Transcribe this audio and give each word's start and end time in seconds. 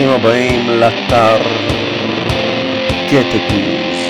ברוכים 0.00 0.20
הבאים 0.20 0.70
לאתר 0.80 1.36
גטט 3.06 3.52
ניוז. 3.52 4.00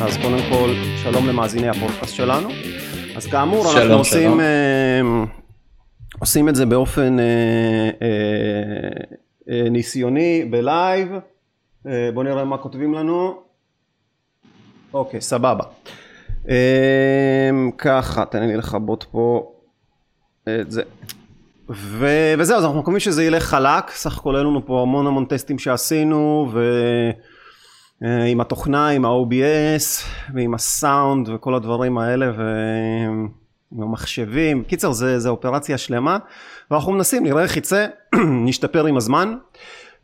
אז 0.00 0.16
קודם 0.22 0.38
כל, 0.50 0.70
שלום 1.02 1.28
למאזיני 1.28 1.68
הפודקאסט 1.68 2.14
שלנו. 2.14 2.48
אז 3.16 3.26
כאמור, 3.26 3.64
שלום, 3.64 3.76
אנחנו 3.76 3.94
עושים, 3.94 4.22
שלום. 4.22 4.40
אה, 4.40 5.24
עושים 6.20 6.48
את 6.48 6.54
זה 6.54 6.66
באופן 6.66 7.18
אה, 7.18 7.24
אה, 8.02 9.68
ניסיוני, 9.70 10.44
בלייב. 10.50 11.08
אה, 11.86 12.10
בואו 12.14 12.24
נראה 12.26 12.44
מה 12.44 12.58
כותבים 12.58 12.94
לנו. 12.94 13.42
אוקיי, 14.94 15.20
סבבה. 15.20 15.64
אה, 16.48 17.50
ככה, 17.78 18.24
תן 18.24 18.42
לי 18.42 18.56
לכבות 18.56 19.06
פה 19.10 19.52
את 20.48 20.70
זה. 20.70 20.82
ו... 21.70 22.06
וזהו, 22.38 22.58
אז 22.58 22.64
אנחנו 22.64 22.80
מקווים 22.80 23.00
שזה 23.00 23.24
ילך 23.24 23.44
חלק, 23.44 23.90
סך 23.90 24.18
הכל 24.18 24.36
היו 24.36 24.44
לנו 24.44 24.66
פה 24.66 24.82
המון 24.82 25.06
המון 25.06 25.24
טסטים 25.24 25.58
שעשינו, 25.58 26.52
ועם 28.00 28.40
התוכנה, 28.40 28.88
עם 28.88 29.04
ה-OBS, 29.04 30.04
ועם 30.34 30.54
הסאונד 30.54 31.28
וכל 31.28 31.54
הדברים 31.54 31.98
האלה, 31.98 32.32
ועם 32.36 33.28
המחשבים. 33.82 34.64
קיצר, 34.64 34.92
זה, 34.92 35.18
זה 35.18 35.28
אופרציה 35.28 35.78
שלמה, 35.78 36.18
ואנחנו 36.70 36.92
מנסים, 36.92 37.22
נראה 37.22 37.42
איך 37.42 37.56
יצא, 37.56 37.86
נשתפר 38.46 38.86
עם 38.86 38.96
הזמן. 38.96 39.34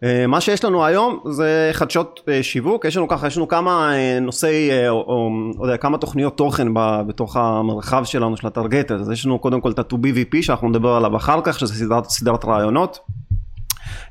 אה, 0.04 0.26
מה 0.26 0.40
שיש 0.40 0.64
לנו 0.64 0.84
היום 0.84 1.20
זה 1.30 1.70
חדשות 1.72 2.20
אה, 2.28 2.42
שיווק, 2.42 2.84
יש 2.84 2.96
לנו 2.96 3.08
ככה, 3.08 3.26
יש 3.26 3.36
לנו 3.36 3.48
כמה 3.48 3.94
אה, 3.94 4.20
נושאי, 4.20 4.70
אה, 4.70 4.88
או, 4.88 4.96
או 4.96 5.30
לא 5.58 5.64
יודע, 5.64 5.76
כמה 5.76 5.98
תוכניות 5.98 6.36
תוכן 6.36 6.74
ב- 6.74 7.02
בתוך 7.06 7.36
המרחב 7.36 8.04
שלנו 8.04 8.36
של 8.36 8.46
ה 8.46 8.51
Targeted, 8.51 8.90
אז 8.90 9.10
יש 9.10 9.26
לנו 9.26 9.38
קודם 9.38 9.60
כל 9.60 9.70
את 9.70 9.78
ה-2BVP 9.78 10.42
שאנחנו 10.42 10.68
נדבר 10.68 10.90
עליו 10.94 11.16
אחר 11.16 11.40
כך, 11.44 11.58
שזה 11.58 11.74
סדרת, 11.74 12.10
סדרת 12.10 12.44
ראיונות. 12.44 12.98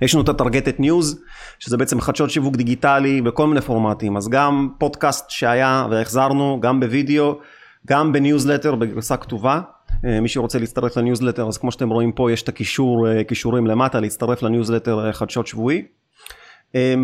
יש 0.02 0.13
לנו 0.13 0.23
את 0.23 0.30
ה 0.30 0.34
Targeted 0.34 0.72
News, 0.80 1.22
שזה 1.59 1.78
בעצם 1.78 2.02
חדשות 2.02 2.30
שיווק 2.30 2.56
דיגיטלי 2.56 3.22
בכל 3.22 3.47
מיני 3.47 3.61
פורמטים, 3.61 4.17
אז 4.17 4.30
גם 4.30 4.69
פודקאסט 4.78 5.30
שהיה 5.30 5.88
והחזרנו, 5.91 6.59
גם 6.61 6.80
בווידאו, 6.80 7.39
גם 7.88 8.13
בניוזלטר 8.13 8.75
בגרסה 8.75 9.17
כתובה. 9.17 9.61
אה, 10.05 10.21
מי 10.21 10.27
שרוצה 10.27 10.59
להצטרף 10.59 10.97
לניוזלטר, 10.97 11.47
אז 11.47 11.57
כמו 11.57 11.71
שאתם 11.71 11.89
רואים 11.89 12.11
פה 12.11 12.31
יש 12.31 12.43
את 12.43 12.49
הקישור, 12.49 13.07
אה, 13.07 13.23
קישורים 13.23 13.67
למטה, 13.67 13.99
להצטרף 13.99 14.43
לניוזלטר 14.43 15.05
אה, 15.05 15.13
חדשות 15.13 15.47
שבועי. 15.47 15.83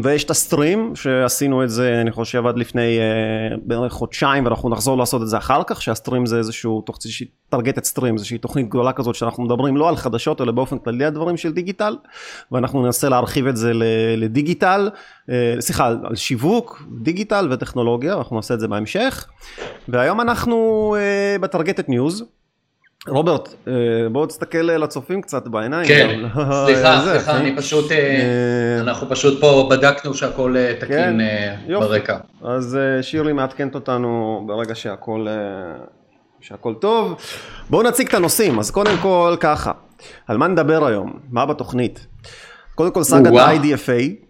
ויש 0.04 0.24
את 0.24 0.30
ה 0.30 0.39
stream 0.39 0.96
שעשינו 0.96 1.64
את 1.64 1.70
זה 1.70 2.02
אני 2.02 2.12
חושב 2.12 2.46
עד 2.48 2.58
לפני 2.58 3.00
בערך 3.64 3.94
חודשיים 3.94 4.46
ואנחנו 4.46 4.70
נחזור 4.70 4.98
לעשות 4.98 5.22
את 5.22 5.28
זה 5.28 5.38
אחר 5.38 5.62
כך 5.68 5.82
שה 5.82 5.96
stream 5.96 6.26
זה 6.26 6.38
איזשהו 6.38 6.84
איזושהי 7.04 7.28
Targeted 7.50 7.84
Stream 7.84 8.14
איזושהי 8.14 8.38
תוכנית 8.38 8.70
גדולה 8.70 8.94
כזאת 8.94 9.16
שאנחנו 9.16 9.44
מדברים 9.44 9.78
לא 9.78 9.90
על 9.90 9.96
חדשות 9.96 10.42
אלא 10.42 10.52
באופן 10.52 10.78
כללי 10.78 11.06
על 11.06 11.12
דברים 11.12 11.38
של 11.38 11.54
דיגיטל 11.54 11.98
ואנחנו 12.52 12.86
ננסה 12.86 13.10
להרחיב 13.10 13.48
את 13.48 13.58
זה 13.58 13.72
לדיגיטל 14.18 14.90
סליחה 15.60 15.88
על 15.88 16.16
שיווק 16.16 16.84
דיגיטל 17.02 17.48
וטכנולוגיה 17.52 18.14
אנחנו 18.14 18.36
נעשה 18.36 18.54
את 18.54 18.60
זה 18.60 18.68
בהמשך 18.68 19.28
והיום 19.88 20.22
אנחנו 20.22 20.96
בטרגטד 21.42 21.84
ניוז. 21.88 22.24
רוברט 23.08 23.54
אה, 23.68 23.74
בוא 24.12 24.26
תסתכל 24.26 24.58
לצופים 24.58 25.22
קצת 25.22 25.48
בעיניים. 25.48 25.88
כן, 25.88 26.22
גם. 26.24 26.42
סליחה, 26.66 27.02
זה, 27.06 27.12
סליחה, 27.12 27.32
אחי. 27.32 27.42
אני 27.42 27.58
פשוט, 27.58 27.92
אה, 27.92 27.98
אה, 27.98 28.82
אנחנו 28.82 29.10
פשוט 29.10 29.42
פה 29.42 29.68
בדקנו 29.72 30.14
שהכל 30.14 30.58
אה, 30.58 30.74
כן, 30.80 30.86
תקין 30.86 31.22
אה. 31.22 31.56
ברקע. 31.80 32.18
אז 32.44 32.78
אה, 32.78 33.04
שירלי 33.04 33.34
מעדכנת 33.34 33.76
אותנו 33.76 34.44
ברגע 34.48 34.76
שהכל, 34.76 35.28
אה, 35.30 35.34
שהכל 36.42 36.74
טוב. 36.74 37.16
בואו 37.70 37.84
נציג 37.84 38.08
את 38.08 38.14
הנושאים. 38.14 38.60
אז 38.60 38.72
קודם 38.72 38.98
כל 39.02 39.36
ככה, 39.40 39.72
על 40.28 40.38
מה 40.38 40.48
נדבר 40.48 40.86
היום? 40.86 41.20
מה 41.30 41.46
בתוכנית? 41.46 42.08
קודם 42.76 42.92
כל 42.92 43.04
סאגת. 43.04 43.32
ה-IDFA, 43.34 44.26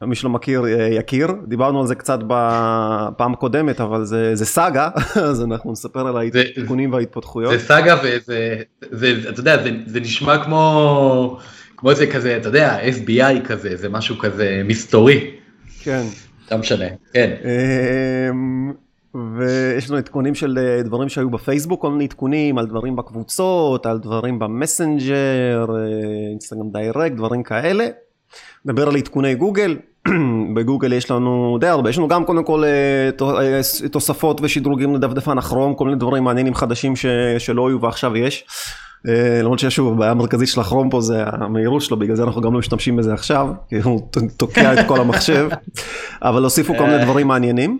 שמי 0.00 0.14
שלא 0.14 0.30
מכיר 0.30 0.64
אה, 0.66 0.88
יכיר. 0.92 1.28
דיברנו 1.48 1.80
על 1.80 1.86
זה 1.86 1.94
קצת 1.94 2.18
בפעם 2.26 3.32
הקודמת, 3.32 3.80
אבל 3.80 4.04
זה, 4.04 4.34
זה 4.34 4.46
סאגה, 4.46 4.88
אז 5.28 5.42
אנחנו 5.44 5.72
נספר 5.72 6.06
על 6.06 6.30
זה- 6.32 6.42
העדכונים 6.56 6.92
וההתפתחויות. 6.92 7.52
זה 7.52 7.58
סאגה 7.58 7.96
וזה, 8.04 8.56
זה, 8.90 9.14
אתה 9.28 9.40
יודע, 9.40 9.62
זה, 9.62 9.70
זה 9.86 10.00
נשמע 10.00 10.44
כמו, 10.44 11.38
כמו 11.76 11.90
איזה 11.90 12.06
כזה, 12.06 12.36
אתה 12.36 12.48
יודע, 12.48 12.78
FBI 13.04 13.46
כזה, 13.48 13.76
זה 13.76 13.88
משהו 13.88 14.18
כזה 14.18 14.62
מסתורי, 14.64 15.30
כן. 15.82 16.02
לא 16.52 16.58
משנה, 16.58 16.84
כן. 17.12 17.30
אמ, 18.30 18.72
ויש 19.36 19.90
לנו 19.90 19.98
עדכונים 19.98 20.34
של 20.34 20.58
אה, 20.58 20.82
דברים 20.82 21.08
שהיו 21.08 21.30
בפייסבוק, 21.30 21.82
כל 21.82 21.90
מיני 21.90 22.04
עדכונים 22.04 22.58
על 22.58 22.66
דברים 22.66 22.96
בקבוצות, 22.96 23.86
על 23.86 23.98
דברים 23.98 24.38
במסנג'ר, 24.38 25.14
אה, 25.76 25.82
Instagram 26.30 26.70
Direct, 26.72 27.14
דברים 27.16 27.42
כאלה. 27.42 27.86
נדבר 28.66 28.88
על 28.88 28.96
עדכוני 28.96 29.34
גוגל, 29.34 29.76
בגוגל 30.54 30.92
יש 30.92 31.10
לנו 31.10 31.58
די 31.60 31.66
הרבה, 31.66 31.90
יש 31.90 31.98
לנו 31.98 32.08
גם 32.08 32.24
קודם 32.24 32.44
כל 32.44 32.64
אה, 32.64 33.26
אה, 33.40 33.60
תוספות 33.88 34.40
ושדרוגים 34.42 34.94
לדפדפן 34.94 35.38
הכרום, 35.38 35.74
כל 35.74 35.84
מיני 35.84 35.96
דברים 35.96 36.24
מעניינים 36.24 36.54
חדשים 36.54 36.96
ש... 36.96 37.06
שלא 37.38 37.68
היו 37.68 37.80
ועכשיו 37.80 38.16
יש. 38.16 38.44
אה, 39.08 39.40
למרות 39.42 39.58
ששוב, 39.58 39.92
הבעיה 39.92 40.10
המרכזית 40.10 40.48
של 40.48 40.60
הכרום 40.60 40.90
פה 40.90 41.00
זה 41.00 41.24
המהירות 41.26 41.82
שלו, 41.82 41.96
בגלל 41.96 42.16
זה 42.16 42.22
אנחנו 42.22 42.40
גם 42.40 42.52
לא 42.52 42.58
משתמשים 42.58 42.96
בזה 42.96 43.14
עכשיו, 43.14 43.48
כי 43.68 43.76
הוא 43.76 44.10
תוקע 44.36 44.80
את 44.80 44.86
כל 44.88 45.00
המחשב, 45.00 45.48
אבל 46.22 46.44
הוסיפו 46.44 46.74
כל 46.78 46.86
מיני 46.86 47.04
דברים 47.04 47.28
מעניינים. 47.28 47.78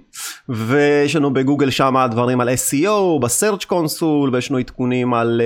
ויש 0.48 1.16
לנו 1.16 1.32
בגוגל 1.32 1.70
שם 1.70 2.06
דברים 2.10 2.40
על 2.40 2.48
SEO, 2.48 3.20
ב 3.22 3.28
Search 3.28 3.64
Console, 3.64 4.30
ויש 4.34 4.50
לנו 4.50 4.58
עדכונים 4.58 5.14
על, 5.14 5.40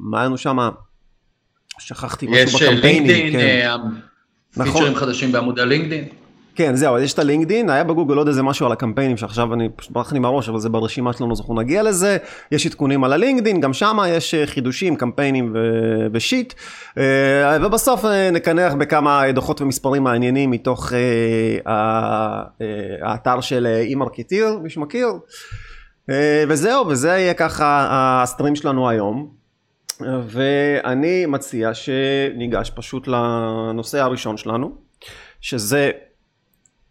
מה 0.00 0.18
היה 0.18 0.26
לנו 0.26 0.38
שם? 0.38 0.68
שכחתי 1.78 2.26
משהו 2.26 2.38
יש 2.42 2.54
בקמפיינים. 2.54 3.06
לינקדאין, 3.06 3.32
כן. 3.32 4.13
נכון. 4.56 4.72
פיצ'רים 4.72 4.94
חדשים 4.94 5.32
בעמוד 5.32 5.58
הלינקדאין. 5.58 6.04
כן 6.54 6.76
זהו 6.76 6.98
יש 6.98 7.12
את 7.12 7.18
הלינקדין 7.18 7.70
היה 7.70 7.84
בגוגל 7.84 8.16
עוד 8.16 8.28
איזה 8.28 8.42
משהו 8.42 8.66
על 8.66 8.72
הקמפיינים 8.72 9.16
שעכשיו 9.16 9.54
אני 9.54 9.68
פשוט 9.76 9.90
ברח 9.90 10.12
לי 10.12 10.18
מהראש 10.18 10.48
אבל 10.48 10.58
זה 10.58 10.68
ברשימה 10.68 11.12
שלנו 11.12 11.32
אז 11.32 11.40
אנחנו 11.40 11.54
נגיע 11.54 11.82
לזה 11.82 12.16
יש 12.52 12.66
עדכונים 12.66 13.04
על 13.04 13.12
הלינקדין 13.12 13.60
גם 13.60 13.72
שם 13.72 13.98
יש 14.08 14.34
אה, 14.34 14.46
חידושים 14.46 14.96
קמפיינים 14.96 15.52
ו- 15.54 16.06
ושיט 16.12 16.54
אה, 16.98 17.56
ובסוף 17.62 18.04
אה, 18.04 18.30
נקנח 18.30 18.74
בכמה 18.74 19.32
דוחות 19.32 19.60
ומספרים 19.60 20.02
מעניינים 20.02 20.50
מתוך 20.50 20.92
האתר 23.02 23.40
של 23.40 23.66
אי-מרקטיר 23.66 24.58
מי 24.62 24.70
שמכיר 24.70 25.08
וזהו 26.48 26.86
וזה 26.86 27.08
יהיה 27.08 27.34
ככה 27.34 27.88
ה 28.22 28.27
stream 28.27 28.56
שלנו 28.56 28.88
היום 28.88 29.43
ואני 30.26 31.26
מציע 31.26 31.74
שניגש 31.74 32.70
פשוט 32.74 33.08
לנושא 33.08 34.00
הראשון 34.00 34.36
שלנו 34.36 34.74
שזה 35.40 35.90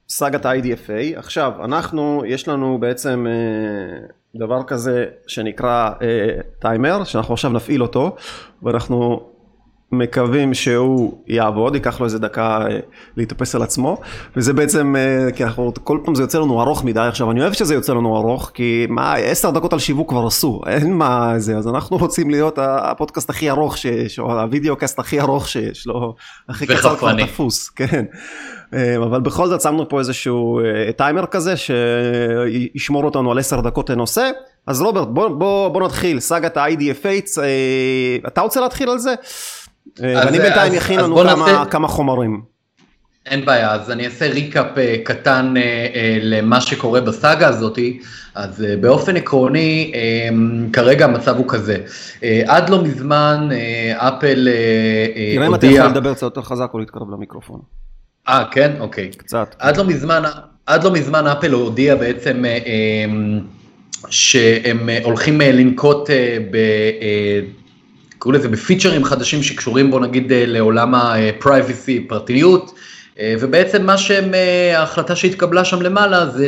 סאגת 0.09 0.45
ה-IDFA. 0.45 1.17
עכשיו, 1.17 1.53
אנחנו, 1.63 2.23
יש 2.27 2.47
לנו 2.47 2.77
בעצם 2.77 3.27
אה, 3.29 4.07
דבר 4.35 4.63
כזה 4.63 5.05
שנקרא 5.27 5.89
אה, 6.01 6.41
טיימר, 6.59 7.03
שאנחנו 7.03 7.33
עכשיו 7.33 7.51
נפעיל 7.51 7.81
אותו, 7.81 8.15
ואנחנו 8.63 9.29
מקווים 9.93 10.53
שהוא 10.53 11.17
יעבוד, 11.27 11.75
ייקח 11.75 11.99
לו 11.99 12.05
איזה 12.05 12.19
דקה 12.19 12.67
אה, 12.69 12.79
להתאפס 13.17 13.55
על 13.55 13.61
עצמו, 13.61 13.97
וזה 14.35 14.53
בעצם, 14.53 14.95
אה, 14.95 15.31
כי 15.31 15.43
אנחנו, 15.43 15.73
כל 15.83 15.99
פעם 16.05 16.15
זה 16.15 16.23
יוצא 16.23 16.39
לנו 16.39 16.61
ארוך 16.61 16.83
מדי, 16.83 16.99
עכשיו 16.99 17.31
אני 17.31 17.41
אוהב 17.41 17.53
שזה 17.53 17.73
יוצא 17.73 17.93
לנו 17.93 18.17
ארוך, 18.17 18.51
כי 18.53 18.85
מה, 18.89 19.13
עשר 19.13 19.51
דקות 19.51 19.73
על 19.73 19.79
שיווק 19.79 20.09
כבר 20.09 20.27
עשו, 20.27 20.61
אין 20.67 20.93
מה 20.93 21.33
זה, 21.37 21.57
אז 21.57 21.67
אנחנו 21.67 21.97
רוצים 21.97 22.29
להיות 22.29 22.59
הפודקאסט 22.61 23.29
הכי 23.29 23.49
ארוך 23.49 23.77
שיש, 23.77 24.19
או 24.19 24.39
הווידאו 24.39 24.75
קאסט 24.75 24.99
הכי 24.99 25.21
ארוך 25.21 25.47
שיש, 25.47 25.87
לא, 25.87 26.13
הכי 26.49 26.67
קצר 26.67 26.95
כבר 26.95 27.07
וחפני. 27.07 27.27
תפוס, 27.27 27.69
כן. 27.69 28.05
אה, 28.73 28.97
אבל 28.97 29.21
בכל 29.21 29.47
זאת 29.47 29.61
שמנו 29.61 29.89
פה 29.89 29.99
איזשהו 29.99 30.59
טיימר 30.97 31.25
כזה 31.25 31.53
שישמור 31.57 33.03
אותנו 33.03 33.31
על 33.31 33.39
עשר 33.39 33.61
דקות 33.61 33.89
לנושא. 33.89 34.29
אז 34.67 34.81
רוברט 34.81 35.07
בוא, 35.07 35.27
בוא, 35.27 35.67
בוא 35.67 35.81
נתחיל 35.81 36.19
סאגת 36.19 36.57
ה-IDFA, 36.57 37.39
אתה 38.27 38.41
רוצה 38.41 38.61
להתחיל 38.61 38.89
על 38.89 38.99
זה? 38.99 39.13
אה, 40.01 40.21
ואני 40.25 40.39
בינתיים 40.39 40.73
אכין 40.73 40.99
לנו 40.99 41.23
כמה, 41.69 41.87
חומרים. 41.87 42.41
אין 43.25 43.45
בעיה, 43.45 43.71
אז 43.71 43.91
אני 43.91 44.05
אעשה 44.05 44.27
ריקאפ 44.27 44.77
אה, 44.77 44.95
קטן 45.03 45.53
אה, 45.57 46.17
למה 46.21 46.61
שקורה 46.61 47.01
בסאגה 47.01 47.47
הזאתי. 47.47 47.99
אז 48.35 48.65
באופן 48.81 49.17
עקרוני, 49.17 49.91
כרגע 50.73 51.05
המצב 51.05 51.37
הוא 51.37 51.45
כזה. 51.47 51.77
עד 52.45 52.69
לא 52.69 52.83
מזמן 52.83 53.49
אפל 53.93 54.47
אה, 54.47 55.33
תראה 55.35 55.47
אם 55.47 55.55
אתה. 55.55 55.67
יכול 55.67 55.89
לדבר 55.89 56.13
קצת 56.13 56.23
יותר 56.23 56.41
חזק 56.41 56.69
או 56.73 56.79
להתקרב 56.79 57.09
למיקרופון. 57.11 57.59
אה, 58.27 58.43
כן? 58.51 58.71
אוקיי. 58.79 59.09
קצת. 59.09 59.55
עד 59.59 59.77
לא 59.77 59.85
מזמן, 59.85 60.23
עד 60.65 60.83
לא 60.83 60.91
מזמן 60.91 61.27
אפל 61.27 61.51
הודיע 61.51 61.95
בעצם 61.95 62.43
שהם 64.09 64.89
הולכים 65.03 65.41
לנקוט 65.41 66.09
אה, 68.23 68.25
קוראים 68.25 68.39
לזה 68.39 68.49
בפיצ'רים 68.49 69.03
חדשים 69.03 69.43
שקשורים 69.43 69.91
בו 69.91 69.99
נגיד 69.99 70.25
לעולם 70.29 70.95
ה-privacy, 70.95 72.07
פרטיות, 72.07 72.73
ובעצם 73.23 73.85
מה 73.85 73.97
שהם, 73.97 74.31
ההחלטה 74.75 75.15
שהתקבלה 75.15 75.65
שם 75.65 75.81
למעלה 75.81 76.25
זה 76.29 76.47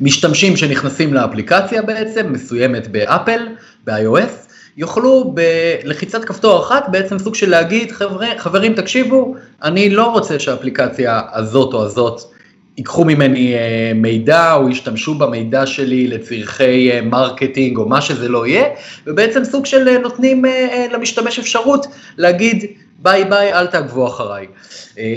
שמשתמשים 0.00 0.56
שנכנסים 0.56 1.14
לאפליקציה 1.14 1.82
בעצם, 1.82 2.32
מסוימת 2.32 2.88
באפל, 2.88 3.48
ב-iOS, 3.86 4.32
יוכלו 4.76 5.34
בלחיצת 5.34 6.24
כפתור 6.24 6.60
אחת 6.60 6.84
בעצם 6.88 7.18
סוג 7.18 7.34
של 7.34 7.50
להגיד 7.50 7.92
חברים 8.38 8.74
תקשיבו 8.74 9.36
אני 9.62 9.90
לא 9.90 10.06
רוצה 10.12 10.38
שהאפליקציה 10.38 11.20
הזאת 11.32 11.74
או 11.74 11.82
הזאת 11.84 12.33
ייקחו 12.76 13.04
ממני 13.04 13.54
אה, 13.54 13.92
מידע 13.94 14.54
או 14.54 14.68
ישתמשו 14.68 15.14
במידע 15.14 15.66
שלי 15.66 16.06
לצרכי 16.06 16.92
אה, 16.92 17.00
marketing 17.02 17.78
או 17.78 17.88
מה 17.88 18.00
שזה 18.00 18.28
לא 18.28 18.46
יהיה 18.46 18.64
ובעצם 19.06 19.44
סוג 19.44 19.66
של 19.66 19.88
אה, 19.88 19.98
נותנים 19.98 20.44
למשתמש 20.92 21.38
אפשרות 21.38 21.86
להגיד 22.18 22.64
ביי 23.04 23.24
ביי 23.24 23.52
אל 23.52 23.66
תעקבו 23.66 24.06
אחריי. 24.06 24.46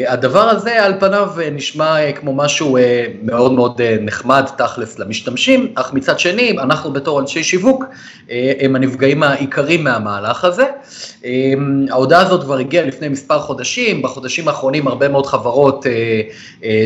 הדבר 0.08 0.50
הזה 0.50 0.86
על 0.86 0.94
פניו 1.00 1.30
נשמע 1.52 2.12
כמו 2.12 2.34
משהו 2.36 2.78
מאוד 3.24 3.52
מאוד 3.52 3.82
נחמד 4.02 4.46
תכלס 4.58 5.00
למשתמשים 5.00 5.72
אך 5.76 5.94
מצד 5.94 6.20
שני 6.20 6.52
אנחנו 6.52 6.94
בתור 6.94 7.20
אנשי 7.20 7.44
שיווק 7.44 7.84
הם 8.60 8.76
הנפגעים 8.76 9.24
העיקריים 9.24 9.84
מהמהלך 9.84 10.46
הזה. 10.46 10.66
ההודעה 11.90 12.22
הזאת 12.22 12.44
כבר 12.44 12.58
הגיעה 12.58 12.86
לפני 12.86 13.10
מספר 13.10 13.40
חודשים 13.40 14.02
בחודשים 14.02 14.48
האחרונים 14.48 14.88
הרבה 14.88 15.08
מאוד 15.08 15.26
חברות 15.26 15.86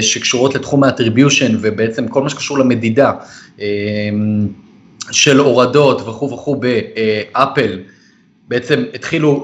שקשורות 0.01 0.55
לתחום 0.55 0.83
האטריביושן 0.83 1.55
ובעצם 1.61 2.07
כל 2.07 2.21
מה 2.21 2.29
שקשור 2.29 2.59
למדידה 2.59 3.11
של 5.11 5.37
הורדות 5.37 6.01
וכו' 6.01 6.31
וכו' 6.31 6.55
באפל, 6.55 7.79
בעצם 8.47 8.83
התחילו 8.93 9.43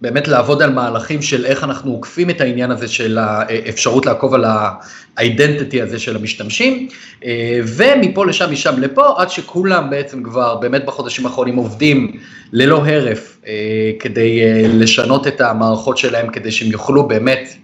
באמת 0.00 0.28
לעבוד 0.28 0.62
על 0.62 0.72
מהלכים 0.72 1.22
של 1.22 1.46
איך 1.46 1.64
אנחנו 1.64 1.92
עוקפים 1.92 2.30
את 2.30 2.40
העניין 2.40 2.70
הזה 2.70 2.88
של 2.88 3.18
האפשרות 3.18 4.06
לעקוב 4.06 4.34
על 4.34 4.44
ה 5.16 5.23
identity 5.23 5.82
הזה 5.82 5.98
של 5.98 6.16
המשתמשים, 6.16 6.88
אה, 7.24 7.60
ומפה 7.66 8.26
לשם, 8.26 8.52
משם 8.52 8.80
לפה, 8.80 9.14
עד 9.16 9.30
שכולם 9.30 9.90
בעצם 9.90 10.22
כבר 10.22 10.56
באמת 10.56 10.84
בחודשים 10.84 11.26
האחרונים 11.26 11.56
עובדים 11.56 12.12
ללא 12.52 12.86
הרף 12.86 13.38
אה, 13.46 13.52
כדי 13.98 14.42
אה, 14.42 14.62
לשנות 14.68 15.26
את 15.26 15.40
המערכות 15.40 15.98
שלהם, 15.98 16.30
כדי 16.30 16.50
שהם 16.50 16.70
יוכלו 16.70 17.08
באמת 17.08 17.54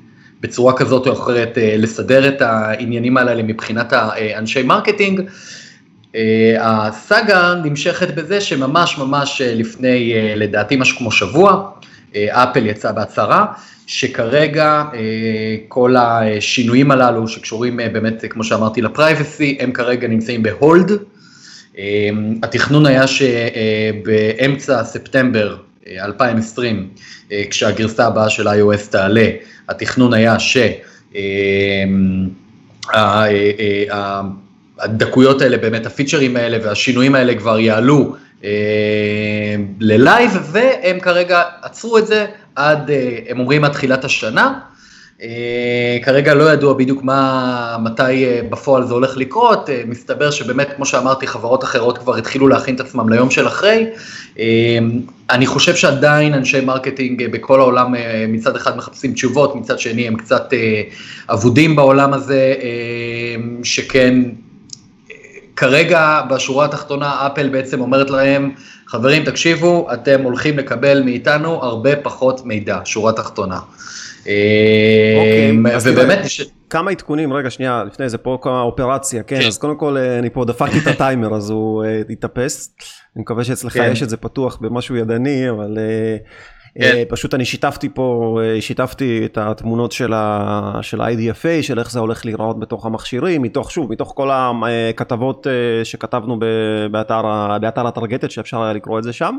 בצורה 0.40 0.72
כזאת 0.72 1.06
או 1.06 1.12
אחרת 1.12 1.58
לסדר 1.78 2.28
את 2.28 2.42
העניינים 2.42 3.16
האלה 3.16 3.42
מבחינת 3.42 3.92
האנשי 3.92 4.62
marketing. 4.62 5.20
הסאגה 6.60 7.54
נמשכת 7.64 8.14
בזה 8.14 8.40
שממש 8.40 8.98
ממש 8.98 9.42
לפני 9.44 10.12
לדעתי 10.36 10.76
משהו 10.76 10.98
כמו 10.98 11.12
שבוע, 11.12 11.70
אפל 12.16 12.66
יצא 12.66 12.92
בהצהרה 12.92 13.46
שכרגע 13.86 14.84
כל 15.68 15.96
השינויים 15.96 16.90
הללו 16.90 17.28
שקשורים 17.28 17.76
באמת 17.92 18.24
כמו 18.30 18.44
שאמרתי 18.44 18.82
לפרייבסי 18.82 19.58
הם 19.60 19.72
כרגע 19.72 20.08
נמצאים 20.08 20.42
בהולד. 20.42 20.92
התכנון 22.42 22.86
היה 22.86 23.04
שבאמצע 23.06 24.84
ספטמבר 24.84 25.56
2020 25.98 26.88
כשהגרסה 27.50 28.06
הבאה 28.06 28.30
של 28.30 28.48
iOS 28.48 28.90
תעלה 28.90 29.26
התכנון 29.68 30.14
היה 30.14 30.36
שהדקויות 34.78 35.42
האלה, 35.42 35.58
באמת 35.58 35.86
הפיצ'רים 35.86 36.36
האלה 36.36 36.58
והשינויים 36.62 37.14
האלה 37.14 37.34
כבר 37.34 37.58
יעלו 37.58 38.16
ללייב, 39.80 40.30
והם 40.52 41.00
כרגע 41.00 41.42
עצרו 41.62 41.98
את 41.98 42.06
זה 42.06 42.26
עד, 42.56 42.90
הם 43.28 43.40
אומרים 43.40 43.64
עד 43.64 43.72
תחילת 43.72 44.04
השנה. 44.04 44.58
כרגע 46.04 46.34
לא 46.34 46.52
ידוע 46.52 46.74
בדיוק 46.74 47.02
מה, 47.02 47.76
מתי 47.82 48.26
בפועל 48.50 48.86
זה 48.86 48.94
הולך 48.94 49.16
לקרות, 49.16 49.70
מסתבר 49.86 50.30
שבאמת, 50.30 50.68
כמו 50.76 50.86
שאמרתי, 50.86 51.26
חברות 51.26 51.64
אחרות 51.64 51.98
כבר 51.98 52.16
התחילו 52.16 52.48
להכין 52.48 52.74
את 52.74 52.80
עצמם 52.80 53.08
ליום 53.08 53.30
של 53.30 53.46
אחרי. 53.46 53.86
אני 55.30 55.46
חושב 55.46 55.74
שעדיין 55.74 56.34
אנשי 56.34 56.60
marketing 56.60 57.26
בכל 57.32 57.60
העולם 57.60 57.94
מצד 58.28 58.56
אחד 58.56 58.76
מחפשים 58.76 59.12
תשובות, 59.12 59.56
מצד 59.56 59.78
שני 59.78 60.08
הם 60.08 60.16
קצת 60.16 60.52
אבודים 61.28 61.76
בעולם 61.76 62.12
הזה, 62.12 62.54
שכן 63.62 64.14
כרגע 65.60 66.20
בשורה 66.30 66.64
התחתונה 66.64 67.26
אפל 67.26 67.48
בעצם 67.48 67.80
אומרת 67.80 68.10
להם, 68.10 68.54
חברים 68.86 69.24
תקשיבו, 69.24 69.88
אתם 69.92 70.22
הולכים 70.22 70.58
לקבל 70.58 71.02
מאיתנו 71.02 71.64
הרבה 71.64 71.96
פחות 71.96 72.46
מידע, 72.46 72.78
שורה 72.84 73.12
תחתונה. 73.12 73.58
אוקיי, 75.16 75.52
ובאמת... 75.84 76.18
כמה 76.70 76.90
עדכונים, 76.90 77.32
רגע 77.32 77.50
שנייה, 77.50 77.84
לפני 77.84 78.08
זה 78.08 78.18
פה 78.18 78.38
כמה 78.42 78.60
אופרציה, 78.60 79.22
כן, 79.22 79.40
כן, 79.40 79.46
אז 79.46 79.58
קודם 79.58 79.76
כל 79.76 79.96
אני 79.96 80.30
פה 80.30 80.44
דפקתי 80.44 80.78
את 80.78 80.86
הטיימר 80.86 81.34
אז 81.34 81.50
הוא 81.50 81.84
התאפס, 82.10 82.74
אני 83.16 83.22
מקווה 83.22 83.44
שאצלך 83.44 83.72
כן. 83.72 83.90
יש 83.92 84.02
את 84.02 84.10
זה 84.10 84.16
פתוח 84.16 84.58
במשהו 84.60 84.96
ידני, 84.96 85.50
אבל 85.50 85.78
כן. 86.74 87.02
פשוט 87.08 87.34
אני 87.34 87.44
שיתפתי 87.44 87.88
פה, 87.94 88.38
שיתפתי 88.60 89.22
את 89.24 89.38
התמונות 89.38 89.92
של 89.92 90.12
ה-IDFA, 90.12 91.62
של 91.62 91.78
איך 91.78 91.90
זה 91.90 91.98
הולך 91.98 92.24
להיראות 92.24 92.60
בתוך 92.60 92.86
המכשירים, 92.86 93.42
מתוך, 93.42 93.70
שוב, 93.70 93.92
מתוך 93.92 94.12
כל 94.16 94.30
הכתבות 94.32 95.46
שכתבנו 95.84 96.38
באתר 97.60 97.86
הטרגטד, 97.86 98.30
שאפשר 98.30 98.62
היה 98.62 98.72
לקרוא 98.72 98.98
את 98.98 99.04
זה 99.04 99.12
שם. 99.12 99.36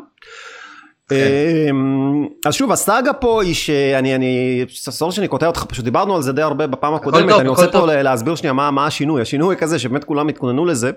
אמ, 1.11 2.27
אז 2.45 2.53
שוב 2.53 2.71
הסאגה 2.71 3.13
פה 3.13 3.43
היא 3.43 3.53
שאני 3.53 4.15
אני 4.15 4.65
סור 4.69 5.11
שאני 5.11 5.27
קוטע 5.27 5.47
אותך 5.47 5.65
פשוט 5.65 5.85
דיברנו 5.85 6.15
על 6.15 6.21
זה 6.21 6.33
די 6.33 6.41
הרבה 6.41 6.67
בפעם 6.67 6.93
הקודמת. 6.93 7.39
אני 7.39 7.49
רוצה 7.49 7.67
פה 7.71 7.85
להסביר 7.85 8.35
שנייה 8.35 8.53
מה, 8.53 8.71
מה 8.71 8.85
השינוי. 8.85 9.21
השינוי 9.21 9.55
כזה 9.55 9.79
שבאמת 9.79 10.03
כולם 10.03 10.27
התכוננו 10.27 10.65
לזה 10.65 10.91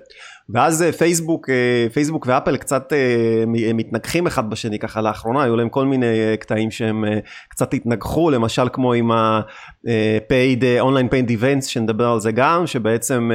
ואז 0.49 0.83
אה, 0.83 0.93
פייסבוק 0.93 1.51
אה, 1.51 1.87
פייסבוק 1.93 2.27
ואפל 2.29 2.57
קצת 2.57 2.93
אה, 2.93 3.45
מתנגחים 3.75 4.27
אחד 4.27 4.51
בשני 4.51 4.79
ככה 4.79 5.01
לאחרונה. 5.01 5.43
היו 5.43 5.57
להם 5.57 5.69
כל 5.69 5.87
מיני 5.87 6.07
קטעים 6.41 6.71
שהם 6.71 7.05
קצת 7.49 7.75
התנגחו 7.75 8.31
למשל 8.31 8.69
כמו 8.73 8.93
עם 8.93 9.11
ה-paid 9.11 10.63
online 10.83 11.13
paid 11.13 11.31
events 11.31 11.69
שנדבר 11.69 12.09
על 12.09 12.21
זה 12.21 12.33
גם 12.33 12.67
שבעצם 12.67 13.31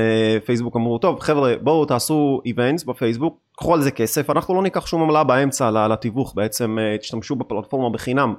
פייסבוק 0.46 0.76
אמרו 0.76 0.98
טוב 0.98 1.20
חבר'ה 1.20 1.54
בואו 1.62 1.86
תעשו 1.86 2.42
events 2.48 2.86
בפייסבוק 2.88 3.49
קחו 3.60 3.74
על 3.74 3.82
זה 3.82 3.92
כסף 3.92 4.30
אנחנו 4.30 4.56
לא 4.56 4.62
ניקח 4.62 4.86
שום 4.86 5.02
עמלה 5.02 5.24
באמצע 5.24 5.88
לתיווך 5.88 6.34
בעצם 6.36 6.78
תשתמשו 7.02 7.36
בפלטפורמה 7.36 7.90
בחינם 7.90 8.34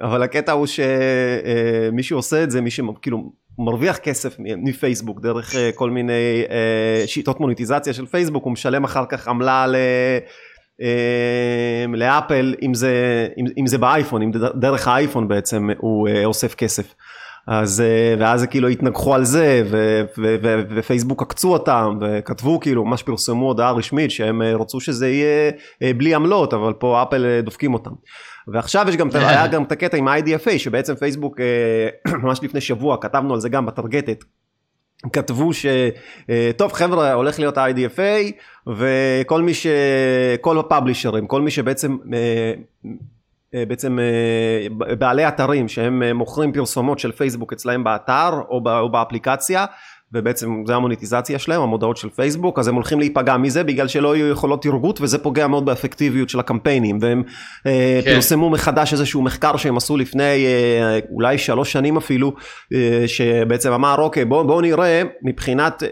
אבל 0.00 0.22
הקטע 0.22 0.52
הוא 0.52 0.66
שמי 0.66 2.02
שעושה 2.02 2.42
את 2.42 2.50
זה 2.50 2.60
מי 2.60 2.70
שכאילו 2.70 3.32
מרוויח 3.58 3.96
כסף 3.96 4.36
מפייסבוק 4.38 5.20
דרך 5.20 5.56
אה, 5.56 5.70
כל 5.74 5.90
מיני 5.90 6.44
אה, 6.50 7.06
שיטות 7.06 7.40
מוניטיזציה 7.40 7.92
של 7.92 8.06
פייסבוק 8.06 8.44
הוא 8.44 8.52
משלם 8.52 8.84
אחר 8.84 9.04
כך 9.08 9.28
עמלה 9.28 9.66
ל... 9.66 9.76
אה, 10.82 11.84
לאפל 11.94 12.54
אם 12.62 12.74
זה, 12.74 13.28
אם, 13.38 13.44
אם 13.58 13.66
זה 13.66 13.78
באייפון, 13.78 14.22
אם 14.22 14.30
דרך 14.54 14.88
האייפון 14.88 15.28
בעצם 15.28 15.70
הוא 15.78 16.08
אוסף 16.24 16.54
כסף. 16.54 16.94
אז 17.46 17.82
ואז 18.18 18.40
זה 18.40 18.46
כאילו 18.46 18.68
התנגחו 18.68 19.14
על 19.14 19.24
זה 19.24 19.62
ו, 19.70 20.02
ו, 20.18 20.36
ו, 20.42 20.60
ופייסבוק 20.76 21.22
עקצו 21.22 21.52
אותם 21.52 21.98
וכתבו 22.00 22.60
כאילו 22.60 22.84
ממש 22.84 23.02
פרסמו 23.02 23.46
הודעה 23.46 23.72
רשמית 23.72 24.10
שהם 24.10 24.42
רצו 24.42 24.80
שזה 24.80 25.08
יהיה 25.08 25.52
בלי 25.80 26.14
עמלות 26.14 26.54
אבל 26.54 26.72
פה 26.72 27.02
אפל 27.02 27.40
דופקים 27.40 27.74
אותם. 27.74 27.90
ועכשיו 28.48 28.86
יש 28.88 28.96
גם, 28.96 29.08
היה 29.14 29.46
גם 29.46 29.62
את 29.62 29.72
הקטע 29.72 29.96
עם 29.96 30.08
ה-IDFA 30.08 30.58
שבעצם 30.58 30.94
פייסבוק 30.94 31.40
אה, 31.40 32.12
ממש 32.22 32.38
לפני 32.42 32.60
שבוע 32.60 32.96
כתבנו 33.00 33.34
על 33.34 33.40
זה 33.40 33.48
גם 33.48 33.66
בטרגטת. 33.66 34.24
כתבו 35.12 35.50
שטוב 35.52 36.70
אה, 36.70 36.76
חבר'ה 36.76 37.12
הולך 37.12 37.38
להיות 37.38 37.58
ה-IDFA 37.58 38.32
וכל 38.66 39.42
מי 39.42 39.54
ש... 39.54 39.66
כל 40.40 40.58
הפאבלישרים, 40.58 41.26
כל 41.26 41.42
מי 41.42 41.50
שבעצם 41.50 41.96
אה, 42.14 42.52
בעצם 43.54 43.98
בעלי 44.98 45.28
אתרים 45.28 45.68
שהם 45.68 46.02
מוכרים 46.16 46.52
פרסומות 46.52 46.98
של 46.98 47.12
פייסבוק 47.12 47.52
אצלהם 47.52 47.84
באתר 47.84 48.30
או 48.48 48.90
באפליקציה 48.90 49.66
ובעצם 50.12 50.62
זה 50.66 50.74
המוניטיזציה 50.74 51.38
שלהם, 51.38 51.62
המודעות 51.62 51.96
של 51.96 52.10
פייסבוק, 52.10 52.58
אז 52.58 52.68
הם 52.68 52.74
הולכים 52.74 52.98
להיפגע 52.98 53.36
מזה 53.36 53.64
בגלל 53.64 53.88
שלא 53.88 54.16
יהיו 54.16 54.26
יכולות 54.26 54.62
תרגות 54.62 55.00
וזה 55.00 55.18
פוגע 55.18 55.46
מאוד 55.46 55.64
באפקטיביות 55.64 56.28
של 56.28 56.40
הקמפיינים 56.40 56.98
והם 57.00 57.22
אה, 57.66 58.00
כן. 58.04 58.14
פרסמו 58.14 58.50
מחדש 58.50 58.92
איזשהו 58.92 59.22
מחקר 59.22 59.56
שהם 59.56 59.76
עשו 59.76 59.96
לפני 59.96 60.46
אה, 60.46 60.98
אולי 61.10 61.38
שלוש 61.38 61.72
שנים 61.72 61.96
אפילו, 61.96 62.32
אה, 62.74 63.04
שבעצם 63.06 63.72
אמר 63.72 63.96
אוקיי 63.98 64.24
בואו 64.24 64.46
בוא 64.46 64.62
נראה 64.62 65.02
מבחינת 65.22 65.82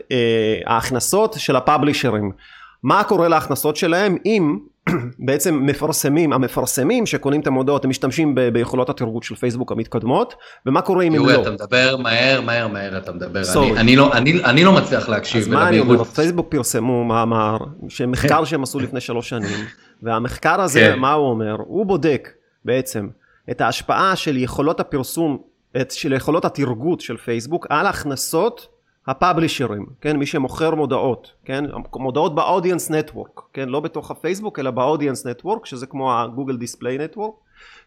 ההכנסות 0.67 1.35
של 1.39 1.57
הפאבלישרים, 1.57 2.31
מה 2.83 3.05
קורה 3.05 3.29
להכנסות 3.29 3.77
שלהם 3.77 4.17
אם 4.27 4.59
בעצם 5.19 5.67
מפרסמים, 5.67 6.33
המפרסמים 6.33 7.07
שקונים 7.07 7.41
את 7.41 7.47
המודעות, 7.47 7.85
הם 7.85 7.91
משתמשים 7.91 8.35
ב- 8.35 8.49
ביכולות 8.49 8.91
התרגות 8.91 9.23
של 9.23 9.35
פייסבוק 9.35 9.73
המתקדמות, 9.73 10.35
ומה 10.67 10.81
קורה 10.83 11.05
אם 11.05 11.13
הם 11.13 11.15
יורי, 11.15 11.33
לא? 11.37 11.43
אתה 11.43 11.51
מדבר 11.51 11.97
מהר, 11.97 12.41
מהר, 12.41 12.69
מהר 12.69 12.99
אתה 12.99 13.13
מדבר. 13.13 13.43
אני- 13.57 13.77
אני 13.81 13.97
לא- 13.97 14.13
אני- 14.13 14.45
אני 14.45 14.65
לא 14.65 14.73
מצליח 14.73 15.09
להקשיב. 15.09 15.41
אז 15.43 15.49
מה 15.49 15.69
אני. 15.69 15.81
אומר, 15.81 16.05
פייסבוק 16.05 16.47
פרסמו 16.51 17.05
מאמר, 17.05 17.57
שמחקר 17.89 18.45
שהם 18.45 18.63
עשו 18.63 18.81
לפני 18.81 19.01
שלוש 19.01 19.29
שנים, 19.29 19.65
והמחקר 20.03 20.61
הזה, 20.61 20.81
כן. 20.81 20.99
מה 20.99 21.13
הוא 21.13 21.31
אומר? 21.31 21.57
הוא 21.67 21.87
בודק 21.87 22.29
בעצם 22.65 23.09
את 23.51 23.61
ההשפעה 23.61 24.17
של 24.17 24.37
יכולות 24.37 24.81
הפרסום, 24.81 25.39
את, 25.81 25.91
של 25.91 26.13
יכולות 26.13 26.45
התרגות 26.45 27.01
של 27.01 27.17
פייסבוק 27.17 27.67
על 27.71 27.87
הכנסות 27.87 28.69
הפאבלישרים, 29.07 29.87
כן, 30.01 30.17
מי 30.17 30.27
שמוכר 30.27 30.75
מודעות, 30.75 31.33
כן, 31.45 31.65
מודעות 31.97 32.35
באודיאנס 32.35 32.91
נטוורק, 32.91 33.41
כן, 33.53 33.69
לא 33.69 33.81
בתוך 33.81 34.11
הפייסבוק 34.11 34.59
אלא 34.59 34.71
באודיאנס 34.71 35.27
נטוורק, 35.27 35.67
שזה 35.67 35.87
כמו 35.87 36.21
הגוגל 36.21 36.57
דיספליי 36.57 36.99
נטוורק, 36.99 37.35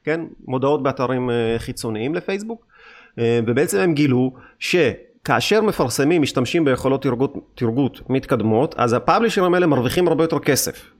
כן, 0.04 0.22
מודעות 0.46 0.84
באתרים 0.84 1.30
אה, 1.30 1.56
חיצוניים 1.58 2.16
לפייסבוק, 2.16 2.66
אה, 3.20 3.40
ובעצם 3.48 3.80
הם 3.80 3.94
גילו 3.94 4.34
שכאשר 4.60 5.62
מפרסמים 5.62 6.22
משתמשים 6.22 6.66
ביכולות 6.66 7.02
תרגות, 7.02 7.34
תרגות 7.56 8.10
מתקדמות, 8.10 8.76
אז 8.78 8.94
הפאבלישרים 8.94 9.54
האלה 9.54 9.68
מרוויחים 9.68 10.08
הרבה 10.08 10.24
יותר 10.24 10.40
כסף. 10.40 10.92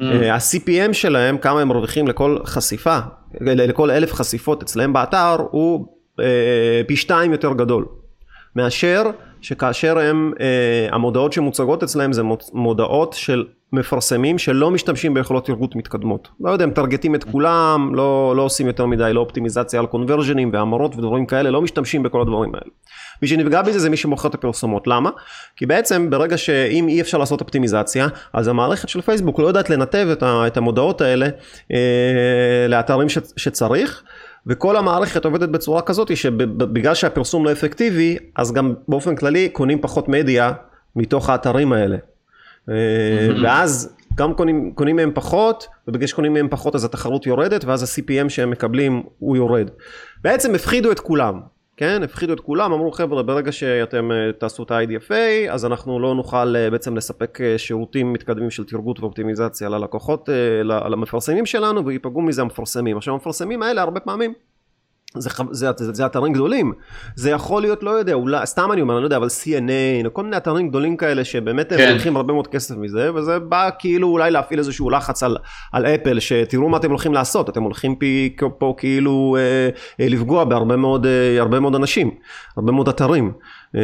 Mm. 0.00 0.04
אה, 0.04 0.34
ה-CPM 0.34 0.92
שלהם, 0.92 1.38
כמה 1.38 1.60
הם 1.60 1.68
מרוויחים 1.68 2.08
לכל 2.08 2.38
חשיפה, 2.44 2.98
לכל 3.40 3.90
אלף 3.90 4.12
חשיפות 4.12 4.62
אצלם 4.62 4.92
באתר, 4.92 5.36
הוא 5.50 5.86
פי 6.86 6.96
שתיים 6.96 7.32
יותר 7.32 7.52
גדול. 7.52 7.97
מאשר 8.58 9.02
שכאשר 9.40 9.98
הם, 9.98 10.32
אה, 10.40 10.88
המודעות 10.92 11.32
שמוצגות 11.32 11.82
אצלהם 11.82 12.12
זה 12.12 12.22
מודעות 12.52 13.12
של 13.12 13.44
מפרסמים 13.72 14.38
שלא 14.38 14.70
משתמשים 14.70 15.14
ביכולות 15.14 15.46
תרגות 15.46 15.76
מתקדמות. 15.76 16.28
לא 16.40 16.50
יודע, 16.50 16.64
הם 16.64 16.70
טרגטים 16.70 17.14
את 17.14 17.24
כולם, 17.24 17.94
לא, 17.94 18.34
לא 18.36 18.42
עושים 18.42 18.66
יותר 18.66 18.86
מדי, 18.86 19.10
לא 19.12 19.20
אופטימיזציה 19.20 19.80
על 19.80 19.86
קונברג'נים 19.86 20.50
והמרות 20.52 20.96
ודברים 20.96 21.26
כאלה, 21.26 21.50
לא 21.50 21.62
משתמשים 21.62 22.02
בכל 22.02 22.20
הדברים 22.20 22.54
האלה. 22.54 22.70
מי 23.22 23.28
שנפגע 23.28 23.62
בזה 23.62 23.78
זה 23.78 23.90
מי 23.90 23.96
שמוכר 23.96 24.28
את 24.28 24.34
הפרסומות. 24.34 24.86
למה? 24.86 25.10
כי 25.56 25.66
בעצם 25.66 26.10
ברגע 26.10 26.38
שאם 26.38 26.88
אי 26.88 27.00
אפשר 27.00 27.18
לעשות 27.18 27.40
אופטימיזציה, 27.40 28.06
אז 28.32 28.48
המערכת 28.48 28.88
של 28.88 29.00
פייסבוק 29.00 29.40
לא 29.40 29.46
יודעת 29.46 29.70
לנתב 29.70 30.08
את, 30.12 30.22
ה, 30.22 30.46
את 30.46 30.56
המודעות 30.56 31.00
האלה 31.00 31.26
אה, 31.72 32.66
לאתרים 32.68 33.08
ש, 33.08 33.18
שצריך. 33.36 34.02
וכל 34.48 34.76
המערכת 34.76 35.24
עובדת 35.24 35.48
בצורה 35.48 35.82
כזאת 35.82 36.16
שבגלל 36.16 36.94
שהפרסום 36.94 37.44
לא 37.44 37.52
אפקטיבי 37.52 38.16
אז 38.36 38.52
גם 38.52 38.74
באופן 38.88 39.16
כללי 39.16 39.48
קונים 39.48 39.80
פחות 39.80 40.08
מדיה 40.08 40.52
מתוך 40.96 41.30
האתרים 41.30 41.72
האלה. 41.72 41.96
אה, 42.68 42.74
ואז 43.42 43.94
גם 44.14 44.34
קונים, 44.34 44.72
קונים 44.74 44.96
מהם 44.96 45.10
פחות 45.14 45.66
ובגלל 45.88 46.06
שקונים 46.06 46.34
מהם 46.34 46.48
פחות 46.50 46.74
אז 46.74 46.84
התחרות 46.84 47.26
יורדת 47.26 47.64
ואז 47.64 47.82
ה-CPM 47.82 48.28
שהם 48.28 48.50
מקבלים 48.50 49.02
הוא 49.18 49.36
יורד. 49.36 49.70
בעצם 50.22 50.54
הפחידו 50.54 50.92
את 50.92 51.00
כולם. 51.00 51.40
כן, 51.78 52.02
הפחידו 52.02 52.32
את 52.32 52.40
כולם, 52.40 52.72
אמרו 52.72 52.92
חבר'ה 52.92 53.22
ברגע 53.22 53.52
שאתם 53.52 54.12
אה, 54.12 54.32
תעשו 54.38 54.62
את 54.62 54.70
ה-IDFA 54.70 55.50
אז 55.50 55.64
אנחנו 55.64 56.00
לא 56.00 56.14
נוכל 56.14 56.56
אה, 56.56 56.70
בעצם 56.70 56.96
לספק 56.96 57.40
אה, 57.40 57.58
שירותים 57.58 58.12
מתקדמים 58.12 58.50
של 58.50 58.64
תרגות 58.64 59.00
ואופטימיזציה 59.00 59.68
ללקוחות, 59.68 60.28
למפרסמים 60.64 61.46
שלנו 61.46 61.86
וייפגעו 61.86 62.22
מזה 62.22 62.42
המפרסמים. 62.42 62.96
עכשיו 62.96 63.14
המפרסמים 63.14 63.62
האלה 63.62 63.82
הרבה 63.82 64.00
פעמים 64.00 64.32
זה, 65.16 65.30
זה, 65.50 65.70
זה, 65.76 65.92
זה 65.92 66.06
אתרים 66.06 66.32
גדולים, 66.32 66.72
זה 67.14 67.30
יכול 67.30 67.62
להיות 67.62 67.82
לא 67.82 67.90
יודע, 67.90 68.14
אולי, 68.14 68.46
סתם 68.46 68.72
אני 68.72 68.80
אומר, 68.80 68.94
אני 68.94 69.02
לא 69.02 69.06
יודע, 69.06 69.16
אבל 69.16 69.26
CNN, 69.26 70.06
או 70.06 70.14
כל 70.14 70.22
מיני 70.22 70.36
אתרים 70.36 70.68
גדולים 70.68 70.96
כאלה 70.96 71.24
שבאמת 71.24 71.72
הם 71.72 71.78
כן. 71.78 71.86
מרוויחים 71.86 72.16
הרבה 72.16 72.32
מאוד 72.32 72.46
כסף 72.46 72.76
מזה, 72.76 73.14
וזה 73.14 73.38
בא 73.38 73.70
כאילו 73.78 74.08
אולי 74.08 74.30
להפעיל 74.30 74.58
איזשהו 74.58 74.90
לחץ 74.90 75.22
על, 75.22 75.36
על 75.72 75.86
אפל, 75.86 76.20
שתראו 76.20 76.68
מה 76.68 76.76
אתם 76.76 76.90
הולכים 76.90 77.14
לעשות, 77.14 77.48
אתם 77.48 77.62
הולכים 77.62 77.96
פי, 77.96 78.36
פה 78.58 78.74
כאילו 78.78 79.36
אה, 79.38 79.68
אה, 80.00 80.08
לפגוע 80.08 80.44
בהרבה 80.44 80.76
מאוד, 80.76 81.06
אה, 81.06 81.40
הרבה 81.40 81.60
מאוד 81.60 81.74
אנשים, 81.74 82.10
הרבה 82.56 82.72
מאוד 82.72 82.88
אתרים. 82.88 83.32
אה, 83.76 83.80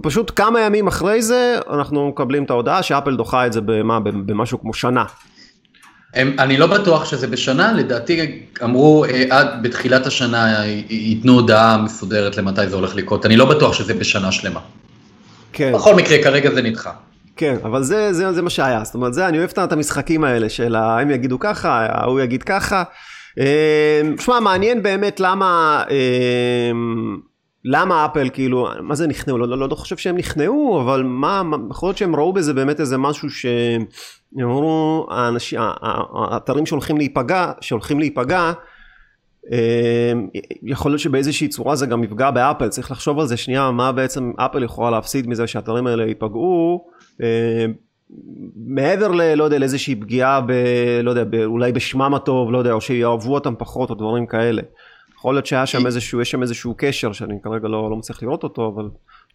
ופשוט 0.00 0.32
כמה 0.36 0.60
ימים 0.60 0.86
אחרי 0.86 1.22
זה 1.22 1.58
אנחנו 1.70 2.08
מקבלים 2.08 2.44
את 2.44 2.50
ההודעה 2.50 2.82
שאפל 2.82 3.16
דוחה 3.16 3.46
את 3.46 3.52
זה 3.52 3.60
במה, 3.60 4.00
במשהו 4.00 4.60
כמו 4.60 4.74
שנה. 4.74 5.04
הם, 6.14 6.36
אני 6.38 6.56
לא 6.56 6.66
בטוח 6.66 7.04
שזה 7.04 7.26
בשנה, 7.26 7.72
לדעתי 7.72 8.40
אמרו 8.62 9.04
אה, 9.04 9.24
עד 9.30 9.62
בתחילת 9.62 10.06
השנה 10.06 10.64
ייתנו 10.90 11.32
הודעה 11.32 11.78
מסודרת 11.78 12.36
למתי 12.36 12.68
זה 12.68 12.76
הולך 12.76 12.94
לקרות, 12.94 13.26
אני 13.26 13.36
לא 13.36 13.44
בטוח 13.44 13.72
שזה 13.72 13.94
בשנה 13.94 14.32
שלמה. 14.32 14.60
כן. 15.52 15.72
בכל 15.74 15.94
מקרה, 15.94 16.22
כרגע 16.22 16.50
זה 16.54 16.62
נדחה. 16.62 16.90
כן, 17.36 17.56
אבל 17.64 17.82
זה, 17.82 18.12
זה, 18.12 18.32
זה 18.32 18.42
מה 18.42 18.50
שהיה, 18.50 18.84
זאת 18.84 18.94
אומרת, 18.94 19.14
זה, 19.14 19.28
אני 19.28 19.38
אוהב 19.38 19.50
את 19.50 19.72
המשחקים 19.72 20.24
האלה 20.24 20.48
של 20.48 20.76
הם 20.76 21.10
יגידו 21.10 21.38
ככה, 21.38 21.86
ההוא 21.90 22.20
יגיד 22.20 22.42
ככה. 22.42 22.82
אה, 23.38 24.00
שמע, 24.20 24.40
מעניין 24.40 24.82
באמת 24.82 25.20
למה, 25.20 25.82
אה, 25.90 26.70
למה 27.64 28.04
אפל 28.04 28.28
כאילו, 28.32 28.68
מה 28.80 28.94
זה 28.94 29.06
נכנעו? 29.06 29.38
לא, 29.38 29.48
לא, 29.48 29.68
לא 29.68 29.74
חושב 29.74 29.96
שהם 29.96 30.16
נכנעו, 30.16 30.80
אבל 30.80 31.02
מה, 31.02 31.42
יכול 31.70 31.86
להיות 31.86 31.98
שהם 31.98 32.16
ראו 32.16 32.32
בזה 32.32 32.54
באמת 32.54 32.80
איזה 32.80 32.98
משהו 32.98 33.30
שהם 33.30 33.84
אמרו, 34.42 35.06
האנשים, 35.10 35.60
האתרים 36.14 36.66
שהולכים 36.66 36.96
להיפגע, 36.96 37.52
שהולכים 37.60 37.98
להיפגע, 37.98 38.52
אה, 39.52 40.12
יכול 40.62 40.90
להיות 40.90 41.00
שבאיזושהי 41.00 41.48
צורה 41.48 41.76
זה 41.76 41.86
גם 41.86 42.04
יפגע 42.04 42.30
באפל, 42.30 42.68
צריך 42.68 42.90
לחשוב 42.90 43.18
על 43.18 43.26
זה 43.26 43.36
שנייה, 43.36 43.70
מה 43.70 43.92
בעצם 43.92 44.32
אפל 44.36 44.62
יכולה 44.62 44.90
להפסיד 44.90 45.28
מזה 45.28 45.46
שהאתרים 45.46 45.86
האלה 45.86 46.06
ייפגעו, 46.06 46.86
אה, 47.22 47.66
מעבר 48.56 49.08
ל... 49.08 49.34
לא 49.34 49.44
יודע, 49.44 49.58
לאיזושהי 49.58 49.94
פגיעה 49.94 50.40
ב... 50.40 50.52
לא 51.02 51.10
יודע, 51.10 51.44
אולי 51.44 51.72
בשמם 51.72 52.14
הטוב, 52.14 52.52
לא 52.52 52.58
יודע, 52.58 52.72
או 52.72 52.80
שיאהבו 52.80 53.34
אותם 53.34 53.54
פחות 53.58 53.90
או 53.90 53.94
דברים 53.94 54.26
כאלה. 54.26 54.62
יכול 55.24 55.34
להיות 55.34 55.46
שהיה 55.46 55.66
שם 55.66 55.86
איזשהו, 55.86 56.20
יש 56.20 56.30
שם 56.30 56.42
איזשהו 56.42 56.74
קשר 56.76 57.12
שאני 57.12 57.34
כרגע 57.42 57.68
לא, 57.68 57.90
לא 57.90 57.96
מצליח 57.96 58.22
לראות 58.22 58.42
אותו, 58.42 58.72
אבל 58.74 58.88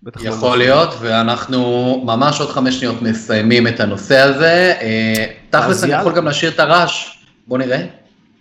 בטח 0.03 0.21
לא... 0.25 0.29
יכול 0.29 0.57
להיות, 0.57 0.89
ואנחנו 1.01 1.61
ממש 2.05 2.39
עוד 2.39 2.49
חמש 2.49 2.75
שניות 2.79 3.01
מסיימים 3.01 3.67
את 3.67 3.79
הנושא 3.79 4.17
הזה. 4.19 4.73
אה, 4.81 5.25
תכלס 5.49 5.83
אני. 5.83 5.93
יכול 5.93 6.13
גם 6.15 6.25
להשאיר 6.25 6.51
את 6.51 6.59
הרעש, 6.59 7.17
בוא 7.47 7.57
נראה. 7.57 7.85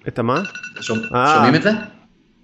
את 0.09 0.19
המה? 0.19 0.41
שומע- 0.81 1.15
אה. 1.15 1.35
שומעים 1.37 1.55
את 1.55 1.63
זה? 1.63 1.71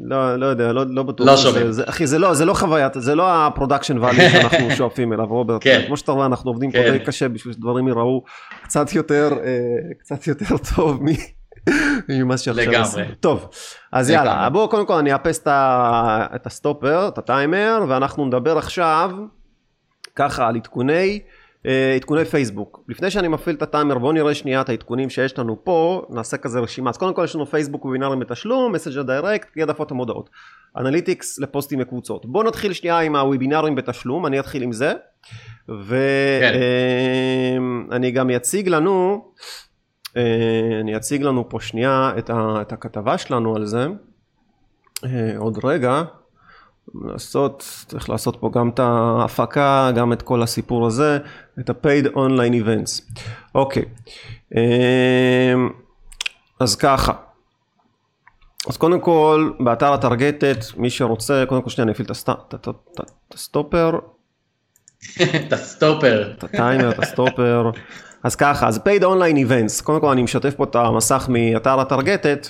לא, 0.00 0.36
לא 0.36 0.46
יודע, 0.46 0.72
לא, 0.72 0.84
לא 0.88 1.02
בטוח. 1.02 1.26
לא 1.26 1.36
שומעים. 1.36 1.72
זה, 1.72 1.82
אחי, 1.86 2.06
זה 2.06 2.18
לא, 2.18 2.34
זה 2.34 2.44
לא 2.44 2.54
חוויית, 2.54 2.92
זה 2.96 3.14
לא 3.14 3.46
ה 3.46 3.51
production 3.51 3.98
value 3.98 4.28
שאנחנו 4.32 4.70
שואפים 4.70 5.12
אליו, 5.12 5.26
רוברט. 5.26 5.60
כן. 5.64 5.82
כמו 5.86 5.96
שאתה 5.96 6.12
רואה, 6.12 6.26
אנחנו 6.26 6.50
עובדים 6.50 6.70
פה 6.72 6.78
כן. 6.78 6.92
די 6.92 7.04
קשה 7.04 7.28
בשביל 7.28 7.54
שדברים 7.54 7.88
ייראו 7.88 8.24
קצת 8.62 8.92
יותר, 8.92 9.30
אה, 9.44 9.58
קצת 10.00 10.26
יותר 10.26 10.44
טוב 10.76 11.02
מ... 11.02 11.06
ממה 12.08 12.36
שעכשיו 12.36 12.72
לגמרי. 12.72 13.14
טוב, 13.20 13.48
אז 13.92 14.10
לגמרי. 14.10 14.28
יאללה, 14.28 14.50
בואו 14.50 14.68
קודם 14.68 14.86
כל 14.86 14.94
אני 14.94 15.12
אאפס 15.12 15.40
את 15.48 16.46
הסטופר, 16.46 17.08
את 17.08 17.18
הטיימר, 17.18 17.84
ואנחנו 17.88 18.26
נדבר 18.26 18.58
עכשיו 18.58 19.10
ככה 20.16 20.48
על 20.48 20.56
עדכוני, 20.56 21.20
אה, 21.66 21.94
עדכוני 21.94 22.24
פייסבוק. 22.24 22.80
לפני 22.88 23.10
שאני 23.10 23.28
מפעיל 23.28 23.56
את 23.56 23.62
הטיימר 23.62 23.98
בואו 23.98 24.12
נראה 24.12 24.34
שנייה 24.34 24.60
את 24.60 24.68
העדכונים 24.68 25.10
שיש 25.10 25.38
לנו 25.38 25.64
פה, 25.64 26.06
נעשה 26.10 26.36
כזה 26.36 26.60
רשימה. 26.60 26.90
אז 26.90 26.96
קודם 26.96 27.14
כל 27.14 27.24
יש 27.24 27.34
לנו 27.34 27.46
פייסבוק 27.46 27.84
וובינארים 27.84 28.20
בתשלום, 28.20 28.72
Messenger 28.72 29.02
Direct, 29.02 29.48
העדפות 29.56 29.90
המודעות. 29.90 30.30
אנליטיקס 30.76 31.38
לפוסטים 31.38 31.78
מקבוצות. 31.78 32.26
בואו 32.26 32.42
נתחיל 32.44 32.72
שנייה 32.72 32.98
עם 32.98 33.16
הוובינארים 33.16 33.74
בתשלום, 33.74 34.26
אני 34.26 34.40
אתחיל 34.40 34.62
עם 34.62 34.72
זה. 34.72 34.92
כן. 35.68 36.54
ואני 37.90 38.10
גם 38.10 38.30
אציג 38.30 38.68
לנו, 38.68 39.24
אני 40.80 40.96
אציג 40.96 41.22
לנו 41.22 41.48
פה 41.48 41.60
שנייה 41.60 42.12
את, 42.18 42.30
ה, 42.30 42.58
את 42.60 42.72
הכתבה 42.72 43.18
שלנו 43.18 43.56
על 43.56 43.66
זה. 43.66 43.86
אה, 45.04 45.38
עוד 45.38 45.64
רגע. 45.64 46.02
לעשות, 46.94 47.84
צריך 47.86 48.10
לעשות 48.10 48.36
פה 48.40 48.50
גם 48.54 48.68
את 48.68 48.78
ההפקה, 48.78 49.90
גם 49.96 50.12
את 50.12 50.22
כל 50.22 50.42
הסיפור 50.42 50.86
הזה, 50.86 51.18
את 51.60 51.70
ה-paid 51.70 52.06
online 52.06 52.64
events. 52.64 53.02
אוקיי, 53.54 53.84
אמ, 54.54 55.70
אז 56.60 56.76
ככה. 56.76 57.12
אז 58.68 58.76
קודם 58.76 59.00
כל, 59.00 59.52
באתר 59.60 59.92
הטרגטת, 59.92 60.58
מי 60.76 60.90
שרוצה, 60.90 61.44
קודם 61.48 61.62
כל 61.62 61.70
שנייה 61.70 61.84
אני 61.84 61.92
אפעיל 61.92 62.06
את 62.06 62.10
הסטופר, 63.34 63.98
את 65.46 65.52
הסטופר. 65.52 66.32
את 66.38 66.44
הטיימר, 66.44 66.90
את 66.90 66.98
הסטופר. 66.98 67.70
אז 68.24 68.36
ככה, 68.36 68.68
אז 68.68 68.76
paid 68.78 69.02
online 69.02 69.48
events, 69.48 69.82
קודם 69.84 70.00
כל 70.00 70.10
אני 70.10 70.22
משתף 70.22 70.54
פה 70.54 70.64
את 70.64 70.76
המסך 70.76 71.26
מאתר 71.28 71.80
הטרגטת. 71.80 72.48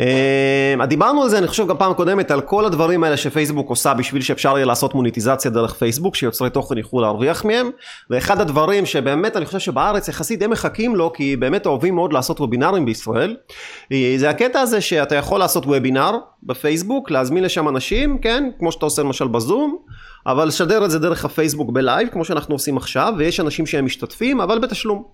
אה, 0.00 0.86
דיברנו 0.86 1.22
על 1.22 1.28
זה 1.28 1.38
אני 1.38 1.46
חושב 1.46 1.66
גם 1.66 1.78
פעם 1.78 1.94
קודמת 1.94 2.30
על 2.30 2.40
כל 2.40 2.64
הדברים 2.64 3.04
האלה 3.04 3.16
שפייסבוק 3.16 3.70
עושה 3.70 3.94
בשביל 3.94 4.22
שאפשר 4.22 4.56
יהיה 4.56 4.66
לעשות 4.66 4.94
מוניטיזציה 4.94 5.50
דרך 5.50 5.74
פייסבוק 5.74 6.14
שיוצרי 6.14 6.50
תוכן 6.50 6.78
יוכלו 6.78 7.00
להרוויח 7.00 7.44
מהם 7.44 7.70
ואחד 8.10 8.40
הדברים 8.40 8.86
שבאמת 8.86 9.36
אני 9.36 9.46
חושב 9.46 9.58
שבארץ 9.58 10.08
יחסית 10.08 10.42
הם 10.42 10.50
מחכים 10.50 10.96
לו 10.96 11.12
כי 11.12 11.36
באמת 11.36 11.66
אוהבים 11.66 11.94
מאוד 11.94 12.12
לעשות 12.12 12.40
וובינארים 12.40 12.84
בישראל 12.84 13.36
אה, 13.92 14.14
זה 14.16 14.30
הקטע 14.30 14.60
הזה 14.60 14.80
שאתה 14.80 15.14
יכול 15.14 15.38
לעשות 15.38 15.66
וובינר 15.66 16.18
בפייסבוק 16.42 17.10
להזמין 17.10 17.44
לשם 17.44 17.68
אנשים 17.68 18.18
כן 18.18 18.50
כמו 18.58 18.72
שאתה 18.72 18.86
עושה 18.86 19.02
למשל 19.02 19.26
בזום 19.26 19.76
אבל 20.26 20.48
לשדר 20.48 20.84
את 20.84 20.90
זה 20.90 20.98
דרך 20.98 21.24
הפייסבוק 21.24 21.70
בלייב, 21.70 22.08
כמו 22.08 22.24
שאנחנו 22.24 22.54
עושים 22.54 22.76
עכשיו, 22.76 23.14
ויש 23.18 23.40
אנשים 23.40 23.66
שהם 23.66 23.84
משתתפים, 23.84 24.40
אבל 24.40 24.58
בתשלום. 24.58 25.04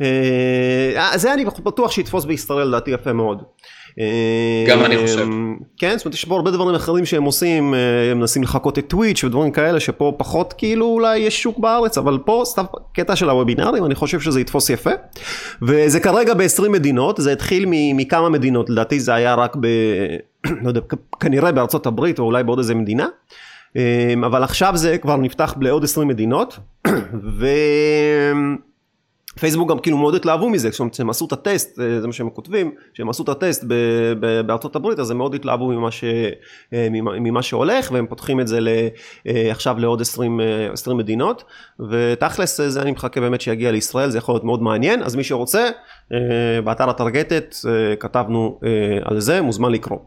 אה, 0.00 1.12
זה 1.14 1.34
אני 1.34 1.44
בטוח 1.44 1.90
שיתפוס 1.90 2.24
בישראל 2.24 2.68
לדעתי 2.68 2.90
יפה 2.90 3.12
מאוד. 3.12 3.42
גם 4.68 4.84
אני 4.84 4.98
חושב. 4.98 5.28
כן, 5.78 5.94
זאת 5.96 6.04
אומרת 6.04 6.14
יש 6.14 6.24
פה 6.24 6.34
הרבה 6.34 6.50
דברים 6.50 6.74
אחרים 6.74 7.06
שהם 7.06 7.24
עושים, 7.24 7.74
הם 8.10 8.18
מנסים 8.18 8.42
לחקות 8.42 8.78
את 8.78 8.84
טוויץ' 8.88 9.24
ודברים 9.24 9.50
כאלה 9.50 9.80
שפה 9.80 10.14
פחות 10.16 10.54
כאילו 10.58 10.86
אולי 10.86 11.18
יש 11.18 11.42
שוק 11.42 11.58
בארץ, 11.58 11.98
אבל 11.98 12.18
פה 12.18 12.42
סתם 12.44 12.64
קטע 12.94 13.16
של 13.16 13.30
הוובינארים, 13.30 13.84
אני 13.84 13.94
חושב 13.94 14.20
שזה 14.20 14.40
יתפוס 14.40 14.70
יפה. 14.70 14.90
וזה 15.62 16.00
כרגע 16.00 16.34
ב-20 16.34 16.68
מדינות, 16.68 17.16
זה 17.18 17.32
התחיל 17.32 17.64
מכמה 17.68 18.28
מדינות, 18.28 18.70
לדעתי 18.70 19.00
זה 19.00 19.14
היה 19.14 19.34
רק 19.34 19.56
ב... 19.60 19.66
לא 20.62 20.68
יודע, 20.68 20.80
כנראה 21.20 21.52
בארצות 21.52 21.86
הברית 21.86 22.18
או 22.18 22.24
אולי 22.24 22.44
בעוד 22.44 22.58
איזה 22.58 22.74
מדינה. 22.74 23.06
אבל 24.26 24.42
עכשיו 24.42 24.76
זה 24.76 24.98
כבר 24.98 25.16
נפתח 25.16 25.54
לעוד 25.60 25.84
20 25.84 26.08
מדינות. 26.08 26.58
ו... 27.38 27.46
פייסבוק 29.40 29.70
גם 29.70 29.78
כאילו 29.78 29.96
מאוד 29.98 30.14
התלהבו 30.14 30.50
מזה, 30.50 30.70
כשהם 30.90 31.10
עשו 31.10 31.26
את 31.26 31.32
הטסט, 31.32 31.80
אה, 31.80 32.00
זה 32.00 32.06
מה 32.06 32.12
שהם 32.12 32.30
כותבים, 32.30 32.72
כשהם 32.94 33.08
עשו 33.08 33.22
את 33.22 33.28
הטסט 33.28 33.64
בארצות 34.46 34.76
הברית, 34.76 34.98
אז 34.98 35.10
הם 35.10 35.18
מאוד 35.18 35.34
התלהבו 35.34 35.68
ממה, 35.68 35.90
ש, 35.90 36.04
אה, 36.72 36.88
ממה 36.90 37.42
שהולך, 37.42 37.92
והם 37.92 38.06
פותחים 38.06 38.40
את 38.40 38.48
זה 38.48 38.58
אה, 39.26 39.50
עכשיו 39.50 39.78
לעוד 39.78 40.00
20, 40.00 40.40
20 40.72 40.96
מדינות, 40.96 41.44
ותכלס 41.90 42.60
זה 42.60 42.82
אני 42.82 42.90
מחכה 42.90 43.20
באמת 43.20 43.40
שיגיע 43.40 43.70
לישראל, 43.70 44.10
זה 44.10 44.18
יכול 44.18 44.34
להיות 44.34 44.44
מאוד 44.44 44.62
מעניין, 44.62 45.02
אז 45.02 45.16
מי 45.16 45.24
שרוצה, 45.24 45.68
באתר 46.64 46.90
הטרגטת 46.90 47.54
כתבנו 48.00 48.60
על 49.04 49.20
זה, 49.20 49.40
מוזמן 49.40 49.72
לקרוא. 49.72 49.98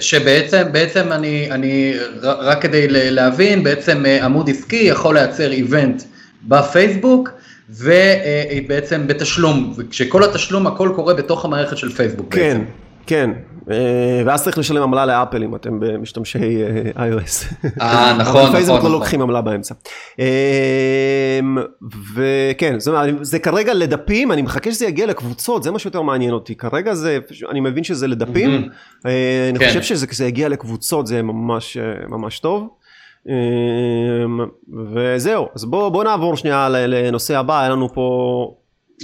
שבעצם, 0.00 0.62
בעצם 0.72 1.12
אני, 1.12 1.50
אני, 1.50 1.94
רק 2.22 2.62
כדי 2.62 2.88
להבין, 2.88 3.62
בעצם 3.62 4.04
עמוד 4.22 4.50
עסקי 4.50 4.76
יכול 4.76 5.14
לייצר 5.14 5.52
איבנט. 5.52 6.02
בפייסבוק, 6.48 7.30
ובעצם 7.70 9.06
בתשלום, 9.06 9.74
וכשכל 9.76 10.24
התשלום 10.24 10.66
הכל 10.66 10.92
קורה 10.94 11.14
בתוך 11.14 11.44
המערכת 11.44 11.78
של 11.78 11.92
פייסבוק 11.92 12.34
כן, 12.34 12.58
בעצם. 12.58 12.64
כן, 13.06 13.30
אה, 13.70 14.22
ואז 14.26 14.44
צריך 14.44 14.58
לשלם 14.58 14.82
עמלה 14.82 15.06
לאפל 15.06 15.42
אם 15.42 15.54
אתם 15.54 15.80
משתמשי 16.02 16.38
אה, 16.38 17.10
iOS. 17.10 17.44
אה, 17.80 18.16
נכון, 18.18 18.42
נכון. 18.42 18.52
פייסבוק 18.52 18.74
לא 18.74 18.78
נכון. 18.78 18.92
לוקחים 18.92 19.22
עמלה 19.22 19.40
באמצע. 19.40 19.74
אה, 20.20 21.40
וכן, 22.14 22.76
זה 23.20 23.38
כרגע 23.38 23.74
לדפים, 23.74 24.32
אני 24.32 24.42
מחכה 24.42 24.72
שזה 24.72 24.86
יגיע 24.86 25.06
לקבוצות, 25.06 25.62
זה 25.62 25.70
מה 25.70 25.78
שיותר 25.78 26.02
מעניין 26.02 26.32
אותי. 26.32 26.54
כרגע 26.54 26.94
זה, 26.94 27.18
אני 27.50 27.60
מבין 27.60 27.84
שזה 27.84 28.06
לדפים, 28.06 28.68
אני 29.04 29.58
כן. 29.58 29.68
חושב 29.68 29.82
שזה 29.82 30.26
יגיע 30.26 30.48
לקבוצות, 30.48 31.06
זה 31.06 31.22
ממש 31.22 31.76
ממש 32.08 32.38
טוב. 32.38 32.68
אמ, 33.28 34.46
וזהו, 34.94 35.46
אז 35.54 35.64
בואו 35.64 35.90
בוא 35.90 36.04
נעבור 36.04 36.36
שנייה 36.36 36.68
לנושא 36.68 37.38
הבא, 37.38 37.60
היה 37.60 37.68
לנו 37.68 37.92
פה 37.94 38.54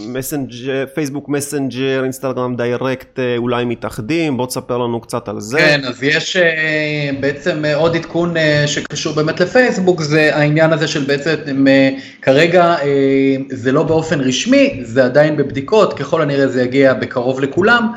מסנג'ר, 0.01 0.85
פייסבוק 0.95 1.29
מסנג'ר, 1.29 2.01
אינסטגרם 2.03 2.57
Direct 2.57 3.19
אה, 3.19 3.37
אולי 3.37 3.65
מתאחדים, 3.65 4.37
בוא 4.37 4.47
תספר 4.47 4.79
לנו 4.79 5.01
קצת 5.01 5.29
על 5.29 5.41
זה. 5.41 5.59
כן, 5.59 5.81
אז 5.85 6.03
יש 6.03 6.37
אה, 6.37 7.11
בעצם 7.21 7.65
אה, 7.65 7.77
עוד 7.77 7.97
עדכון 7.97 8.35
שקשור 8.67 9.15
באמת 9.15 9.41
לפייסבוק, 9.41 10.03
זה 10.03 10.37
העניין 10.37 10.73
הזה 10.73 10.89
של 10.89 11.05
בעצם 11.05 11.67
כרגע 12.23 12.77
זה 13.51 13.73
לא 13.73 13.83
באופן 13.83 14.21
רשמי, 14.21 14.81
זה 14.83 15.05
עדיין 15.05 15.37
בבדיקות, 15.37 15.93
ככל 15.93 16.23
הנראה 16.23 16.49
זה 16.49 16.63
יגיע 16.63 16.95
בקרוב 16.95 17.41
לכולם, 17.41 17.93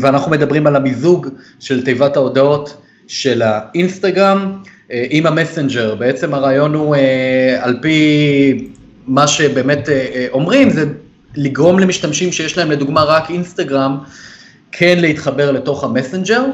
ואנחנו 0.00 0.30
מדברים 0.30 0.66
על 0.66 0.76
המיזוג 0.76 1.26
של 1.60 1.84
תיבת 1.84 2.16
ההודעות 2.16 2.76
של 3.10 3.42
האינסטגרם. 3.42 4.52
אה, 4.92 5.04
עם 5.10 5.26
המסנג'ר, 5.26 5.94
בעצם 5.94 6.34
הרעיון 6.34 6.74
הוא 6.74 6.96
אה, 6.96 7.58
על 7.60 7.78
פי 7.82 8.68
מה 9.06 9.26
שבאמת 9.26 9.88
אה, 9.88 10.26
אומרים, 10.32 10.70
זה 10.70 10.84
לגרום 11.36 11.78
למשתמשים 11.78 12.32
שיש 12.32 12.58
להם 12.58 12.70
לדוגמה 12.70 13.04
רק 13.04 13.30
אינסטגרם, 13.30 13.98
כן 14.72 14.98
להתחבר 14.98 15.50
לתוך 15.50 15.84
המסנג'ר, 15.84 16.44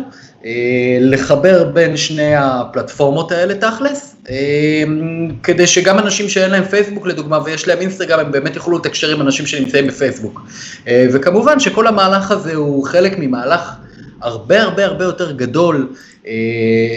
לחבר 1.00 1.64
בין 1.64 1.96
שני 1.96 2.36
הפלטפורמות 2.36 3.32
האלה 3.32 3.54
תכלס, 3.54 4.16
כדי 5.42 5.66
שגם 5.66 5.98
אנשים 5.98 6.28
שאין 6.28 6.50
להם 6.50 6.64
פייסבוק 6.64 7.06
לדוגמה 7.06 7.38
ויש 7.44 7.68
להם 7.68 7.78
אינסטגרם, 7.78 8.20
הם 8.20 8.32
באמת 8.32 8.56
יוכלו 8.56 8.78
לתקשר 8.78 9.10
עם 9.10 9.20
אנשים 9.20 9.46
שנמצאים 9.46 9.86
בפייסבוק. 9.86 10.40
וכמובן 10.86 11.60
שכל 11.60 11.86
המהלך 11.86 12.30
הזה 12.30 12.54
הוא 12.54 12.84
חלק 12.84 13.18
ממהלך 13.18 13.72
הרבה 14.20 14.62
הרבה 14.62 14.84
הרבה 14.84 15.04
יותר 15.04 15.32
גדול 15.32 15.88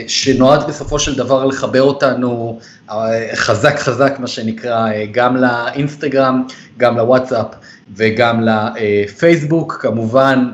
שנועד 0.08 0.68
בסופו 0.68 1.00
של 1.00 1.16
דבר 1.16 1.46
לחבר 1.46 1.82
אותנו 1.82 2.60
אה, 2.90 2.96
חזק 3.36 3.80
חזק 3.80 4.16
מה 4.20 4.28
שנקרא 4.28 4.92
אה, 4.92 5.06
גם 5.12 5.38
לאינסטגרם, 5.38 6.44
גם 6.78 6.98
לוואטסאפ 6.98 7.46
וגם 7.96 8.42
לפייסבוק, 8.44 9.78
כמובן 9.82 10.50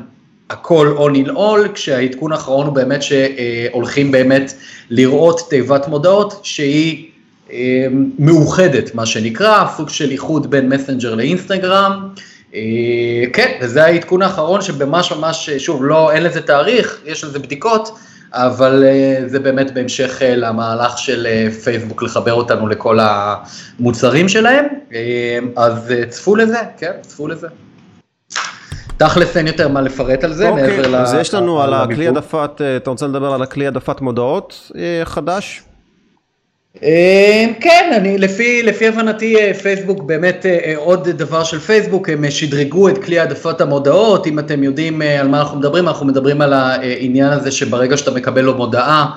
הכל 0.50 0.96
all 0.98 1.26
in 1.26 1.30
all, 1.30 1.68
כשהעדכון 1.74 2.32
האחרון 2.32 2.66
הוא 2.66 2.74
באמת 2.74 3.02
שהולכים 3.02 4.12
באמת 4.12 4.52
לראות 4.90 5.40
תיבת 5.50 5.88
מודעות 5.88 6.40
שהיא 6.42 7.06
מאוחדת 8.18 8.94
מה 8.94 9.06
שנקרא, 9.06 9.64
סוג 9.76 9.88
של 9.88 10.10
איחוד 10.10 10.50
בין 10.50 10.68
מסנג'ר 10.68 11.14
לאינסטגרם. 11.14 12.08
כן, 13.32 13.58
וזה 13.60 13.84
העדכון 13.84 14.22
האחרון 14.22 14.62
שממש 14.62 15.12
ממש, 15.12 15.50
שוב, 15.50 15.84
לא, 15.84 16.12
אין 16.12 16.22
לזה 16.22 16.40
תאריך, 16.40 17.00
יש 17.06 17.24
לזה 17.24 17.38
בדיקות, 17.38 17.98
אבל 18.32 18.84
אה, 18.84 19.22
זה 19.26 19.40
באמת 19.40 19.74
בהמשך 19.74 20.22
אה, 20.22 20.36
למהלך 20.36 20.98
של 20.98 21.26
אה, 21.26 21.48
פייסבוק 21.64 22.02
לחבר 22.02 22.32
אותנו 22.32 22.68
לכל 22.68 22.98
המוצרים 23.00 24.28
שלהם, 24.28 24.64
אז 25.56 25.92
צפו 26.08 26.36
לזה, 26.36 26.58
כן, 26.78 26.92
צפו 27.00 27.28
לזה. 27.28 27.48
תכלס 28.96 29.36
אין 29.36 29.46
יותר 29.46 29.68
מה 29.68 29.80
לפרט 29.80 30.24
על 30.24 30.32
זה, 30.32 30.48
אוקיי, 30.48 30.76
מעבר 30.76 30.88
ל... 30.88 30.96
אז 30.96 31.14
יש 31.14 31.34
לנו 31.34 31.62
על 31.62 31.74
הכלי 31.74 32.06
העדפת, 32.06 32.60
אתה 32.76 32.90
רוצה 32.90 33.06
לדבר 33.06 33.32
על 33.32 33.42
הכלי 33.42 33.64
העדפת 33.64 34.00
מודעות 34.00 34.70
חדש? 35.04 35.65
אמ, 36.82 37.52
כן, 37.60 37.92
אני, 37.96 38.18
לפי, 38.18 38.62
לפי 38.62 38.88
הבנתי 38.88 39.36
אה, 39.36 39.54
פייסבוק 39.54 40.02
באמת 40.02 40.46
אה, 40.46 40.58
אה, 40.64 40.74
עוד 40.76 41.08
דבר 41.08 41.44
של 41.44 41.58
פייסבוק, 41.58 42.08
הם 42.08 42.30
שדרגו 42.30 42.88
את 42.88 43.04
כלי 43.04 43.18
העדפת 43.18 43.60
המודעות, 43.60 44.26
אם 44.26 44.38
אתם 44.38 44.64
יודעים 44.64 45.02
על 45.02 45.28
מה 45.28 45.40
אנחנו 45.40 45.58
מדברים, 45.58 45.88
אנחנו 45.88 46.06
מדברים 46.06 46.40
על 46.40 46.52
העניין 46.52 47.32
הזה 47.32 47.50
שברגע 47.50 47.96
שאתה 47.96 48.10
מקבל 48.10 48.40
לו 48.40 48.54
מודעה 48.54 49.10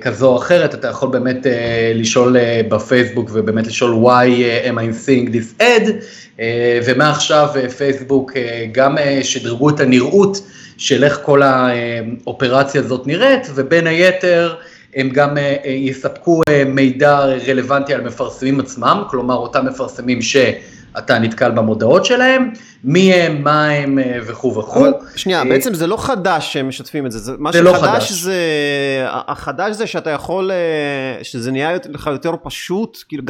כזו 0.00 0.28
או 0.28 0.36
אחרת, 0.36 0.74
אתה 0.74 0.88
יכול 0.88 1.08
באמת 1.08 1.46
לשאול 1.94 2.36
בפייסבוק 2.68 3.30
ובאמת 3.32 3.66
לשאול 3.66 4.04
why 4.04 4.26
am 4.68 4.78
I 4.78 5.06
seeing 5.06 5.32
this 5.32 5.62
ad, 5.62 5.90
ומעכשיו 6.84 7.48
פייסבוק 7.76 8.32
גם 8.72 8.96
שדרגו 9.22 9.70
את 9.70 9.80
הנראות 9.80 10.42
של 10.76 11.04
איך 11.04 11.20
כל 11.22 11.42
האופרציה 11.42 12.80
הזאת 12.80 13.06
נראית, 13.06 13.50
ובין 13.54 13.86
היתר, 13.86 14.54
הם 14.94 15.08
גם 15.08 15.38
אה, 15.38 15.56
אה, 15.64 15.70
יספקו 15.70 16.40
אה, 16.48 16.64
מידע 16.64 17.18
רלוונטי 17.48 17.94
על 17.94 18.00
מפרסמים 18.00 18.60
עצמם, 18.60 19.02
כלומר 19.10 19.34
אותם 19.34 19.66
מפרסמים 19.66 20.22
שאתה 20.22 21.18
נתקל 21.18 21.50
במודעות 21.50 22.04
שלהם, 22.04 22.50
מי 22.84 23.14
הם, 23.14 23.42
מה 23.44 23.68
הם 23.68 23.98
וכו' 24.26 24.56
וכו'. 24.56 24.86
שנייה, 25.16 25.44
בעצם 25.44 25.74
זה 25.74 25.86
לא 25.86 25.96
חדש 25.96 26.52
שהם 26.52 26.68
משתפים 26.68 27.06
את 27.06 27.12
זה, 27.12 27.18
זה 27.18 27.32
מה 27.38 27.50
לא 27.54 27.76
שחדש 27.76 28.12
זה, 28.12 28.34
החדש 29.08 29.76
זה 29.76 29.86
שאתה 29.86 30.10
יכול, 30.10 30.50
שזה 31.22 31.52
נהיה 31.52 31.76
לך 31.88 32.06
יותר 32.06 32.34
פשוט, 32.42 32.98
כאילו 33.08 33.24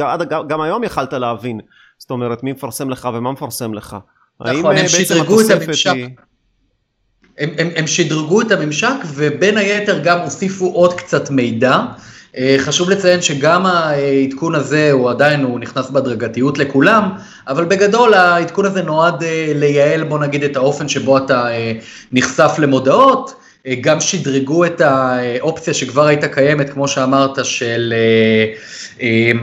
גם 0.47 0.61
היום 0.61 0.83
יכלת 0.83 1.13
להבין, 1.13 1.59
זאת 1.97 2.11
אומרת 2.11 2.43
מי 2.43 2.51
מפרסם 2.51 2.89
לך 2.89 3.09
ומה 3.13 3.31
מפרסם 3.31 3.73
לך. 3.73 3.97
נכון, 4.41 4.77
הם 4.77 4.87
שדרגו 4.87 5.41
את 5.41 5.45
הממשק. 5.49 5.93
הם, 7.37 7.49
הם, 7.57 7.69
הם 7.75 7.87
שדרגו 7.87 8.41
את 8.41 8.51
הממשק 8.51 8.95
ובין 9.15 9.57
היתר 9.57 9.99
גם 10.03 10.19
הוסיפו 10.19 10.65
עוד 10.65 10.93
קצת 10.93 11.29
מידע. 11.29 11.79
אה, 12.37 12.55
חשוב 12.59 12.89
לציין 12.89 13.21
שגם 13.21 13.65
העדכון 13.65 14.55
הזה 14.55 14.91
הוא 14.91 15.09
עדיין, 15.09 15.43
הוא 15.43 15.59
נכנס 15.59 15.89
בהדרגתיות 15.89 16.57
לכולם, 16.57 17.09
אבל 17.47 17.65
בגדול 17.65 18.13
העדכון 18.13 18.65
הזה 18.65 18.81
נועד 18.81 19.23
אה, 19.23 19.51
לייעל 19.55 20.03
בוא 20.03 20.19
נגיד 20.19 20.43
את 20.43 20.55
האופן 20.55 20.87
שבו 20.87 21.17
אתה 21.17 21.51
אה, 21.51 21.71
נחשף 22.11 22.51
למודעות, 22.59 23.33
גם 23.81 23.99
שדרגו 23.99 24.65
את 24.65 24.81
האופציה 24.81 25.73
שכבר 25.73 26.07
הייתה 26.07 26.27
קיימת, 26.27 26.69
כמו 26.69 26.87
שאמרת, 26.87 27.45
של, 27.45 27.93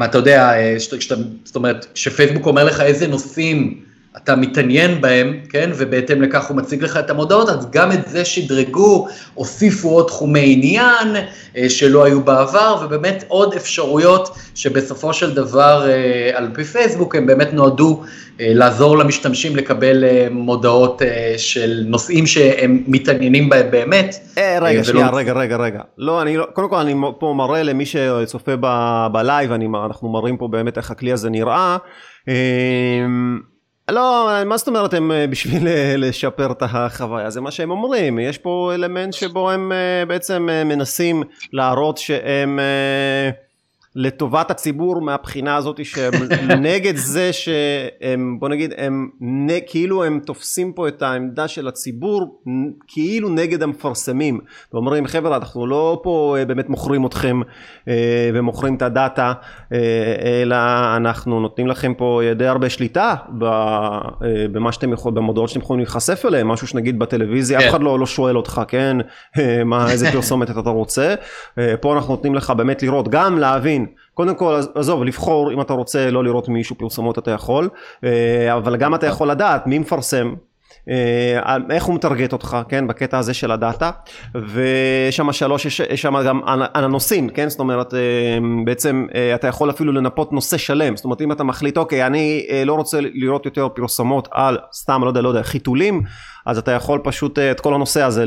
אתה 0.05 0.18
יודע, 0.18 0.53
זאת 1.44 1.57
אומרת, 1.57 1.87
שפייסבוק 1.94 2.46
אומר 2.46 2.64
לך 2.64 2.81
איזה 2.81 3.07
נושאים 3.07 3.81
אתה 4.24 4.37
מתעניין 4.37 5.00
בהם, 5.00 5.40
כן, 5.48 5.70
ובהתאם 5.76 6.22
לכך 6.22 6.46
הוא 6.48 6.57
מציג 6.57 6.83
לך 6.83 6.96
את 6.96 7.11
המודעות, 7.11 7.48
אז 7.48 7.70
גם 7.70 7.92
את 7.92 8.09
זה 8.09 8.24
שדרגו, 8.24 9.09
הוסיפו 9.35 9.88
עוד 9.88 10.07
תחומי 10.07 10.52
עניין 10.52 11.24
אה, 11.57 11.68
שלא 11.68 12.04
היו 12.04 12.20
בעבר, 12.22 12.76
ובאמת 12.85 13.24
עוד 13.28 13.54
אפשרויות 13.54 14.37
שבסופו 14.54 15.12
של 15.12 15.35
דבר 15.35 15.90
אה, 15.90 16.31
על 16.35 16.50
פי 16.54 16.64
פייסבוק 16.64 17.14
הם 17.14 17.26
באמת 17.26 17.52
נועדו 17.52 18.02
אה, 18.40 18.52
לעזור 18.54 18.98
למשתמשים 18.98 19.57
לקבל 19.57 20.04
מודעות 20.31 21.02
של 21.37 21.83
נושאים 21.87 22.26
שהם 22.26 22.83
מתעניינים 22.87 23.48
בהם 23.48 23.70
באמת. 23.70 24.14
רגע, 24.61 24.85
שנייה, 24.85 25.11
רגע, 25.11 25.33
רגע, 25.33 25.57
רגע. 25.57 25.81
לא, 25.98 26.22
אני 26.22 26.37
לא, 26.37 26.46
קודם 26.52 26.68
כל 26.68 26.76
אני 26.76 26.94
פה 27.18 27.35
מראה 27.37 27.62
למי 27.62 27.87
שצופה 27.87 28.52
בלייב, 29.12 29.52
אנחנו 29.85 30.09
מראים 30.09 30.37
פה 30.37 30.48
באמת 30.48 30.76
איך 30.76 30.90
הכלי 30.90 31.12
הזה 31.12 31.31
נראה. 31.31 31.76
לא, 33.90 34.31
מה 34.46 34.57
זאת 34.57 34.68
אומרת 34.68 34.94
הם 34.94 35.12
אה, 35.12 35.27
בשביל 35.27 35.68
אה, 35.68 35.94
לשפר 35.96 36.53
את 36.53 36.62
החוויה? 36.62 37.31
זה 37.31 37.40
מה 37.40 37.51
שהם 37.51 37.70
אומרים. 37.70 38.18
יש 38.18 38.38
פה 38.38 38.70
אלמנט 38.74 39.12
שבו 39.12 39.51
הם 39.51 39.72
אה, 39.72 40.07
בעצם 40.07 40.48
מנסים 40.64 41.22
להראות 41.53 41.98
שהם... 41.98 42.59
לטובת 44.00 44.50
הציבור 44.50 45.00
מהבחינה 45.00 45.56
הזאת 45.56 45.84
שהם 45.84 46.12
נגד 46.68 46.96
זה 46.96 47.32
שהם 47.32 48.37
בוא 48.40 48.48
נגיד 48.48 48.74
הם 48.76 49.08
כאילו 49.66 50.04
הם 50.04 50.20
תופסים 50.26 50.72
פה 50.72 50.88
את 50.88 51.02
העמדה 51.02 51.48
של 51.48 51.68
הציבור 51.68 52.42
כאילו 52.87 53.28
נגד 53.28 53.62
המפרסמים. 53.62 54.40
ואומרים 54.72 55.06
חבר'ה 55.06 55.37
אנחנו 55.37 55.66
לא 55.66 56.00
פה 56.02 56.37
אה, 56.38 56.44
באמת 56.44 56.68
מוכרים 56.68 57.06
אתכם 57.06 57.40
אה, 57.88 58.30
ומוכרים 58.34 58.74
את 58.74 58.82
הדאטה 58.82 59.32
אה, 59.72 59.78
אלא 60.42 60.56
אנחנו 60.96 61.40
נותנים 61.40 61.66
לכם 61.66 61.94
פה 61.94 62.20
די 62.37 62.46
הרבה 62.46 62.70
שליטה 62.70 63.14
במה 64.52 64.72
שאתם 64.72 64.92
יכולים 64.92 65.14
במודעות 65.14 65.48
שאתם 65.48 65.61
יכולים 65.61 65.80
להיחשף 65.80 66.22
אליהם 66.26 66.48
משהו 66.48 66.66
שנגיד 66.66 66.98
בטלוויזיה 66.98 67.58
אף 67.58 67.62
כן. 67.62 67.68
אחד 67.68 67.80
לא, 67.80 67.98
לא 67.98 68.06
שואל 68.06 68.37
אותך 68.37 68.62
כן? 68.68 68.96
מה 69.64 69.90
איזה 69.90 70.11
פרסומת 70.12 70.50
אתה 70.50 70.70
רוצה? 70.70 71.14
פה 71.80 71.94
אנחנו 71.94 72.14
נותנים 72.14 72.34
לך 72.34 72.50
באמת 72.50 72.82
לראות 72.82 73.08
גם 73.08 73.38
להבין 73.38 73.87
קודם 74.14 74.35
כל 74.35 74.61
עזוב 74.74 75.05
לבחור 75.05 75.53
אם 75.53 75.61
אתה 75.61 75.72
רוצה 75.72 76.11
לא 76.11 76.24
לראות 76.24 76.48
מישהו 76.48 76.77
פרסומות 76.79 77.18
אתה 77.18 77.31
יכול 77.31 77.68
אה, 78.05 78.55
אבל 78.57 78.77
גם 78.77 78.94
אתה 78.94 79.07
יכול 79.07 79.31
לדעת 79.31 79.66
מי 79.66 79.79
מפרסם 79.79 80.35
איך 81.70 81.85
הוא 81.85 81.94
מטרגט 81.94 82.33
אותך, 82.33 82.57
כן, 82.68 82.87
בקטע 82.87 83.18
הזה 83.18 83.35
של 83.35 83.51
הדאטה, 83.51 83.90
ויש 84.35 85.16
שם 85.16 85.33
שלוש, 85.33 85.66
יש 85.66 86.03
שם 86.03 86.22
גם 86.27 86.40
על 86.74 86.85
הנושאים, 86.85 87.29
כן, 87.29 87.48
זאת 87.48 87.61
אומרת, 87.61 87.94
אה, 87.94 87.98
בעצם 88.64 89.07
אתה 89.35 89.46
יכול 89.46 89.70
אפילו 89.70 89.92
לנפות 89.92 90.33
נושא 90.33 90.57
שלם, 90.57 90.96
זאת 90.96 91.05
אומרת, 91.05 91.20
אם 91.20 91.33
אתה 91.33 91.44
מחליט, 91.44 91.77
אוקיי, 91.77 92.07
אני 92.07 92.46
לא 92.66 92.72
רוצה 92.72 92.98
לראות 93.01 93.44
יותר 93.44 93.68
פרסומות 93.68 94.29
על, 94.31 94.59
סתם, 94.72 95.05
לא 95.05 95.09
יודע, 95.09 95.20
לא 95.20 95.29
יודע, 95.29 95.42
חיתולים, 95.42 96.03
אז 96.46 96.59
אתה 96.59 96.72
יכול 96.72 97.01
פשוט 97.05 97.38
את 97.38 97.61
כל 97.61 97.74
הנושא 97.74 98.03
הזה 98.03 98.24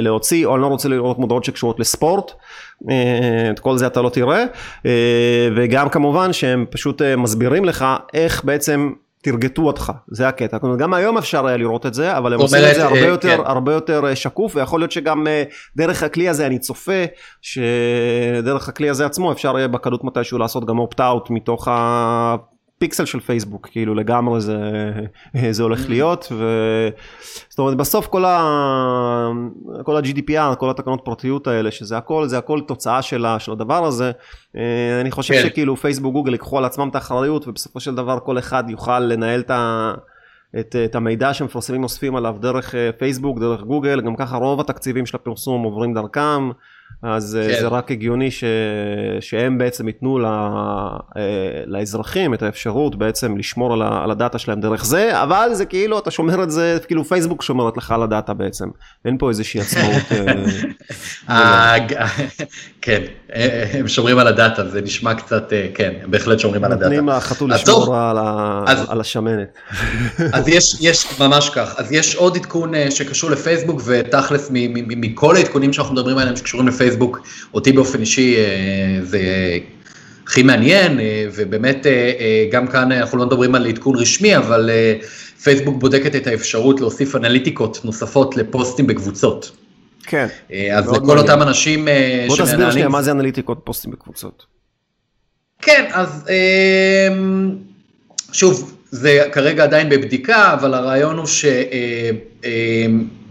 להוציא, 0.00 0.46
או 0.46 0.54
אני 0.54 0.62
לא 0.62 0.66
רוצה 0.66 0.88
לראות 0.88 1.18
מודעות 1.18 1.44
שקשורות 1.44 1.80
לספורט, 1.80 2.32
את 3.50 3.58
כל 3.58 3.76
זה 3.76 3.86
אתה 3.86 4.02
לא 4.02 4.08
תראה, 4.08 4.44
וגם 5.56 5.88
כמובן 5.88 6.32
שהם 6.32 6.66
פשוט 6.70 7.02
מסבירים 7.02 7.64
לך 7.64 7.84
איך 8.14 8.44
בעצם 8.44 8.92
תרגטו 9.22 9.62
אותך, 9.62 9.92
זה 10.08 10.28
הקטע. 10.28 10.58
גם 10.78 10.94
היום 10.94 11.18
אפשר 11.18 11.46
היה 11.46 11.56
לראות 11.56 11.86
את 11.86 11.94
זה, 11.94 12.18
אבל 12.18 12.32
הם 12.34 12.40
עושים 12.40 12.64
את 12.70 12.74
זה 12.74 12.84
הרבה 12.84 13.06
יותר, 13.06 13.36
כן. 13.36 13.42
הרבה 13.46 13.72
יותר 13.72 14.14
שקוף, 14.14 14.56
ויכול 14.56 14.80
להיות 14.80 14.92
שגם 14.92 15.26
דרך 15.76 16.02
הכלי 16.02 16.28
הזה 16.28 16.46
אני 16.46 16.58
צופה, 16.58 17.04
שדרך 17.42 18.68
הכלי 18.68 18.90
הזה 18.90 19.06
עצמו 19.06 19.32
אפשר 19.32 19.58
יהיה 19.58 19.68
בקלות 19.68 20.04
מתישהו 20.04 20.38
לעשות 20.38 20.64
גם 20.66 20.78
אופט-אאוט 20.78 21.30
מתוך 21.30 21.68
פיקסל 22.82 23.04
של 23.04 23.20
פייסבוק, 23.20 23.68
כאילו 23.72 23.94
לגמרי 23.94 24.40
זה, 24.40 24.58
זה 25.50 25.62
הולך 25.62 25.88
להיות, 25.88 26.32
ו... 26.32 26.44
זאת 27.48 27.58
אומרת 27.58 27.76
בסוף 27.76 28.06
כל, 28.06 28.24
ה... 28.24 29.28
כל 29.84 29.96
ה-GDPR, 29.96 30.56
כל 30.56 30.70
התקנות 30.70 31.00
פרטיות 31.04 31.46
האלה, 31.46 31.70
שזה 31.70 31.96
הכל, 31.96 32.28
זה 32.28 32.38
הכל 32.38 32.60
תוצאה 32.66 33.02
של, 33.02 33.26
ה... 33.26 33.38
של 33.38 33.52
הדבר 33.52 33.84
הזה, 33.84 34.10
אה, 34.56 35.00
אני 35.00 35.10
חושב 35.10 35.34
כן. 35.34 35.42
שכאילו 35.42 35.76
פייסבוק 35.76 36.12
גוגל 36.12 36.32
ייקחו 36.32 36.58
על 36.58 36.64
עצמם 36.64 36.88
את 36.88 36.94
האחריות, 36.94 37.48
ובסופו 37.48 37.80
של 37.80 37.94
דבר 37.94 38.18
כל 38.24 38.38
אחד 38.38 38.64
יוכל 38.70 39.00
לנהל 39.00 39.40
את 39.40 39.50
ה... 39.50 39.92
את, 40.60 40.76
את 40.84 40.94
המידע 40.94 41.34
שמפרסמים 41.34 41.82
אוספים 41.82 42.16
עליו 42.16 42.36
דרך 42.40 42.74
אה, 42.74 42.90
פייסבוק, 42.98 43.38
דרך 43.38 43.60
גוגל, 43.60 44.00
גם 44.00 44.16
ככה 44.16 44.36
רוב 44.36 44.60
התקציבים 44.60 45.06
של 45.06 45.16
הפרסום 45.16 45.62
עוברים 45.62 45.94
דרכם, 45.94 46.50
אז 47.02 47.38
אה, 47.40 47.48
כן. 47.48 47.60
זה 47.60 47.68
רק 47.68 47.90
הגיוני 47.90 48.30
ש... 48.30 48.44
שהם 49.20 49.58
בעצם 49.58 49.86
ייתנו 49.86 50.18
ל... 50.18 50.24
אה, 50.24 51.22
לאזרחים 51.66 52.34
את 52.34 52.42
האפשרות 52.42 52.96
בעצם 52.96 53.36
לשמור 53.36 53.72
על, 53.72 53.82
ה... 53.82 54.04
על 54.04 54.10
הדאטה 54.10 54.38
שלהם 54.38 54.60
דרך 54.60 54.84
זה, 54.84 55.22
אבל 55.22 55.48
זה 55.52 55.64
כאילו, 55.64 55.98
אתה 55.98 56.10
שומר 56.10 56.42
את 56.42 56.50
זה, 56.50 56.78
כאילו 56.86 57.04
פייסבוק 57.04 57.42
שומרת 57.42 57.76
לך 57.76 57.90
על 57.90 58.02
הדאטה 58.02 58.34
בעצם. 58.34 58.68
אין 59.04 59.18
פה 59.18 59.28
איזושהי 59.28 59.60
עצמאות. 59.60 60.02
אה, 61.30 61.76
כן, 62.82 63.02
הם 63.72 63.88
שומרים 63.88 64.18
על 64.18 64.26
הדאטה, 64.26 64.68
זה 64.68 64.80
נשמע 64.80 65.14
קצת, 65.14 65.52
כן, 65.74 65.92
הם 66.02 66.10
בהחלט 66.10 66.38
שומרים 66.38 66.64
על 66.64 66.72
הדאטה. 66.72 66.88
נותנים 66.88 67.08
לחתול 67.08 67.52
לשמור 67.52 67.96
על, 67.96 68.18
ה... 68.18 68.64
אז, 68.66 68.90
על 68.90 69.00
השמנת. 69.00 69.58
אז 70.32 70.48
יש, 70.48 70.76
יש, 70.80 71.20
ממש 71.20 71.50
כך, 71.54 71.74
אז 71.76 71.92
יש 71.92 72.14
עוד 72.14 72.36
עדכון 72.36 72.72
שקשור 72.90 73.30
לפייסבוק, 73.30 73.80
ותכלס 73.84 74.48
מכל 74.86 75.36
העדכונים 75.36 75.72
שאנחנו 75.72 75.94
מדברים 75.94 76.18
עליהם 76.18 76.36
שקשורים 76.36 76.68
לפייסבוק, 76.68 76.81
פייסבוק, 76.82 77.26
אותי 77.54 77.72
באופן 77.72 78.00
אישי 78.00 78.36
אה, 78.36 78.98
זה 79.02 79.20
הכי 80.24 80.42
מעניין, 80.42 81.00
אה, 81.00 81.26
ובאמת 81.34 81.86
אה, 81.86 82.48
גם 82.52 82.66
כאן 82.66 82.92
אנחנו 82.92 83.18
לא 83.18 83.26
מדברים 83.26 83.54
על 83.54 83.66
עדכון 83.66 83.96
רשמי, 83.96 84.36
אבל 84.36 84.70
פייסבוק 85.42 85.76
בודקת 85.80 86.16
את 86.16 86.26
האפשרות 86.26 86.80
להוסיף 86.80 87.16
אנליטיקות 87.16 87.80
נוספות 87.84 88.36
לפוסטים 88.36 88.86
בקבוצות. 88.86 89.50
כן. 90.02 90.26
אז 90.72 90.92
לכל 90.92 91.18
אותם 91.18 91.42
אנשים 91.42 91.78
שמנהלים... 91.78 92.28
בוא 92.28 92.36
תסביר 92.36 92.70
שנייה 92.70 92.88
מה 92.88 93.02
זה 93.02 93.10
אנליטיקות 93.10 93.60
פוסטים 93.64 93.90
בקבוצות. 93.90 94.46
כן, 95.62 95.90
אז 95.92 96.28
שוב, 98.32 98.76
זה 98.92 99.20
כרגע 99.32 99.62
עדיין 99.62 99.88
בבדיקה, 99.88 100.52
אבל 100.52 100.74
הרעיון 100.74 101.16
הוא 101.18 101.26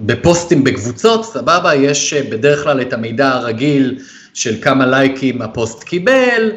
שבפוסטים 0.06 0.58
אה, 0.58 0.64
אה, 0.68 0.72
בקבוצות, 0.74 1.26
סבבה, 1.26 1.76
יש 1.76 2.14
אה, 2.14 2.22
בדרך 2.32 2.64
כלל 2.64 2.82
את 2.82 2.94
המידע 2.94 3.30
הרגיל 3.30 4.00
של 4.34 4.56
כמה 4.62 4.86
לייקים 4.86 5.42
הפוסט 5.42 5.84
קיבל, 5.84 6.52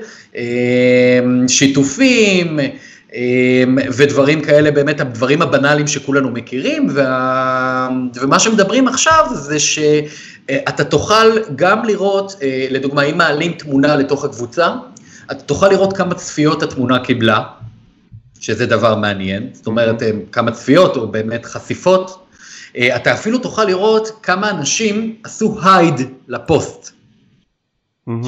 שיתופים, 1.48 2.58
ודברים 3.92 4.40
כאלה, 4.40 4.70
באמת 4.70 5.00
הדברים 5.00 5.42
הבנאליים 5.42 5.86
שכולנו 5.86 6.30
מכירים, 6.30 6.88
וה... 6.94 7.88
ומה 8.22 8.38
שמדברים 8.38 8.88
עכשיו 8.88 9.24
זה 9.34 9.58
שאתה 9.58 10.84
תוכל 10.84 11.38
גם 11.56 11.84
לראות, 11.84 12.36
לדוגמה, 12.70 13.02
אם 13.02 13.18
מעלים 13.18 13.52
תמונה 13.52 13.96
לתוך 13.96 14.24
הקבוצה, 14.24 14.68
אתה 15.26 15.34
תוכל 15.34 15.68
לראות 15.68 15.96
כמה 15.96 16.14
צפיות 16.14 16.62
התמונה 16.62 16.98
קיבלה. 16.98 17.42
שזה 18.44 18.66
דבר 18.66 18.94
מעניין, 18.94 19.48
זאת 19.52 19.66
אומרת 19.66 20.02
כמה 20.33 20.50
צפיות 20.50 20.96
או 20.96 21.09
באמת 21.09 21.46
חשיפות, 21.46 22.26
אה, 22.76 22.96
אתה 22.96 23.12
אפילו 23.12 23.38
תוכל 23.38 23.64
לראות 23.64 24.11
כמה 24.22 24.50
אנשים 24.50 25.16
עשו 25.24 25.57
הייד 25.62 25.94
לפוסט, 26.28 26.90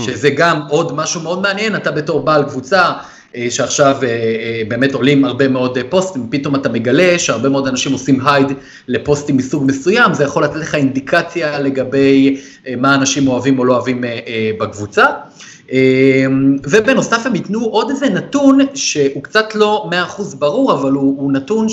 שזה 0.04 0.30
גם 0.30 0.60
עוד 0.68 0.92
משהו 0.94 1.20
מאוד 1.20 1.42
מעניין, 1.42 1.76
אתה 1.76 1.90
בתור 1.90 2.20
בעל 2.20 2.44
קבוצה, 2.44 2.92
אה, 3.36 3.46
שעכשיו 3.50 3.96
אה, 4.02 4.62
באמת 4.68 4.94
עולים 4.94 5.24
הרבה 5.24 5.48
מאוד 5.48 5.78
פוסטים, 5.88 6.26
פתאום 6.30 6.54
אתה 6.54 6.68
מגלה 6.68 7.18
שהרבה 7.18 7.48
מאוד 7.48 7.68
אנשים 7.68 7.92
עושים 7.92 8.26
הייד 8.26 8.46
לפוסטים 8.88 9.36
מסוג 9.36 9.64
מסוים, 9.66 10.14
זה 10.14 10.24
יכול 10.24 10.44
לתת 10.44 10.56
לך 10.56 10.74
אינדיקציה 10.74 11.58
לגבי 11.58 12.40
מה 12.76 12.94
אנשים 12.94 13.28
אוהבים 13.28 13.58
או 13.58 13.64
לא 13.64 13.72
אוהבים 13.72 14.04
בקבוצה. 14.58 15.06
אמ, 15.72 16.56
ובנוסף 16.70 17.26
הם 17.26 17.34
ייתנו 17.34 17.64
עוד 17.64 17.90
איזה 17.90 18.08
נתון 18.08 18.58
שהוא 18.74 19.22
קצת 19.22 19.54
לא 19.54 19.90
100% 20.18 20.22
ברור, 20.38 20.72
אבל 20.72 20.92
הוא, 20.92 21.20
הוא 21.20 21.32
נתון 21.32 21.66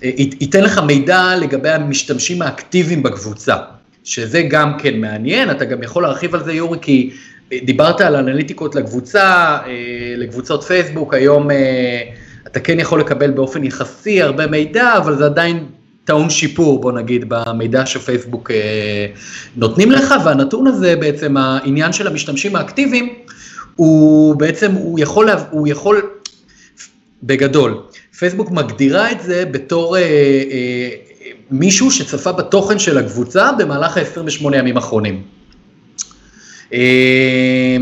שייתן 0.00 0.64
לך 0.64 0.78
מידע 0.78 1.36
לגבי 1.40 1.70
המשתמשים 1.70 2.42
האקטיביים 2.42 3.02
בקבוצה, 3.02 3.56
שזה 4.04 4.42
גם 4.42 4.78
כן 4.78 5.00
מעניין, 5.00 5.50
אתה 5.50 5.64
גם 5.64 5.82
יכול 5.82 6.02
להרחיב 6.02 6.34
על 6.34 6.44
זה 6.44 6.52
יורי, 6.52 6.78
כי 6.82 7.10
דיברת 7.50 8.00
על 8.00 8.16
אנליטיקות 8.16 8.74
לקבוצה, 8.74 9.58
אה, 9.66 10.14
לקבוצות 10.16 10.64
פייסבוק, 10.64 11.14
היום 11.14 11.50
אה, 11.50 12.00
אתה 12.46 12.60
כן 12.60 12.80
יכול 12.80 13.00
לקבל 13.00 13.30
באופן 13.30 13.64
יחסי 13.64 14.22
הרבה 14.22 14.46
מידע, 14.46 14.96
אבל 14.96 15.16
זה 15.16 15.24
עדיין 15.24 15.66
טעון 16.06 16.30
שיפור, 16.30 16.80
בוא 16.80 16.92
נגיד, 16.92 17.24
במידע 17.28 17.86
שפייסבוק 17.86 18.50
אה, 18.50 19.06
נותנים 19.56 19.90
לך, 19.90 20.14
והנתון 20.24 20.66
הזה 20.66 20.96
בעצם, 20.96 21.36
העניין 21.36 21.92
של 21.92 22.06
המשתמשים 22.06 22.56
האקטיביים, 22.56 23.14
הוא 23.76 24.36
בעצם, 24.36 24.72
הוא 24.72 24.98
יכול, 24.98 25.30
הוא 25.50 25.68
יכול, 25.68 26.02
בגדול, 27.22 27.82
פייסבוק 28.18 28.50
מגדירה 28.50 29.12
את 29.12 29.22
זה 29.22 29.44
בתור 29.50 29.96
אה, 29.96 30.02
אה, 30.02 30.90
מישהו 31.50 31.90
שצפה 31.90 32.32
בתוכן 32.32 32.78
של 32.78 32.98
הקבוצה 32.98 33.52
במהלך 33.58 33.96
ה-28 33.96 34.56
ימים 34.56 34.76
האחרונים. 34.76 35.22
אה, 36.72 37.76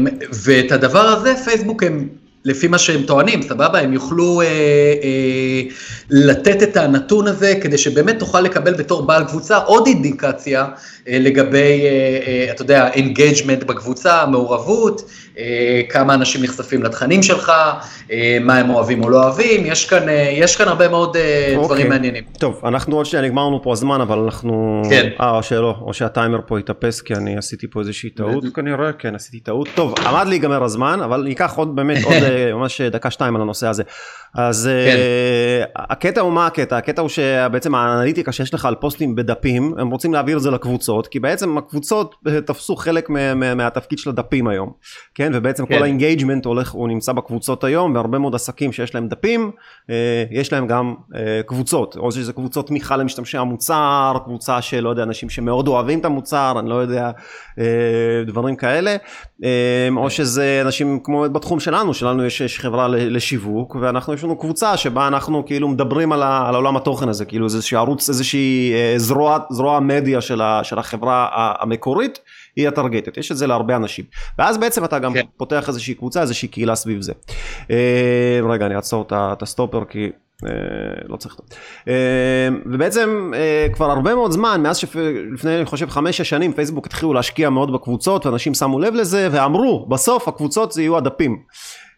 ואת 0.44 0.72
הדבר 0.72 1.00
הזה 1.00 1.34
פייסבוק 1.44 1.82
הם 1.82 2.08
לפי 2.44 2.68
מה 2.68 2.78
שהם 2.78 3.02
טוענים, 3.02 3.42
סבבה? 3.42 3.80
הם 3.80 3.92
יוכלו 3.92 4.40
אה, 4.40 4.46
אה, 4.46 5.62
לתת 6.10 6.62
את 6.62 6.76
הנתון 6.76 7.26
הזה 7.26 7.54
כדי 7.62 7.78
שבאמת 7.78 8.18
תוכל 8.18 8.40
לקבל 8.40 8.74
בתור 8.74 9.02
בעל 9.06 9.24
קבוצה 9.24 9.56
עוד 9.56 9.86
אינדיקציה 9.86 10.66
לגבי, 11.06 11.82
אה, 11.84 12.18
אה, 12.26 12.50
אתה 12.50 12.62
יודע, 12.62 12.90
engagement 12.92 13.64
בקבוצה, 13.64 14.26
מעורבות, 14.26 15.02
אה, 15.38 15.82
כמה 15.88 16.14
אנשים 16.14 16.42
נחשפים 16.42 16.82
לתכנים 16.82 17.22
שלך, 17.22 17.52
אה, 18.12 18.38
מה 18.40 18.56
הם 18.56 18.70
אוהבים 18.70 19.04
או 19.04 19.10
לא 19.10 19.24
אוהבים, 19.24 19.66
יש 19.66 19.86
כאן, 19.86 20.08
אה, 20.08 20.30
יש 20.32 20.56
כאן 20.56 20.68
הרבה 20.68 20.88
מאוד 20.88 21.16
אה, 21.16 21.52
אוקיי. 21.56 21.64
דברים 21.64 21.88
מעניינים. 21.88 22.24
טוב, 22.38 22.60
אנחנו 22.64 22.96
עוד 22.96 23.06
שנייה 23.06 23.24
נגמר 23.24 23.46
לנו 23.46 23.62
פה 23.62 23.72
הזמן, 23.72 24.00
אבל 24.00 24.18
אנחנו... 24.18 24.82
כן. 24.90 25.08
אה, 25.20 25.30
או 25.30 25.42
שלא, 25.42 25.74
או 25.80 25.94
שהטיימר 25.94 26.38
פה 26.46 26.58
התאפס, 26.58 27.00
כי 27.00 27.14
אני 27.14 27.36
עשיתי 27.36 27.66
פה 27.70 27.80
איזושהי 27.80 28.10
טעות 28.10 28.44
כנראה, 28.54 28.92
כן, 28.92 29.14
עשיתי 29.14 29.40
טעות. 29.40 29.68
טוב, 29.74 29.94
עמד 30.06 30.26
להיגמר 30.26 30.64
הזמן, 30.64 31.00
אבל 31.04 31.22
ניקח 31.22 31.54
עוד 31.56 31.76
באמת, 31.76 32.04
עוד 32.04 32.14
אה, 32.22 32.54
ממש 32.54 32.80
דקה 32.80 33.10
שתיים 33.10 33.36
על 33.36 33.42
הנושא 33.42 33.66
הזה. 33.66 33.82
אז 34.36 34.70
כן. 34.86 34.96
אה, 34.96 35.64
הקטע 35.76 36.20
הוא 36.20 36.32
מה 36.32 36.46
הקטע? 36.46 36.76
הקטע 36.76 37.02
הוא 37.02 37.08
שבעצם 37.08 37.74
האנליטיקה 37.74 38.32
שיש 38.32 38.54
לך 38.54 38.64
על 38.64 38.74
פוסטים 38.74 39.14
בדפים, 39.14 39.74
הם 39.78 39.90
רוצים 39.90 40.12
להעביר 40.12 40.36
את 40.36 40.42
זה 40.42 40.50
לקבוצות, 40.50 41.06
כי 41.06 41.20
בעצם 41.20 41.58
הקבוצות 41.58 42.14
אה, 42.28 42.40
תפסו 42.40 42.76
חלק 42.76 43.10
מה- 43.10 43.34
מה- 43.34 43.54
מהתפקיד 43.54 43.98
של 43.98 44.10
הדפים 44.10 44.48
היום, 44.48 44.72
כן? 45.14 45.32
ובעצם 45.34 45.66
כן. 45.66 45.76
כל 45.76 45.82
ה 45.82 45.88
engagement 45.88 46.44
הולך, 46.44 46.70
הוא 46.72 46.88
נמצא 46.88 47.12
בקבוצות 47.12 47.64
היום, 47.64 47.94
והרבה 47.94 48.18
מאוד 48.18 48.34
עסקים 48.34 48.72
שיש 48.72 48.94
להם 48.94 49.08
דפים, 49.08 49.50
אה, 49.90 49.94
יש 50.30 50.52
להם 50.52 50.66
גם 50.66 50.94
אה, 51.14 51.40
קבוצות, 51.46 51.96
או 51.96 52.12
שזה 52.12 52.32
קבוצות 52.32 52.66
תמיכה 52.68 52.96
למשתמשי 52.96 53.38
המוצר, 53.38 54.16
קבוצה 54.24 54.62
של, 54.62 54.80
לא 54.80 54.88
יודע, 54.90 55.02
אנשים 55.02 55.30
שמאוד 55.30 55.68
אוהבים 55.68 55.98
את 55.98 56.04
המוצר, 56.04 56.56
אני 56.58 56.68
לא 56.70 56.74
יודע, 56.74 57.10
אה, 57.58 57.64
דברים 58.26 58.56
כאלה, 58.56 58.96
אה, 59.44 59.48
או 59.96 60.10
שזה 60.10 60.60
אנשים 60.64 61.00
כמו 61.04 61.22
בתחום 61.32 61.60
שלנו, 61.60 61.94
שלנו 61.94 62.24
יש, 62.24 62.40
יש 62.40 62.60
חברה 62.60 62.88
לשיווק, 62.88 63.76
ואנחנו, 63.80 64.14
יש 64.14 64.23
לנו 64.24 64.36
קבוצה 64.36 64.76
שבה 64.76 65.06
אנחנו 65.06 65.46
כאילו 65.46 65.68
מדברים 65.68 66.12
על, 66.12 66.22
ה, 66.22 66.48
על 66.48 66.54
עולם 66.54 66.76
התוכן 66.76 67.08
הזה, 67.08 67.24
כאילו 67.24 67.48
זה 67.48 67.56
איזשהו 67.56 67.78
ערוץ, 67.78 68.08
איזושהי 68.08 68.72
אה, 68.74 68.94
זרוע, 68.96 69.38
זרוע 69.50 69.80
מדיה 69.80 70.20
של, 70.20 70.40
ה, 70.40 70.60
של 70.64 70.78
החברה 70.78 71.28
המקורית, 71.60 72.18
היא 72.56 72.68
הטרגטת, 72.68 73.16
יש 73.16 73.32
את 73.32 73.36
זה 73.36 73.46
להרבה 73.46 73.76
אנשים. 73.76 74.04
ואז 74.38 74.58
בעצם 74.58 74.84
אתה 74.84 74.98
גם 74.98 75.14
כן. 75.14 75.22
פותח 75.36 75.68
איזושהי 75.68 75.94
קבוצה, 75.94 76.20
איזושהי 76.20 76.48
קהילה 76.48 76.74
סביב 76.74 77.02
זה. 77.02 77.12
אה, 77.70 78.40
רגע, 78.50 78.66
אני 78.66 78.76
אעצור 78.76 79.04
את 79.12 79.42
הסטופר 79.42 79.84
כי... 79.84 80.10
אה, 80.46 80.50
לא 81.08 81.16
צריך 81.16 81.38
אותו. 81.38 81.56
אה, 81.88 82.48
ובעצם 82.66 83.30
אה, 83.34 83.66
כבר 83.72 83.90
הרבה 83.90 84.14
מאוד 84.14 84.30
זמן, 84.30 84.60
מאז 84.62 84.76
שלפני 84.76 85.56
אני 85.56 85.64
חושב 85.64 85.90
חמש-שש 85.90 86.30
שנים 86.30 86.52
פייסבוק 86.52 86.86
התחילו 86.86 87.12
להשקיע 87.12 87.50
מאוד 87.50 87.72
בקבוצות 87.72 88.26
ואנשים 88.26 88.54
שמו 88.54 88.78
לב 88.78 88.94
לזה 88.94 89.28
ואמרו 89.32 89.86
בסוף 89.88 90.28
הקבוצות 90.28 90.72
זה 90.72 90.82
יהיו 90.82 90.96
הדפים. 90.96 91.42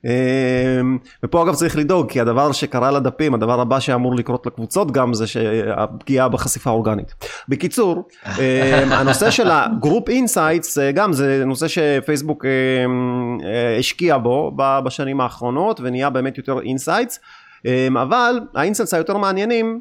אה, 0.05 0.81
ופה 1.23 1.43
אגב 1.43 1.55
צריך 1.55 1.77
לדאוג 1.77 2.11
כי 2.11 2.21
הדבר 2.21 2.53
שקרה 2.53 2.91
לדפים 2.91 3.35
הדבר 3.35 3.61
הבא 3.61 3.81
שאמור 3.81 4.15
לקרות 4.15 4.47
לקבוצות 4.47 4.91
גם 4.91 5.15
זה 5.15 5.27
שהפגיעה 5.27 6.29
בחשיפה 6.29 6.71
האורגנית. 6.71 7.15
בקיצור 7.49 8.09
אה, 8.39 8.83
הנושא 9.01 9.31
של 9.31 9.51
ה 9.51 9.60
group 9.60 10.09
insights 10.09 10.79
גם 10.79 11.13
זה 11.13 11.43
נושא 11.47 11.69
שפייסבוק 11.69 12.45
אה, 12.45 12.51
אה, 13.49 13.77
השקיע 13.79 14.19
בו 14.19 14.53
בשנים 14.57 15.21
האחרונות 15.21 15.81
ונהיה 15.83 16.11
באמת 16.11 16.39
יותר 16.39 16.61
insights 16.61 17.21
אבל 18.03 18.41
ה 18.55 18.59
insights 18.59 18.95
היותר 18.95 19.17
מעניינים 19.17 19.81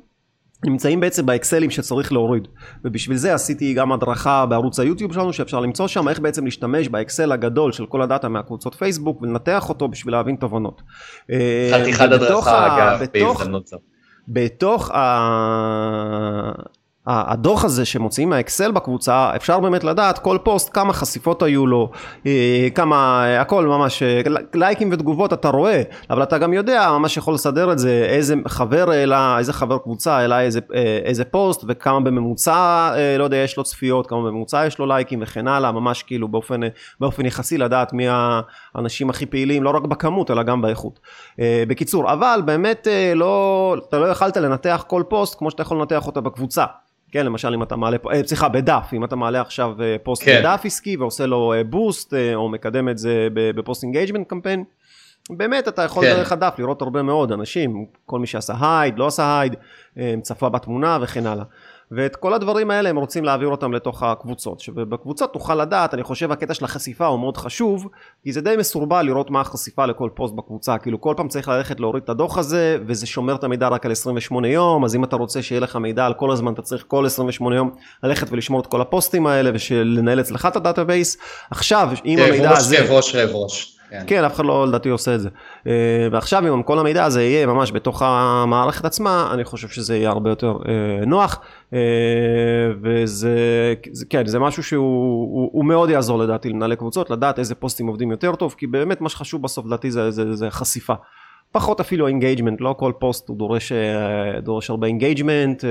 נמצאים 0.66 1.00
בעצם 1.00 1.26
באקסלים 1.26 1.70
שצריך 1.70 2.12
להוריד 2.12 2.48
ובשביל 2.86 3.18
זה 3.18 3.34
עשיתי 3.34 3.74
גם 3.74 3.92
הדרכה 3.92 4.46
בערוץ 4.46 4.80
היוטיוב 4.80 5.14
שלנו 5.14 5.34
שאפשר 5.34 5.60
למצוא 5.60 5.88
שם 5.88 6.10
איך 6.10 6.20
בעצם 6.20 6.46
להשתמש 6.46 6.88
באקסל 6.88 7.32
הגדול 7.32 7.72
של 7.72 7.86
כל 7.86 8.02
הדאטה 8.02 8.30
מהקבוצות 8.30 8.76
פייסבוק 8.76 9.22
ולנתח 9.22 9.70
אותו 9.70 9.88
בשביל 9.88 10.14
להבין 10.14 10.36
תובנות. 10.36 10.82
חתיכת 11.72 12.12
הדרכה 12.12 12.76
אגב, 12.76 13.06
בהזדמנות 13.14 13.68
זו. 13.68 13.78
בתוך 14.28 14.92
ה... 14.92 16.52
הדוח 17.08 17.66
הזה 17.66 17.86
שמוציאים 17.86 18.30
מהאקסל 18.30 18.72
בקבוצה 18.72 19.32
אפשר 19.36 19.60
באמת 19.60 19.84
לדעת 19.84 20.20
כל 20.20 20.38
פוסט 20.44 20.70
כמה 20.74 20.94
חשיפות 20.94 21.44
היו 21.44 21.68
לו 21.68 21.92
אה, 22.26 22.68
כמה 22.76 23.26
הכל 23.40 23.66
ממש 23.66 24.04
אה, 24.04 24.22
לייקים 24.54 24.90
ותגובות 24.92 25.34
אתה 25.34 25.50
רואה 25.50 25.82
אבל 26.10 26.24
אתה 26.24 26.38
גם 26.38 26.54
יודע 26.54 26.92
ממש 26.92 27.18
יכול 27.18 27.34
לסדר 27.34 27.72
את 27.72 27.80
זה 27.80 28.06
איזה 28.10 28.36
חבר 28.48 28.92
העלה 28.92 29.38
איזה 29.40 29.54
חבר 29.54 29.78
קבוצה 29.78 30.18
העלה 30.18 30.42
איזה, 30.42 30.60
אה, 30.76 31.00
איזה 31.04 31.26
פוסט 31.26 31.64
וכמה 31.68 32.00
בממוצע 32.00 32.92
לא 33.20 33.24
יודע 33.24 33.38
יש 33.38 33.58
לו 33.58 33.64
צפיות 33.64 34.08
כמה 34.08 34.20
בממוצע 34.20 34.66
יש 34.66 34.80
לו 34.80 34.86
לייקים 34.86 35.20
וכן 35.22 35.48
הלאה 35.48 35.72
ממש 35.72 36.04
כאילו 36.04 36.28
באופן, 36.28 36.62
באופן 37.00 37.26
יחסי 37.26 37.58
לדעת 37.58 37.94
מי 37.94 38.08
האנשים 38.76 39.10
הכי 39.10 39.26
פעילים 39.26 39.64
לא 39.64 39.70
רק 39.70 39.84
בכמות 39.84 40.32
אלא 40.32 40.44
גם 40.44 40.62
באיכות. 40.62 41.00
בקיצור 41.68 42.14
אבל 42.14 42.42
באמת 42.46 42.88
לא 43.16 43.76
אתה 43.90 44.00
לא 44.00 44.06
יכלת 44.06 44.38
לנתח 44.38 44.84
כל 44.88 45.04
פוסט 45.10 45.38
כמו 45.38 45.52
שאתה 45.52 45.62
יכול 45.62 45.78
לנתח 45.78 46.08
אותה 46.08 46.22
בקבוצה. 46.22 46.66
כן, 47.16 47.26
למשל 47.26 47.54
אם 47.54 47.64
אתה 47.64 47.76
מעלה, 47.76 47.98
אה, 48.12 48.22
סליחה, 48.26 48.50
בדף, 48.50 48.90
אם 48.94 49.04
אתה 49.04 49.16
מעלה 49.16 49.42
עכשיו 49.42 49.82
אה, 49.82 49.96
פוסט 50.04 50.24
כן. 50.24 50.40
בדף 50.40 50.62
עסקי 50.64 50.98
ועושה 50.98 51.26
לו 51.26 51.54
boost, 51.70 52.14
אה, 52.14 52.36
או 52.36 52.50
מקדם 52.50 52.90
את 52.90 52.98
זה 52.98 53.28
ב 53.34 53.44
post 53.44 53.84
engagement 53.84 54.28
campaign, 54.28 54.64
באמת 55.30 55.68
אתה 55.68 55.82
יכול 55.82 56.04
כן. 56.04 56.16
דרך 56.16 56.32
הדף 56.32 56.56
לראות 56.60 56.82
הרבה 56.82 57.02
מאוד 57.02 57.32
אנשים, 57.32 57.86
כל 58.06 58.20
מי 58.20 58.28
שעשה 58.28 58.80
hide, 58.80 59.00
לא 59.00 59.08
עשה 59.08 59.40
hide, 59.40 59.56
צפה 60.22 60.50
בתמונה 60.50 60.98
וכן 61.02 61.28
הלאה. 61.28 61.46
ואת 61.92 62.16
כל 62.16 62.34
הדברים 62.34 62.72
האלה 62.72 62.90
הם 62.90 62.98
רוצים 62.98 63.24
להעביר 63.24 63.48
אותם 63.48 63.74
לתוך 63.74 64.04
הקבוצות, 64.04 64.60
שבקבוצות 64.60 65.34
תוכל 65.34 65.56
לדעת, 65.56 65.94
אני 65.94 66.04
חושב 66.04 66.32
הקטע 66.32 66.54
של 66.54 66.66
החשיפה 66.66 67.06
הוא 67.06 67.20
מאוד 67.20 67.38
חשוב, 67.38 67.88
כי 68.24 68.32
זה 68.32 68.42
די 68.42 68.56
מסורבל 68.58 69.02
לראות 69.02 69.32
מה 69.32 69.42
החשיפה 69.42 69.86
לכל 69.86 70.10
פוסט 70.14 70.34
בקבוצה, 70.34 70.78
כאילו 70.78 71.02
כל 71.02 71.14
פעם 71.18 71.28
צריך 71.28 71.48
ללכת 71.48 71.80
להוריד 71.80 72.04
את 72.04 72.10
הדוח 72.10 72.38
הזה, 72.38 72.78
וזה 72.88 73.06
שומר 73.06 73.36
את 73.36 73.44
המידע 73.44 73.68
רק 73.68 73.86
על 73.86 73.92
28 73.92 74.48
יום, 74.48 74.86
אז 74.86 74.96
אם 74.96 75.04
אתה 75.04 75.16
רוצה 75.16 75.42
שיהיה 75.42 75.62
לך 75.62 75.76
מידע 75.76 76.06
על 76.06 76.14
כל 76.14 76.32
הזמן, 76.32 76.54
אתה 76.54 76.62
צריך 76.62 76.84
כל 76.88 77.06
28 77.06 77.56
יום 77.56 77.72
ללכת 78.04 78.28
ולשמור 78.32 78.62
את 78.62 78.68
כל 78.68 78.82
הפוסטים 78.82 79.28
האלה, 79.28 79.52
ולנהל 79.72 80.20
אצלך 80.20 80.46
את 80.46 80.56
ה 80.56 80.62
database. 80.62 81.18
עכשיו, 81.52 81.90
אם 82.06 82.16
כאב 82.18 82.28
המידע 82.30 82.52
ראש, 82.52 82.58
הזה... 82.58 82.78
כאב 82.78 82.92
ראש, 82.92 83.16
כאב 83.16 83.30
ראש. 83.34 83.75
כן. 84.00 84.04
כן, 84.08 84.24
אף 84.24 84.36
אחד 84.36 84.46
לא 84.46 84.68
לדעתי 84.68 84.90
עושה 84.90 85.16
את 85.16 85.22
זה. 85.22 85.30
אה, 85.68 85.72
ועכשיו 86.12 86.54
אם 86.54 86.64
כל 86.64 86.80
המידע 86.80 87.04
הזה 87.06 87.24
יהיה 87.24 87.46
ממש 87.48 87.72
בתוך 87.72 88.02
המערכת 88.06 88.86
עצמה, 88.86 89.30
אני 89.34 89.44
חושב 89.44 89.68
שזה 89.68 89.98
יהיה 89.98 90.10
הרבה 90.10 90.30
יותר 90.30 90.58
אה, 90.68 91.06
נוח. 91.06 91.40
אה, 91.74 91.80
וזה, 92.82 93.30
זה- 93.92 94.06
כן, 94.10 94.26
זה 94.26 94.40
משהו 94.40 94.64
שהוא 94.64 94.84
הוא, 95.32 95.50
הוא 95.54 95.66
מאוד 95.66 95.90
יעזור 95.90 96.20
לדעתי 96.20 96.50
למנהלי 96.50 96.76
קבוצות, 96.76 97.10
לדעת 97.10 97.40
איזה 97.40 97.56
פוסטים 97.56 97.88
עובדים 97.88 98.12
יותר 98.12 98.36
טוב, 98.36 98.56
כי 98.58 98.68
באמת 98.68 99.02
מה 99.02 99.10
שחשוב 99.10 99.42
בסוף 99.42 99.66
לדעתי 99.66 99.92
זה, 99.92 100.12
זה, 100.12 100.36
זה 100.36 100.50
חשיפה. 100.52 100.94
פחות 101.56 101.80
אפילו 101.80 102.08
engagement, 102.08 102.62
לא 102.62 102.76
כל 102.78 102.92
פוסט 103.00 103.30
הוא 103.30 103.38
דורש, 103.38 103.72
אה, 103.72 104.42
דורש 104.42 104.70
הרבה 104.70 104.88
engagement, 104.88 105.64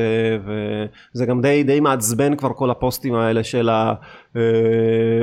וזה 1.15 1.27
גם 1.27 1.41
די, 1.41 1.63
די 1.63 1.81
מעצבן 1.81 2.37
כבר 2.37 2.53
כל 2.53 2.71
הפוסטים 2.71 3.15
האלה 3.15 3.45
של 3.45 3.69
ה... 3.69 3.95
אה, 4.37 4.43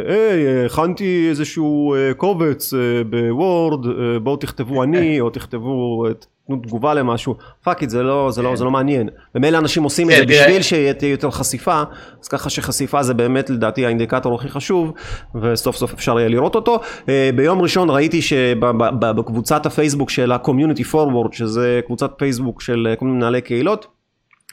היי, 0.08 0.66
הכנתי 0.66 1.28
איזשהו 1.30 1.96
אה, 1.96 2.14
קובץ 2.14 2.74
אה, 2.74 3.04
ב 3.04 3.17
Word, 3.17 3.86
אה, 3.86 4.20
בואו 4.20 4.38
תכתבו 4.38 4.84
אני, 4.84 5.20
או 5.20 5.30
תכתבו, 5.30 6.06
אה, 6.08 6.12
תנו 6.52 6.62
תגובה 6.62 6.94
למשהו, 6.94 7.36
fuck 7.64 7.82
it, 7.82 7.90
זה 7.90 8.04
לא, 8.04 8.32
זה 8.32 8.42
לא, 8.42 8.56
זה 8.56 8.64
לא 8.64 8.72
מעניין. 8.72 9.10
ומילא 9.36 9.58
אנשים 9.58 9.84
עושים 9.84 10.10
את 10.10 10.16
כן, 10.16 10.20
זה 10.20 10.26
בשביל 10.26 10.62
שתהיה 10.62 11.12
יותר 11.12 11.32
חשיפה, 11.32 11.84
אז 12.22 12.28
ככה 12.28 12.50
שחשיפה 12.50 13.04
זה 13.04 13.14
באמת 13.14 13.50
לדעתי 13.50 13.86
האינדיקטור 13.86 14.36
הכי 14.36 14.50
חשוב, 14.50 14.94
וסוף 15.42 15.76
סוף 15.76 15.94
אפשר 15.94 16.20
יהיה 16.20 16.30
לראות 16.30 16.56
אותו. 16.56 16.80
אה, 17.10 17.30
ביום 17.36 17.62
ראשון 17.62 17.90
ראיתי 17.90 18.22
שבקבוצת 18.22 19.66
הפייסבוק 19.66 20.10
של 20.10 20.32
ה-Community 20.32 20.94
Forward, 20.94 21.32
שזה 21.32 21.80
קבוצת 21.86 22.12
פייסבוק 22.18 22.62
של 22.62 22.88
אה, 22.90 22.96
כל 22.96 23.06
מיני 23.06 23.18
מנהלי 23.18 23.42
קהילות, 23.42 23.88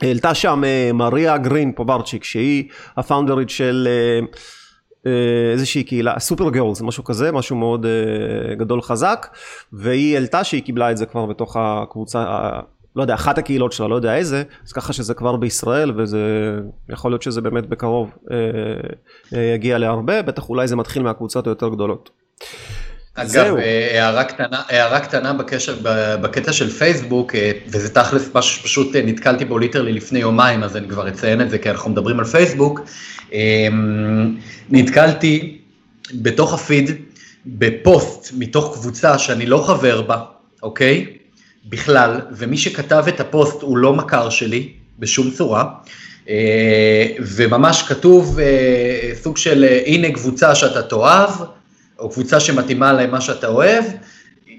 העלתה 0.03 0.35
שם 0.35 0.65
אה, 0.65 0.91
מריה 0.95 1.39
גרין 1.39 1.73
פוברצ'יק 1.73 2.25
שהיא 2.25 2.65
ה 2.97 3.02
founder 3.02 3.40
ית 3.40 3.51
של 3.51 3.89
איזושהי 5.53 5.85
קהילה, 5.85 6.19
Super 6.19 6.51
Girls, 6.51 6.81
משהו 6.81 7.05
כזה, 7.05 7.33
משהו 7.33 7.57
מאוד 7.57 7.87
אה, 7.87 8.55
גדול 8.55 8.83
חזק, 8.83 9.27
והיא 9.73 10.15
העלתה 10.15 10.45
שהיא 10.45 10.63
קיבלה 10.63 10.91
את 10.91 10.97
זה 10.97 11.07
כבר 11.07 11.27
בתוך 11.27 11.57
הקבוצה, 11.61 12.25
לא 12.97 13.03
יודע, 13.03 13.15
אחת 13.15 13.39
הקהילות 13.39 13.73
שלה, 13.73 13.89
לא 13.89 13.95
יודע 13.95 14.17
איזה, 14.17 14.43
אז 14.67 14.73
ככה 14.73 14.93
שזה 14.93 15.15
כבר 15.15 15.37
בישראל, 15.37 16.01
וזה 16.01 16.19
יכול 16.89 17.11
להיות 17.11 17.23
שזה 17.23 17.41
באמת 17.41 17.67
בקרוב 17.67 18.11
אה, 18.31 18.37
אה, 19.35 19.53
יגיע 19.55 19.79
להרבה, 19.79 20.23
בטח 20.23 20.49
אולי 20.49 20.69
זה 20.69 20.77
מתחיל 20.77 21.03
מהקבוצות 21.03 21.47
היותר 21.47 21.69
גדולות. 21.69 22.11
אגב, 23.23 23.57
הערה 23.57 24.25
קטנה, 24.25 24.63
הערה 24.69 25.01
קטנה 25.01 25.33
בקשר, 25.33 25.77
בקטע 26.21 26.53
של 26.53 26.71
פייסבוק, 26.71 27.35
אה, 27.35 27.53
וזה 27.67 27.95
תכלס 27.95 28.31
משהו 28.35 28.57
שפשוט 28.57 28.97
אה, 28.97 29.03
נתקלתי 29.05 29.45
בו 29.45 29.59
literally 29.59 29.93
לפני 29.93 30.19
יומיים, 30.19 30.63
אז 30.63 30.77
אני 30.77 30.89
כבר 30.89 31.09
אציין 31.09 31.41
את 31.41 31.51
זה, 31.51 31.59
כי 31.59 31.71
אנחנו 31.71 31.91
מדברים 31.91 32.19
על 32.19 32.25
פייסבוק. 32.25 32.81
אה, 33.33 33.69
נתקלתי 34.71 35.59
בתוך 36.15 36.55
הפיד 36.55 36.91
בפוסט 37.47 38.33
מתוך 38.39 38.75
קבוצה 38.75 39.19
שאני 39.19 39.47
לא 39.47 39.65
חבר 39.67 40.03
בה, 40.03 40.23
אוקיי? 40.63 41.07
בכלל, 41.69 42.21
ומי 42.31 42.57
שכתב 42.57 43.05
את 43.09 43.21
הפוסט 43.21 43.63
הוא 43.63 43.79
לא 43.79 43.93
מכר 43.95 44.31
שלי 44.31 44.69
בשום 44.99 45.31
צורה. 45.31 45.65
אה, 46.29 47.07
וממש 47.21 47.83
כתוב 47.83 48.39
אה, 48.39 49.11
סוג 49.15 49.37
של 49.37 49.65
אה, 49.65 49.83
הנה 49.87 50.13
קבוצה 50.13 50.55
שאתה 50.55 50.83
תאהב, 50.83 51.31
או 51.99 52.11
קבוצה 52.11 52.41
שמתאימה 52.41 52.93
למה 52.93 53.21
שאתה 53.21 53.49
אוהב, 53.49 53.85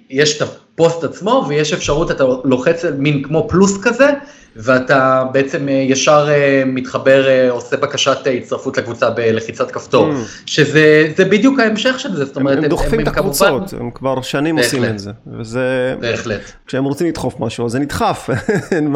יש 0.10 0.38
את 0.38 0.42
הפוסט 0.42 1.04
עצמו 1.04 1.46
ויש 1.48 1.74
אפשרות, 1.74 2.12
אתה 2.12 2.24
לוחץ 2.44 2.86
מין 2.98 3.24
כמו 3.24 3.48
פלוס 3.50 3.82
כזה, 3.82 4.10
ואתה 4.56 5.24
בעצם 5.32 5.70
אה, 5.70 5.74
ישר 5.74 6.28
אה, 6.30 6.64
מתחבר, 6.66 7.28
אה, 7.28 7.52
עושה 7.52 7.78
בקשת 7.78 8.18
הצטרפות 8.38 8.78
לקבוצה 8.78 9.10
בלחיצת 9.10 9.72
כפתור, 9.72 10.12
אממ. 10.12 10.16
שזה 10.46 11.26
בדיוק 11.30 11.60
ההמשך 11.60 12.00
של 12.00 12.16
זה, 12.16 12.26
זאת 12.26 12.36
אומרת, 12.36 12.58
הם, 12.58 12.64
הם 12.64 12.70
דוחפים 12.70 12.94
הם, 12.94 13.00
הם 13.00 13.04
את 13.04 13.08
הקבוצות, 13.08 13.74
הם 13.80 13.92
כבר 13.92 14.22
שנים 14.22 14.56
בהחלט. 14.56 14.74
עושים 14.74 14.86
את 14.86 15.00
זה, 15.00 15.12
וזה, 15.40 15.96
בהחלט, 16.00 16.42
כשהם 16.68 16.84
רוצים 16.84 17.08
לדחוף 17.08 17.40
משהו, 17.40 17.70
זה 17.70 17.80
נדחף, 17.80 18.30
אין, 18.72 18.96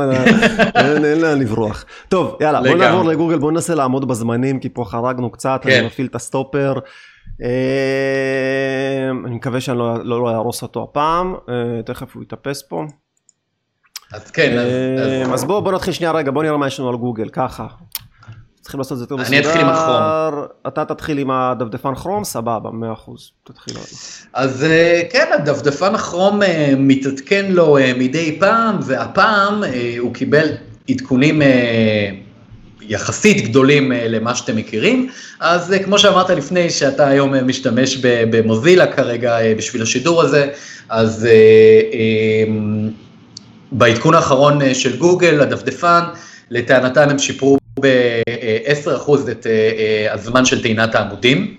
אין 1.06 1.22
לאן 1.22 1.40
לברוח. 1.40 1.86
טוב, 2.10 2.38
יאללה, 2.42 2.62
בוא 2.62 2.76
נעבור 2.76 3.04
לגוגל, 3.04 3.38
בוא 3.38 3.52
ננסה 3.52 3.76
לעמוד 3.76 4.08
בזמנים, 4.08 4.60
כי 4.60 4.70
פה 4.70 4.86
חרגנו 4.86 5.30
קצת, 5.30 5.60
כן. 5.64 5.70
אני 5.70 5.86
מפעיל 5.86 6.08
את 6.08 6.16
הסטופר. 6.16 6.74
אני 9.26 9.36
מקווה 9.36 9.62
שאני 9.62 9.78
לא, 9.78 10.04
לא, 10.04 10.22
לא 10.22 10.30
אהרוס 10.30 10.62
אותו 10.62 10.84
הפעם, 10.84 11.36
תכף 11.86 12.16
הוא 12.16 12.24
יתאפס 12.24 12.62
פה. 12.62 12.86
אז 14.14 14.32
כן, 14.32 14.58
אז... 14.58 14.68
אז 15.26 15.34
אז 15.34 15.44
בוא, 15.44 15.60
בוא 15.60 15.72
נתחיל 15.72 15.94
שנייה 15.94 16.12
רגע, 16.12 16.32
בוא 16.32 16.44
נראה 16.44 16.58
מה 16.58 16.68
יש 16.68 16.80
לנו 16.80 16.90
על 16.90 16.96
גוגל, 16.96 17.30
ככה. 17.30 17.68
צריכים 18.64 18.80
לעשות 18.80 18.92
את 18.92 18.98
זה 18.98 19.04
יותר 19.04 19.16
מסודר. 19.16 19.38
אני 19.38 19.48
אתחיל 19.48 19.62
עם 19.62 19.70
הכרום. 19.70 20.46
אתה 20.68 20.86
תתחיל 20.86 21.18
עם 21.18 21.32
הדפדפן 21.32 21.96
כרום, 21.96 22.24
סבבה, 22.24 22.70
100%. 22.70 22.74
תתחיל. 23.44 23.76
אז 24.34 24.64
אה, 24.64 25.02
כן, 25.12 25.26
הדפדפן 25.34 25.96
הכרום 25.96 26.44
אה, 26.44 26.74
מתעדכן 26.78 27.46
לו 27.50 27.78
אה, 27.78 27.92
מדי 27.98 28.40
פעם, 28.40 28.80
והפעם 28.82 29.64
הוא 30.00 30.14
קיבל 30.14 30.48
עדכונים 30.90 31.42
יחסית 32.88 33.50
גדולים 33.50 33.92
למה 33.92 34.36
שאתם 34.36 34.56
מכירים. 34.56 35.10
אז 35.40 35.74
כמו 35.86 36.00
שאמרת 36.00 36.30
לפני, 36.30 36.70
שאתה 36.70 37.08
היום 37.08 37.48
משתמש 37.48 37.98
במוזילה 38.04 38.88
כרגע 38.88 39.38
בשביל 39.58 39.82
השידור 39.82 40.22
הזה, 40.22 40.48
אז 40.90 41.28
בעדכון 43.74 44.14
האחרון 44.14 44.62
אה, 44.62 44.76
של 44.76 44.98
גוגל, 44.98 45.42
הדפדפן, 45.42 46.02
לטענתם 46.50 47.10
הם 47.10 47.20
שיפרו 47.20 47.58
ב-10% 47.80 49.12
את 49.32 49.48
אה, 49.48 49.52
אה, 49.52 50.14
הזמן 50.14 50.46
של 50.46 50.62
טעינת 50.62 50.96
העמודים. 50.96 51.56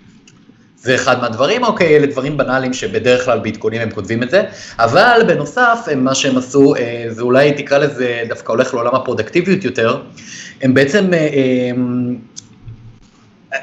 זה 0.84 0.94
אחד 0.94 1.20
מהדברים, 1.20 1.64
אוקיי, 1.64 1.96
אלה 1.96 2.06
דברים 2.06 2.36
בנאליים 2.36 2.72
שבדרך 2.72 3.24
כלל 3.24 3.38
בעדכונים 3.38 3.80
הם 3.80 3.90
כותבים 3.90 4.22
את 4.22 4.30
זה, 4.30 4.42
אבל 4.78 5.22
בנוסף, 5.26 5.78
הם, 5.92 6.04
מה 6.04 6.14
שהם 6.14 6.38
עשו, 6.38 6.74
זה 7.08 7.22
אולי 7.22 7.52
תקרא 7.52 7.78
לזה, 7.78 8.22
דווקא 8.28 8.52
הולך 8.52 8.74
לעולם 8.74 8.94
הפרודקטיביות 8.94 9.64
יותר, 9.64 10.00
הם 10.62 10.74
בעצם 10.74 11.10
הם, 11.70 12.16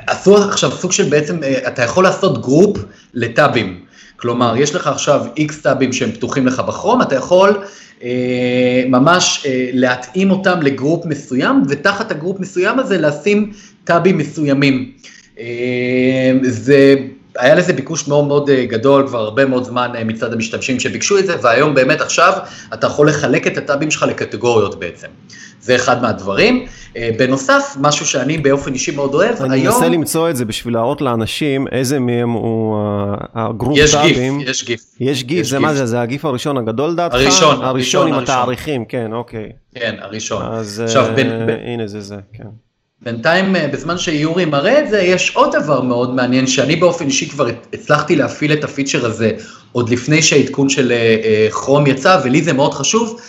עשו 0.08 0.38
עכשיו 0.38 0.72
סוג 0.72 0.92
של 0.92 1.10
בעצם, 1.10 1.40
אתה 1.68 1.84
יכול 1.84 2.04
לעשות 2.04 2.42
group 2.42 2.78
לטאבים, 3.14 3.80
כלומר, 4.22 4.58
יש 4.58 4.76
לך 4.76 4.88
עכשיו 4.88 5.26
X 5.38 5.62
טאבים 5.62 5.94
שהם 5.94 6.12
פתוחים 6.12 6.48
לך 6.48 6.60
בכרום, 6.60 7.02
אתה 7.02 7.16
יכול 7.16 7.64
אה, 8.04 8.84
ממש 8.88 9.44
אה, 9.46 9.70
להתאים 9.74 10.32
אותם 10.32 10.62
ל 10.62 10.69
group 10.69 11.06
מסוים, 11.06 11.64
ותחת 11.70 12.12
ה 12.12 12.16
group 12.16 12.40
מסוים 12.40 12.80
הזה 12.80 12.98
לשים 12.98 13.52
טאבים 13.84 14.18
מסוימים. 14.18 14.92
אה, 15.42 16.32
זה, 16.42 16.96
היה 17.38 17.56
לזה 17.56 17.74
ביקוש 17.74 18.08
מאוד 18.08 18.28
מאוד 18.28 18.50
גדול 18.50 19.08
כבר 19.08 19.20
הרבה 19.20 19.46
מאוד 19.46 19.64
זמן 19.64 19.92
מצד 20.06 20.34
המשתמשים 20.34 20.80
שביקשו 20.80 21.20
את 21.20 21.26
זה, 21.26 21.36
והיום 21.42 21.74
באמת 21.74 22.02
עכשיו 22.02 22.34
אתה 22.74 22.88
יכול 22.88 23.10
לחלק 23.10 23.48
את 23.48 23.58
הטאבים 23.58 23.92
שלך 23.92 24.04
לקטגוריות 24.04 24.80
בעצם. 24.80 25.08
זה 25.62 25.76
אחד 25.76 26.02
מהדברים. 26.02 26.66
אה, 26.98 27.10
בנוסף, 27.18 27.76
משהו 27.80 28.06
שאני 28.06 28.38
באופן 28.38 28.74
אישי 28.74 28.96
מאוד 28.96 29.14
אוהב, 29.14 29.36
אני 29.36 29.38
היום... 29.40 29.52
אני 29.52 29.64
מנסה 29.64 29.90
למצוא 29.90 30.30
את 30.30 30.36
זה 30.36 30.46
בשביל 30.46 30.74
להראות 30.74 31.02
לאנשים 31.02 31.68
איזה 31.72 32.00
מהם 32.00 32.30
הוא 32.30 32.78
הגרופ 33.34 33.78
יש 33.78 33.92
טאבים. 33.92 34.42
יש 34.42 34.66
גיף, 34.66 34.82
יש 35.00 35.24
גיף. 35.24 35.48
זה 35.48 35.60
מה 35.60 35.74
זה, 35.74 35.86
זה 35.86 36.02
הגיף 36.02 36.26
הראשון 36.26 36.58
הגדול 36.58 36.96
דעתך? 36.96 37.16
הראשון, 37.16 37.64
הראשון 37.64 38.08
עם 38.08 38.14
התאריכים, 38.14 38.86
כן, 38.86 39.14
אוקיי. 39.14 39.50
כן, 39.76 39.96
הראשון. 40.00 40.46
אז 40.46 40.80
עכשיו, 40.86 41.12
בין, 41.16 41.32
אה, 41.32 41.46
בין... 41.46 41.60
הנה 41.66 41.88
זה 41.88 42.02
זה, 42.02 42.16
כן. 42.34 42.48
בינתיים, 43.02 43.56
אה, 43.56 43.68
בזמן 43.68 43.98
שיורי 43.98 44.46
מראה 44.46 44.80
את 44.80 44.90
זה, 44.90 45.02
יש 45.02 45.36
עוד 45.36 45.56
דבר 45.56 45.82
מאוד 45.82 46.16
מעניין, 46.16 46.48
שאני 46.48 46.76
באופן 46.76 47.06
אישי 47.06 47.30
כבר 47.30 47.48
הצלחתי 47.74 48.16
להפעיל 48.16 48.54
את 48.54 48.64
הפיצ'ר 48.64 49.06
הזה 49.06 49.32
עוד 49.72 49.90
לפני 49.90 50.22
שהעדכון 50.22 50.70
של 50.70 50.94
כרום 51.52 51.88
יצא, 51.88 52.22
ולי 52.24 52.42
זה 52.42 52.54
מאוד 52.54 52.74
חשוב. 52.74 53.22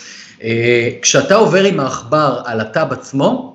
כשאתה 1.01 1.35
עובר 1.35 1.63
עם 1.63 1.79
העכבר 1.79 2.41
על 2.45 2.59
הטאב 2.59 2.93
עצמו, 2.93 3.52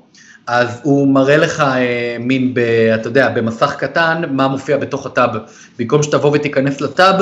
אז 0.49 0.81
הוא 0.83 1.09
מראה 1.09 1.37
לך 1.37 1.61
אה, 1.61 2.17
מין, 2.21 2.55
ב, 2.55 2.59
אתה 2.95 3.09
יודע, 3.09 3.29
במסך 3.29 3.75
קטן, 3.79 4.23
מה 4.31 4.49
מופיע 4.49 4.77
בתוך 4.77 5.07
הטאב. 5.07 5.31
במקום 5.79 6.03
שתבוא 6.03 6.31
ותיכנס 6.35 6.81
לטאב, 6.81 7.15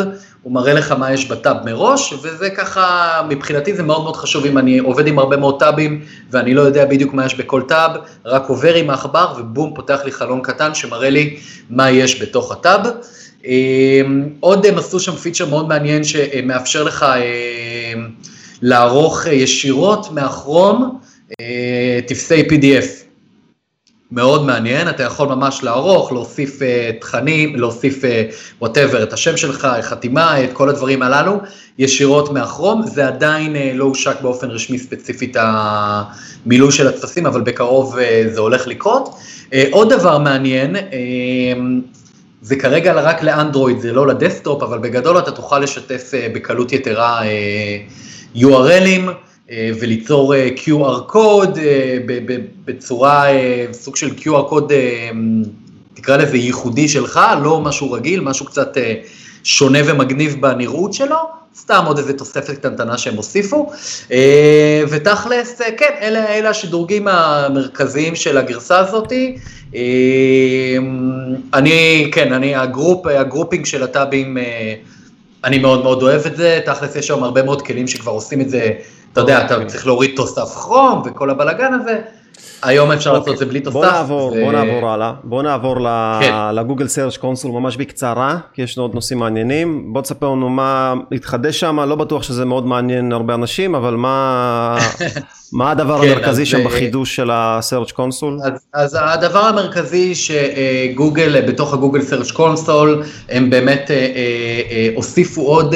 הוא 0.42 0.52
מראה 0.52 0.72
לך 0.72 0.92
מה 0.92 1.12
יש 1.12 1.28
בטאב 1.28 1.56
מראש, 1.64 2.12
וזה 2.12 2.50
ככה, 2.50 3.20
מבחינתי 3.28 3.74
זה 3.74 3.82
מאוד 3.82 4.02
מאוד 4.02 4.16
חשוב 4.16 4.44
אם 4.44 4.58
אני 4.58 4.78
עובד 4.78 5.06
עם 5.06 5.18
הרבה 5.18 5.36
מאוד 5.36 5.60
טאבים, 5.60 6.00
ואני 6.30 6.54
לא 6.54 6.62
יודע 6.62 6.84
בדיוק 6.84 7.14
מה 7.14 7.26
יש 7.26 7.34
בכל 7.34 7.62
טאב, 7.68 7.90
רק 8.24 8.48
עובר 8.48 8.74
עם 8.74 8.90
העכבר, 8.90 9.34
ובום, 9.38 9.72
פותח 9.74 10.00
לי 10.04 10.12
חלון 10.12 10.40
קטן 10.42 10.74
שמראה 10.74 11.10
לי 11.10 11.36
מה 11.70 11.90
יש 11.90 12.22
בתוך 12.22 12.52
הטאב. 12.52 12.80
אה, 13.46 14.00
עוד 14.40 14.66
הם 14.66 14.78
עשו 14.78 15.00
שם 15.00 15.16
פיצ'ר 15.16 15.46
מאוד 15.46 15.68
מעניין 15.68 16.04
שמאפשר 16.04 16.82
לך 16.82 17.02
אה, 17.02 17.94
לערוך 18.62 19.26
ישירות 19.26 20.12
מהכרום 20.12 20.98
טפסי 22.06 22.42
PDF. 22.42 23.05
מאוד 24.10 24.46
מעניין, 24.46 24.88
אתה 24.88 25.02
יכול 25.02 25.28
ממש 25.28 25.62
לערוך, 25.62 26.12
להוסיף 26.12 26.58
אה, 26.62 27.00
תכנים, 27.00 27.56
להוסיף 27.56 28.02
whatever, 28.60 29.00
אה, 29.00 29.02
את 29.02 29.12
השם 29.12 29.36
שלך, 29.36 29.68
חתימה, 29.82 30.44
את 30.44 30.52
כל 30.52 30.68
הדברים 30.68 31.02
הללו, 31.02 31.40
ישירות 31.78 32.32
מהכרום, 32.32 32.86
זה 32.86 33.06
עדיין 33.06 33.56
uh, 33.56 33.58
לא 33.74 33.84
הושק 33.84 34.20
באופן 34.20 34.50
רשמי 34.50 34.78
ספציפית 34.78 35.36
המילוי 35.40 36.72
של 36.72 36.88
הטפסים, 36.88 37.26
אבל 37.26 37.40
בקרוב 37.40 37.94
uh, 37.94 37.98
זה 38.34 38.40
הולך 38.40 38.66
לקרות. 38.66 39.14
Uh, 39.44 39.54
עוד 39.70 39.92
דבר 39.92 40.18
מעניין, 40.18 40.76
uh, 40.76 40.80
זה 42.42 42.56
כרגע 42.56 42.92
רק 42.92 43.22
לאנדרואיד, 43.22 43.80
זה 43.80 43.92
לא 43.92 44.06
לדסטופ, 44.06 44.62
אבל 44.62 44.78
בגדול 44.78 45.18
אתה 45.18 45.30
תוכל 45.30 45.58
לשתף 45.58 46.10
uh, 46.12 46.34
בקלות 46.34 46.72
יתרה 46.72 47.20
uh, 47.20 48.36
URLים, 48.38 49.08
אה, 49.08 49.25
וליצור 49.50 50.34
אה, 50.34 50.48
QR 50.56 51.00
קוד 51.06 51.58
אה, 51.58 51.98
בצורה, 52.64 53.24
סוג 53.72 53.96
של 53.96 54.10
QR 54.18 54.48
קוד, 54.48 54.72
תקרא 55.94 56.16
לזה 56.16 56.36
ייחודי 56.36 56.88
שלך, 56.88 57.20
לא 57.42 57.60
משהו 57.60 57.92
רגיל, 57.92 58.20
משהו 58.20 58.46
קצת 58.46 58.76
שונה 59.44 59.78
ומגניב 59.86 60.36
בנראות 60.40 60.92
שלו, 60.92 61.16
סתם 61.56 61.82
עוד 61.86 61.98
איזה 61.98 62.12
תוספת 62.12 62.54
קטנטנה 62.54 62.98
שהם 62.98 63.16
הוסיפו, 63.16 63.70
ותכלס, 64.88 65.60
כן, 65.76 65.94
אלה, 66.00 66.34
אלה 66.34 66.50
השדרוגים 66.50 67.08
המרכזיים 67.08 68.16
של 68.16 68.38
הגרסה 68.38 68.78
הזאתי. 68.78 69.36
אני, 71.54 72.10
כן, 72.12 72.32
אני, 72.32 72.54
ה 72.54 72.62
group, 72.62 73.06
ה 73.06 73.13
grouping 73.13 73.66
של 73.66 73.82
הטאבים, 73.82 74.36
אני 75.44 75.58
מאוד 75.58 75.82
מאוד 75.82 76.02
אוהב 76.02 76.26
את 76.26 76.36
זה, 76.36 76.60
תכלס 76.66 76.96
יש 76.96 77.06
שם 77.06 77.24
הרבה 77.24 77.42
מאוד 77.42 77.62
כלים 77.62 77.88
שכבר 77.88 78.12
עושים 78.12 78.40
את 78.40 78.50
זה 78.50 78.70
אתה 79.16 79.24
יודע, 79.24 79.44
אתה. 79.44 79.64
צריך 79.64 79.86
להוריד 79.86 80.10
תוסף 80.16 80.54
כרום 80.54 81.02
וכל 81.06 81.30
הבלאגן 81.30 81.74
הזה. 81.74 81.98
היום 82.62 82.92
אפשר 82.92 83.12
לעשות 83.12 83.28
את 83.28 83.38
זה 83.38 83.46
בלי 83.46 83.60
תוסף. 83.60 83.76
בוא 83.76 83.86
נעבור, 83.86 84.30
בוא 84.30 84.52
נעבור 84.52 84.90
הלאה. 84.90 85.12
בוא 85.24 85.42
נעבור 85.42 85.76
כן. 86.20 86.34
ל 86.54 86.59
Google 86.59 86.88
Search 86.88 87.16
Console 87.16 87.50
ממש 87.50 87.76
בקצרה, 87.76 88.38
כי 88.54 88.62
יש 88.62 88.78
עוד 88.78 88.94
נושאים 88.94 89.18
מעניינים. 89.18 89.92
בוא 89.92 90.02
תספר 90.02 90.26
לנו 90.26 90.48
מה 90.48 90.94
התחדש 91.12 91.60
שם, 91.60 91.80
לא 91.80 91.94
בטוח 91.94 92.22
שזה 92.22 92.44
מאוד 92.44 92.66
מעניין 92.66 93.12
הרבה 93.12 93.34
אנשים, 93.34 93.74
אבל 93.74 93.94
מה, 93.94 94.78
הדבר 95.70 96.02
כן, 96.02 96.08
המרכזי 96.08 96.46
שם 96.46 96.64
בחידוש 96.64 97.16
של 97.16 97.30
ה 97.32 97.41
Search 97.41 97.92
Console? 97.92 98.38
אז, 98.74 98.98
הדבר 99.00 99.44
המרכזי 99.44 100.14
שגוגל, 100.14 101.46
בתוך 101.48 101.74
ה 101.74 101.78
Google 101.78 102.02
Search 102.02 102.30
Console, 102.30 103.02
הם 103.28 103.50
באמת 103.50 103.90
אה, 103.90 103.96
אה, 103.96 104.88
הוסיפו 104.94 105.42
עוד 105.42 105.74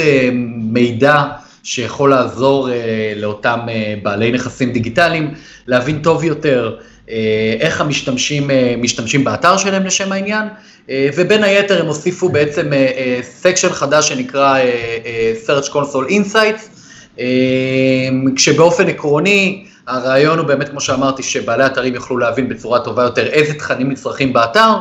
מידע. 0.73 1.25
שיכול 1.71 2.11
לעזור 2.11 2.71
אה, 2.71 3.13
לאותם 3.17 3.61
אה, 3.69 3.95
בעלי 4.03 4.33
נכסים 4.33 4.73
דיגיטליים 4.73 5.35
להבין 5.67 6.03
טוב 6.03 6.25
יותר 6.25 6.77
אה, 7.11 7.57
איך 7.61 7.81
המשתמשים 7.81 8.51
משתמשים 8.79 9.25
באתר 9.25 9.57
שלהם 9.57 9.87
לשם 9.87 10.13
העניין, 10.13 10.49
ובין 11.17 11.45
היתר 11.45 11.81
הם 11.81 11.87
הוסיפו 11.87 12.29
בעצם 12.29 12.71
סקשן 13.23 13.69
חדש 13.69 14.09
שנקרא 14.09 14.59
Search 15.47 15.69
Console 15.69 16.11
Insights, 16.11 17.21
כשבאופן 18.37 18.89
עקרוני 18.89 19.65
הרעיון 19.87 20.39
הוא 20.39 20.47
באמת, 20.47 20.69
כמו 20.69 20.81
שאמרתי, 20.81 21.23
שבעלי 21.23 21.67
אתרים 21.67 21.95
יוכלו 21.95 22.19
להבין 22.19 22.49
בצורה 22.49 22.81
טובה 22.81 23.03
יותר 23.03 23.27
איזה 23.27 23.55
תכנים 23.55 23.91
נצרכים 23.91 24.33
באתר, 24.33 24.73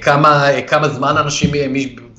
כמה, 0.00 0.48
כמה 0.66 0.88
זמן 0.88 1.16
אנשים 1.16 1.50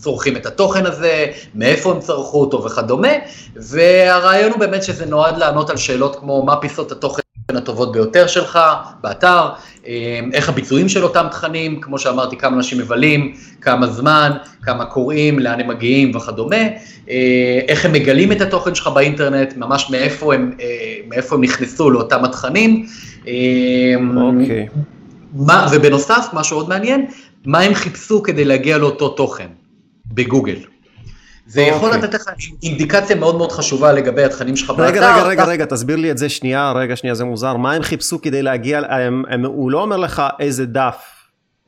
צורכים 0.06 0.36
את 0.38 0.46
התוכן 0.46 0.86
הזה, 0.86 1.26
מאיפה 1.56 1.92
הם 1.92 2.00
צרכו 2.00 2.42
אותו 2.42 2.64
וכדומה, 2.64 3.08
והרעיון 3.56 4.52
הוא 4.52 4.60
באמת 4.60 4.84
שזה 4.84 5.06
נועד 5.06 5.38
לענות 5.38 5.70
על 5.70 5.78
שאלות 5.78 6.16
כמו 6.16 6.46
מה 6.46 6.56
פיסות 6.56 6.92
התוכן 6.92 7.22
הטובות 7.50 7.92
ביותר 7.92 8.28
שלך? 8.28 8.60
באתר, 9.02 9.50
איך 10.34 10.50
הביצועים 10.50 10.90
של 10.90 11.04
אותם 11.04 11.26
תכנים, 11.32 11.82
כמו 11.82 12.00
שאמרתי, 12.00 12.38
כמה 12.38 12.58
אנשים 12.58 12.78
מבלים, 12.78 13.34
כמה 13.62 13.88
זמן, 13.88 14.32
כמה 14.62 14.86
קוראים, 14.86 15.40
לאן 15.40 15.60
הם 15.60 15.68
מגיעים? 15.68 16.16
וכדומה, 16.16 16.62
איך 17.68 17.86
הם 17.86 17.92
מגלים 17.94 18.32
את 18.32 18.42
התוכן 18.42 18.76
שלך 18.76 18.88
באינטרנט, 18.88 19.54
ממש 19.58 19.90
מאיפה 19.90 20.34
הם, 20.34 20.52
מאיפה 21.10 21.36
הם 21.36 21.44
נכנסו 21.44 21.90
לאותם 21.90 22.26
התכנים. 22.26 22.86
אוקיי. 23.22 24.68
Okay. 24.72 24.78
מה, 25.36 25.68
ובנוסף, 25.72 26.28
משהו 26.34 26.58
עוד 26.58 26.70
מעניין, 26.70 27.06
מה 27.46 27.60
הם 27.60 27.74
חיפשו 27.74 28.24
כדי 28.24 28.46
להגיע 28.46 28.78
לאותו 28.78 29.10
תוכן 29.10 29.48
בגוגל. 30.14 30.56
זה 31.48 31.66
okay. 31.66 31.76
יכול 31.76 31.90
אוקיי. 31.90 32.02
לתת 32.02 32.14
לך 32.14 32.30
אינדיקציה 32.64 33.16
מאוד 33.16 33.38
מאוד 33.38 33.52
חשובה 33.52 33.92
לגבי 33.92 34.24
התכנים 34.24 34.56
שלך 34.56 34.70
באתר. 34.70 34.84
רגע, 34.84 35.16
רגע, 35.16 35.24
רגע, 35.24 35.46
רגע, 35.46 35.66
תסביר 35.66 35.96
לי 35.96 36.12
את 36.12 36.18
זה 36.18 36.30
שנייה, 36.30 36.72
רגע, 36.72 36.96
שנייה, 36.96 37.16
זה 37.16 37.26
מוזר. 37.26 37.58
מה 37.58 37.74
הם 37.74 37.82
חיפשו 37.82 38.22
כדי 38.22 38.42
להגיע, 38.42 38.82
הם, 38.90 39.24
הם, 39.30 39.46
הוא 39.46 39.72
לא 39.72 39.82
אומר 39.82 39.98
לך 39.98 40.24
איזה 40.40 40.66
דף, 40.66 41.06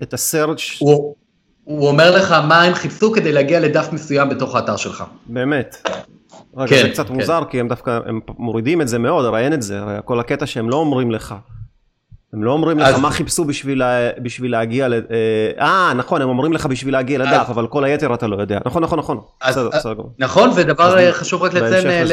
את 0.04 0.14
הסרצ' 0.14 0.60
הוא, 0.80 1.16
הוא 1.64 1.88
אומר 1.88 2.16
לך 2.16 2.32
מה 2.32 2.64
הם 2.64 2.74
חיפשו 2.74 3.12
כדי 3.12 3.32
להגיע 3.32 3.60
לדף 3.60 3.88
מסוים 3.92 4.30
בתוך 4.30 4.56
האתר 4.56 4.78
שלך. 4.78 5.04
באמת. 5.26 5.90
רגע, 6.58 6.70
כן, 6.70 6.82
זה 6.82 6.90
קצת 6.90 7.08
כן. 7.08 7.14
מוזר, 7.14 7.44
כי 7.50 7.60
הם 7.60 7.68
דווקא, 7.68 8.00
הם 8.06 8.20
מורידים 8.38 8.82
את 8.82 8.88
זה 8.88 9.00
מאוד, 9.00 9.26
הרי 9.26 9.42
אין 9.42 9.54
את 9.54 9.62
זה, 9.62 9.80
הרי 9.80 9.96
כל 10.06 10.20
הקטע 10.20 10.46
שהם 10.46 10.70
לא 10.70 10.76
אומרים 10.76 11.12
לך. 11.12 11.36
הם 12.34 12.44
לא 12.44 12.52
אומרים 12.52 12.80
לך 12.80 13.00
מה 13.00 13.12
חיפשו 13.12 13.46
בשביל, 13.46 13.82
בשביל 14.20 14.52
להגיע, 14.52 14.88
ל... 14.88 14.94
אה, 14.94 15.00
אה, 15.60 15.94
נכון, 15.94 16.22
הם 16.22 16.30
אומרים 16.30 16.54
לך 16.54 16.66
בשביל 16.66 16.94
להגיע 16.94 17.20
לדף, 17.20 17.46
אבל 17.50 17.68
כל 17.68 17.84
היתר 17.84 18.14
אתה 18.14 18.28
לא 18.28 18.42
יודע. 18.42 18.60
נכון, 18.66 18.84
נכון, 18.84 19.00
נכון. 19.00 19.20
בסדר, 19.50 19.70
בסדר. 19.70 20.04
נכון, 20.20 20.50
ודבר 20.56 21.12
חשוב 21.12 21.44
רק 21.44 21.54
לציין 21.54 21.84
כן. 21.84 22.04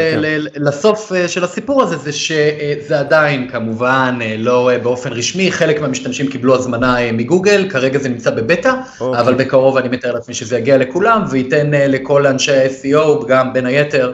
לסוף 0.56 1.12
אה, 1.12 1.28
של 1.28 1.44
הסיפור 1.44 1.82
הזה, 1.82 1.96
זה 1.96 2.12
שזה 2.12 3.00
עדיין 3.00 3.48
כמובן 3.48 4.18
לא 4.38 4.70
באופן 4.82 5.12
רשמי, 5.12 5.52
חלק 5.52 5.80
מהמשתמשים 5.80 6.26
קיבלו 6.26 6.54
הזמנה 6.54 7.12
מגוגל, 7.12 7.66
כרגע 7.70 7.98
זה 7.98 8.08
נמצא 8.08 8.30
בבטא, 8.30 8.74
אוקיי. 9.00 9.20
אבל 9.20 9.34
בקרוב 9.34 9.76
אני 9.76 9.88
מתאר 9.88 10.12
לעצמי 10.12 10.34
שזה 10.34 10.58
יגיע 10.58 10.76
לכולם, 10.78 11.24
וייתן 11.30 11.70
לכל 11.70 12.26
אנשי 12.26 12.52
ה-SEO, 12.52 13.26
גם 13.28 13.52
בין 13.52 13.66
היתר, 13.66 14.12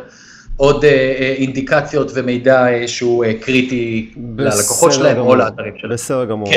עוד 0.60 0.84
אה, 0.84 0.90
אה, 0.90 1.34
אינדיקציות 1.38 2.10
ומידע 2.14 2.66
אה, 2.72 2.88
שהוא 2.88 3.24
קריטי 3.40 4.10
ללקוחות 4.38 4.92
שלהם 4.92 5.18
או 5.18 5.34
לאתרים 5.34 5.72
שלהם. 5.76 5.92
בסדר 5.92 6.24
גמור. 6.24 6.48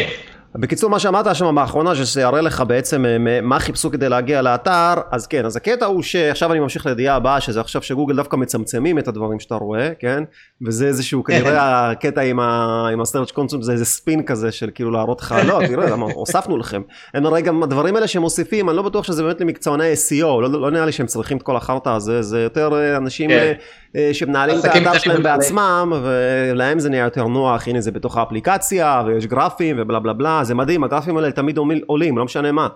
בקיצור 0.55 0.89
מה 0.89 0.99
שאמרת 0.99 1.35
שם 1.35 1.55
באחרונה 1.55 2.05
שיראה 2.05 2.41
לך 2.41 2.63
בעצם 2.67 3.05
מה 3.43 3.59
חיפשו 3.59 3.91
כדי 3.91 4.09
להגיע 4.09 4.41
לאתר 4.41 4.93
אז 5.11 5.27
כן 5.27 5.45
אז 5.45 5.55
הקטע 5.55 5.85
הוא 5.85 6.01
שעכשיו 6.01 6.51
אני 6.51 6.59
ממשיך 6.59 6.85
לידיעה 6.85 7.15
הבאה 7.15 7.41
שזה 7.41 7.61
עכשיו 7.61 7.81
שגוגל 7.81 8.15
דווקא 8.15 8.35
מצמצמים 8.35 8.99
את 8.99 9.07
הדברים 9.07 9.39
שאתה 9.39 9.55
רואה 9.55 9.89
כן? 9.99 10.23
וזה 10.67 10.87
איזשהו 10.87 11.23
כנראה 11.23 11.89
הקטע 11.91 12.21
עם, 12.21 12.39
ה, 12.39 12.87
עם 12.93 13.01
הסטרץ' 13.01 13.31
קונסום 13.31 13.61
זה 13.61 13.71
איזה 13.71 13.85
ספין 13.85 14.23
כזה 14.23 14.51
של 14.51 14.69
כאילו 14.75 14.91
להראות 14.91 15.21
לך 15.21 15.35
לא 15.45 15.59
תראה 15.67 15.93
הוספנו 15.93 16.57
לכם. 16.57 16.81
הם 17.13 17.25
הרי 17.25 17.41
גם 17.41 17.63
הדברים 17.63 17.95
האלה 17.95 18.07
שהם 18.07 18.21
מוסיפים 18.21 18.69
אני 18.69 18.77
לא 18.77 18.83
בטוח 18.83 19.05
שזה 19.05 19.23
באמת 19.23 19.41
למקצועני 19.41 19.93
SEO 19.93 20.41
לא, 20.41 20.51
לא 20.51 20.71
נראה 20.71 20.85
לי 20.85 20.91
שהם 20.91 21.07
צריכים 21.07 21.37
את 21.37 21.43
כל 21.43 21.55
החרטא 21.55 21.89
הזה 21.89 22.21
זה 22.21 22.41
יותר 22.41 22.97
אנשים 22.97 23.29
כן. 23.29 23.53
אה, 23.95 24.09
שמנהלים 24.13 24.59
את 24.59 24.65
האתר 24.65 24.97
שלהם 24.97 25.23
בעצמם 25.23 25.93
ולהם 26.03 26.79
זה 26.79 26.89
נהיה 26.89 27.03
יותר 27.03 27.27
נוח 27.27 27.67
הנה 27.67 27.81
זה 27.81 27.91
בתוך 27.91 28.17
האפליקציה 28.17 29.03
ויש 29.05 29.25
גרפים 29.25 29.75
ובלה 29.79 29.99
בלה 29.99 30.13
בלה 30.13 30.42
זה 30.43 30.55
מדהים 30.55 30.83
הגרפים 30.83 31.17
האלה 31.17 31.31
תמיד 31.31 31.59
עולים 31.85 32.17
לא 32.17 32.25
משנה 32.25 32.51
מה. 32.51 32.67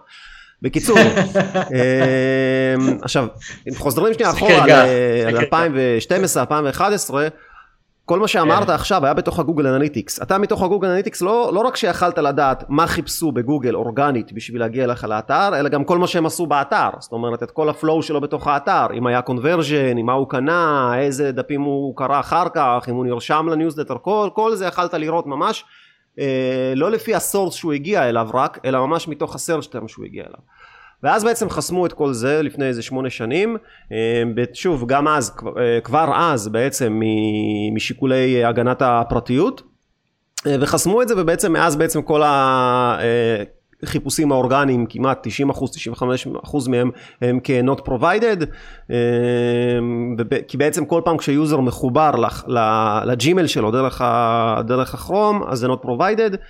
בקיצור 0.61 0.97
אה, 1.55 2.75
עכשיו 3.01 3.27
אם 3.69 3.75
חוזרים 3.75 4.13
שנייה 4.13 4.31
אחורה 4.31 4.65
ל-2012-2011 4.67 7.13
כל 8.07 8.19
מה 8.19 8.27
שאמרת 8.27 8.67
כן. 8.67 8.73
עכשיו 8.73 9.05
היה 9.05 9.13
בתוך 9.13 9.39
ה 9.39 9.43
Google 9.43 9.67
Analytics. 9.67 10.21
אתה 10.21 10.37
מתוך 10.37 10.63
ה 10.63 10.67
Google 10.67 10.87
Analytics 10.87 11.21
לא, 11.21 11.51
לא 11.53 11.59
רק 11.59 11.75
שיכלת 11.75 12.17
לדעת 12.17 12.63
מה 12.69 12.87
חיפשו 12.87 13.31
בגוגל 13.31 13.75
אורגנית 13.75 14.33
בשביל 14.33 14.59
להגיע 14.59 14.83
אליך 14.83 15.03
לאתר, 15.03 15.59
אלא 15.59 15.69
גם 15.69 15.83
כל 15.83 15.97
מה 15.97 16.07
שהם 16.07 16.25
עשו 16.25 16.45
באתר. 16.45 16.89
זאת 16.99 17.11
אומרת, 17.11 17.43
את 17.43 17.51
כל 17.51 17.69
ה 17.69 17.76
flow 17.76 18.03
שלו 18.03 18.21
בתוך 18.21 18.47
האתר, 18.47 18.85
אם 18.93 19.07
היה 19.07 19.21
conversion, 19.21 19.97
אם 19.97 20.05
מה 20.05 20.13
הוא 20.13 20.29
קנה, 20.29 20.91
איזה 20.99 21.31
דפים 21.31 21.61
הוא 21.61 21.95
קרא 21.95 22.19
אחר 22.19 22.47
כך, 22.53 22.85
אם 22.89 22.95
הוא 22.95 23.05
נרשם 23.05 23.47
לניוזלטר, 23.51 23.95
כל, 24.01 24.29
כל 24.33 24.55
זה 24.55 24.65
יכלת 24.65 24.93
לראות 24.93 25.25
ממש, 25.25 25.65
לא 26.75 26.91
לפי 26.91 27.15
הסורס 27.15 27.55
שהוא 27.55 27.73
הגיע 27.73 28.09
אליו 28.09 28.29
רק, 28.33 28.59
אלא 28.65 28.87
ממש 28.87 29.07
מתוך 29.07 29.35
הסרצ'טרם 29.35 29.87
שהוא 29.87 30.05
הגיע 30.05 30.23
אליו. 30.23 30.39
ואז 31.03 31.23
בעצם 31.23 31.49
חסמו 31.49 31.85
את 31.85 31.93
כל 31.93 32.13
זה 32.13 32.41
לפני 32.41 32.65
איזה 32.65 32.81
שמונה 32.81 33.09
שנים, 33.09 33.57
אה, 33.91 34.43
שוב 34.53 34.87
גם 34.87 35.07
אז, 35.07 35.31
אה, 35.57 35.81
כבר 35.81 36.11
אז 36.15 36.47
בעצם 36.47 37.01
משיקולי 37.73 38.45
הגנת 38.45 38.81
הפרטיות, 38.81 39.61
אה, 40.47 40.55
וחסמו 40.59 41.01
את 41.01 41.07
זה 41.07 41.13
ובעצם 41.17 41.53
מאז 41.53 41.75
בעצם 41.75 42.01
כל 42.01 42.23
ה... 42.23 42.97
חיפושים 43.85 44.31
האורגניים 44.31 44.85
כמעט 44.89 45.19
90 45.23 45.49
אחוז 45.49 45.71
95 45.71 46.27
אחוז 46.43 46.67
מהם 46.67 46.91
הם 47.21 47.39
כ-not 47.43 47.81
provided 47.81 48.45
כי 50.47 50.57
בעצם 50.57 50.85
כל 50.85 51.01
פעם 51.05 51.17
כשיוזר 51.17 51.59
מחובר 51.59 52.11
לג'ימל 53.05 53.47
שלו 53.47 53.71
דרך, 53.71 54.01
דרך 54.67 54.93
הכרום 54.93 55.43
אז 55.47 55.59
זה 55.59 55.67
not 55.67 55.85
provided 55.85 56.33
אמ, 56.33 56.41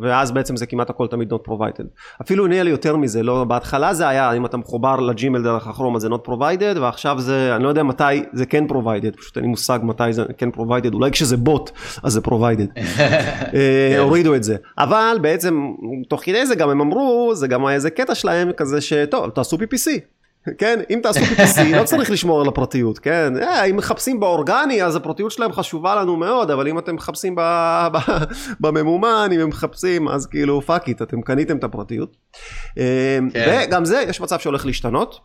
ואז 0.00 0.32
בעצם 0.32 0.56
זה 0.56 0.66
כמעט 0.66 0.90
הכל 0.90 1.06
תמיד 1.06 1.32
not 1.32 1.48
provided. 1.48 1.84
אפילו 2.22 2.46
נהיה 2.46 2.62
לי 2.62 2.70
יותר 2.70 2.96
מזה, 2.96 3.22
לא, 3.22 3.44
בהתחלה 3.44 3.94
זה 3.94 4.08
היה 4.08 4.32
אם 4.32 4.46
אתה 4.46 4.56
מחובר 4.56 5.00
לג'ימל 5.00 5.42
דרך 5.42 5.66
הכרום 5.66 5.96
אז 5.96 6.02
זה 6.02 6.08
not 6.08 6.28
provided 6.28 6.78
ועכשיו 6.80 7.20
זה, 7.20 7.56
אני 7.56 7.64
לא 7.64 7.68
יודע 7.68 7.82
מתי 7.82 8.22
זה 8.32 8.46
כן 8.46 8.64
provided, 8.64 9.16
פשוט 9.16 9.36
אין 9.36 9.44
לי 9.44 9.50
מושג 9.50 9.78
מתי 9.82 10.12
זה 10.12 10.24
כן 10.38 10.48
provided, 10.56 10.94
אולי 10.94 11.10
כשזה 11.10 11.36
בוט 11.36 11.70
אז 12.02 12.12
זה 12.12 12.20
provided. 12.20 12.70
אה, 12.78 13.90
כן. 13.94 13.98
הורידו 13.98 14.34
את 14.34 14.42
זה. 14.42 14.56
אבל 14.78 15.18
בעצם 15.20 15.72
תוך 16.08 16.24
כדי 16.24 16.46
זה 16.46 16.54
גם 16.54 16.70
הם 16.70 16.80
אמרו, 16.80 17.32
זה 17.34 17.48
גם 17.48 17.66
היה 17.66 17.74
איזה 17.74 17.90
קטע 17.90 18.14
שלהם 18.14 18.52
כזה 18.52 18.80
שטוב, 18.80 19.30
תעשו 19.30 19.56
PPC. 19.56 20.17
כן, 20.58 20.80
אם 20.90 21.00
תעשו 21.02 21.20
PPC 21.20 21.62
לא 21.78 21.84
צריך 21.84 22.10
לשמור 22.10 22.40
על 22.40 22.48
הפרטיות, 22.48 22.98
כן, 22.98 23.32
אה, 23.42 23.64
אם 23.64 23.76
מחפשים 23.76 24.20
באורגני 24.20 24.82
אז 24.82 24.96
הפרטיות 24.96 25.32
שלהם 25.32 25.52
חשובה 25.52 25.94
לנו 25.94 26.16
מאוד, 26.16 26.50
אבל 26.50 26.68
אם 26.68 26.78
אתם 26.78 26.94
מחפשים 26.94 27.36
בממומן, 28.60 29.28
אם 29.34 29.40
הם 29.40 29.48
מחפשים 29.48 30.08
אז 30.08 30.26
כאילו 30.26 30.62
fuck 30.62 30.88
it, 30.88 31.02
אתם 31.02 31.22
קניתם 31.22 31.56
את 31.56 31.64
הפרטיות. 31.64 32.16
אה, 32.78 33.18
כן. 33.32 33.64
וגם 33.68 33.84
זה, 33.84 34.04
יש 34.08 34.20
מצב 34.20 34.38
שהולך 34.38 34.66
להשתנות, 34.66 35.20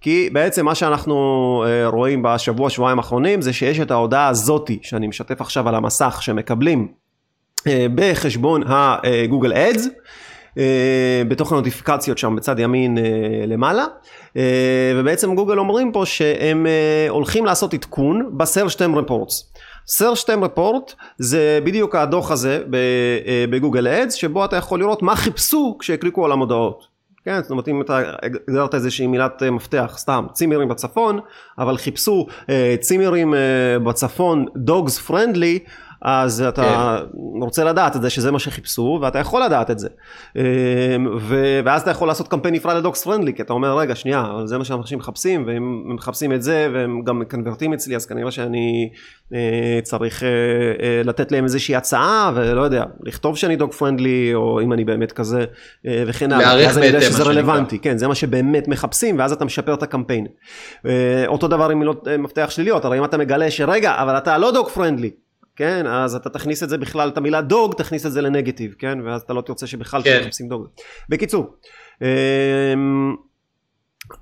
כי 0.00 0.30
בעצם 0.32 0.64
מה 0.64 0.74
שאנחנו 0.74 1.64
אה, 1.66 1.88
רואים 1.88 2.22
בשבוע 2.22 2.70
שבועיים 2.70 2.98
האחרונים 2.98 3.42
זה 3.42 3.52
שיש 3.52 3.80
את 3.80 3.90
ההודעה 3.90 4.28
הזאתי 4.28 4.78
שאני 4.82 5.06
משתף 5.06 5.40
עכשיו 5.40 5.68
על 5.68 5.74
המסך 5.74 6.18
שמקבלים 6.20 6.88
בחשבון 7.94 8.62
ה 8.66 8.78
Google 8.78 9.52
Ads. 9.52 9.88
אה, 10.58 11.22
בתוך 11.28 11.52
הנוטיפיקציות 11.52 12.18
שם 12.18 12.36
בצד 12.36 12.58
ימין 12.58 12.98
אה, 12.98 13.02
למעלה 13.46 13.84
אה, 14.36 14.92
ובעצם 14.96 15.34
גוגל 15.34 15.58
אומרים 15.58 15.92
פה 15.92 16.06
שהם 16.06 16.66
הולכים 17.08 17.44
לעשות 17.44 17.74
עדכון 17.74 18.30
בסרשטם 18.36 18.94
רפורטס. 18.94 19.52
סרשטם 19.86 20.44
רפורט 20.44 20.92
זה 21.18 21.60
בדיוק 21.64 21.94
הדוח 21.94 22.30
הזה 22.30 22.62
בגוגל 23.50 23.88
אדס 23.88 24.14
שבו 24.14 24.44
אתה 24.44 24.56
יכול 24.56 24.80
לראות 24.80 25.02
מה 25.02 25.16
חיפשו 25.16 25.76
כשהקליקו 25.80 26.24
על 26.24 26.32
המודעות. 26.32 26.98
כן, 27.24 27.42
זאת 27.42 27.50
אומרת 27.50 27.68
אם 27.68 27.80
אתה 27.80 28.00
הגדרת 28.22 28.74
איזושהי 28.74 29.06
מילת 29.06 29.42
מפתח, 29.42 29.94
סתם 29.96 30.26
צימרים 30.32 30.68
בצפון, 30.68 31.20
אבל 31.58 31.76
חיפשו 31.76 32.26
צימרים 32.80 33.34
בצפון 33.84 34.46
דוגס 34.56 34.98
פרנדלי, 34.98 35.58
אז 36.02 36.42
אתה 36.42 36.98
כן. 37.12 37.18
רוצה 37.40 37.64
לדעת 37.64 37.96
את 37.96 38.02
זה 38.02 38.10
שזה 38.10 38.30
מה 38.30 38.38
שחיפשו 38.38 38.98
ואתה 39.02 39.18
יכול 39.18 39.42
לדעת 39.42 39.70
את 39.70 39.78
זה. 39.78 39.88
אמ, 40.36 40.42
ו... 41.20 41.60
ואז 41.64 41.82
אתה 41.82 41.90
יכול 41.90 42.08
לעשות 42.08 42.28
קמפיין 42.28 42.54
נפרד 42.54 42.76
לדוקס 42.76 43.04
פרנדלי 43.04 43.34
כי 43.34 43.42
אתה 43.42 43.52
אומר 43.52 43.78
רגע 43.78 43.94
שנייה 43.94 44.26
זה 44.44 44.58
מה 44.58 44.64
שאנשים 44.64 44.98
מחפשים 44.98 45.46
והם 45.46 45.94
מחפשים 45.94 46.32
את 46.32 46.42
זה 46.42 46.68
והם 46.74 47.02
גם 47.02 47.18
מקנברטים 47.18 47.72
אצלי 47.72 47.96
אז 47.96 48.06
כנראה 48.06 48.30
שאני 48.30 48.90
אה, 49.34 49.80
צריך 49.82 50.22
אה, 50.22 50.28
אה, 50.28 51.02
לתת 51.04 51.32
להם 51.32 51.44
איזושהי 51.44 51.76
הצעה 51.76 52.32
ולא 52.34 52.62
יודע 52.62 52.84
לכתוב 53.02 53.36
שאני 53.36 53.56
דוג 53.56 53.72
פרנדלי 53.72 54.34
או 54.34 54.60
אם 54.60 54.72
אני 54.72 54.84
באמת 54.84 55.12
כזה 55.12 55.44
וכן 55.84 56.32
הלאה. 56.32 56.68
אז 56.68 56.78
אני 56.78 56.86
יודע 56.86 57.00
שזה 57.00 57.22
רלוונטי 57.22 57.78
כן 57.78 57.98
זה 57.98 58.08
מה 58.08 58.14
שבאמת 58.14 58.68
מחפשים 58.68 59.18
ואז 59.18 59.32
אתה 59.32 59.44
משפר 59.44 59.74
את 59.74 59.82
הקמפיין. 59.82 60.26
אותו 61.26 61.48
דבר 61.48 61.70
עם 61.70 61.78
מילות 61.78 62.08
מפתח 62.18 62.46
שליליות 62.50 62.84
הרי 62.84 62.98
אם 62.98 63.04
אתה 63.04 63.18
מגלה 63.18 63.50
שרגע 63.50 63.94
אבל 64.02 64.18
אתה 64.18 64.38
לא 64.38 64.52
דוג 64.52 64.68
פרנדלי 64.68 65.10
כן, 65.58 65.86
אז 65.86 66.14
אתה 66.14 66.30
תכניס 66.30 66.62
את 66.62 66.68
זה 66.68 66.78
בכלל, 66.78 67.08
את 67.08 67.16
המילה 67.16 67.40
דוג, 67.40 67.74
תכניס 67.74 68.06
את 68.06 68.12
זה 68.12 68.22
לנגטיב, 68.22 68.74
כן, 68.78 68.98
ואז 69.04 69.22
אתה 69.22 69.32
לא 69.32 69.40
תרצה 69.40 69.66
שבכלל 69.66 70.02
כן. 70.02 70.20
תחפשים 70.22 70.48
דוג. 70.48 70.66
בקיצור, 71.08 71.54
אמ, 72.02 73.16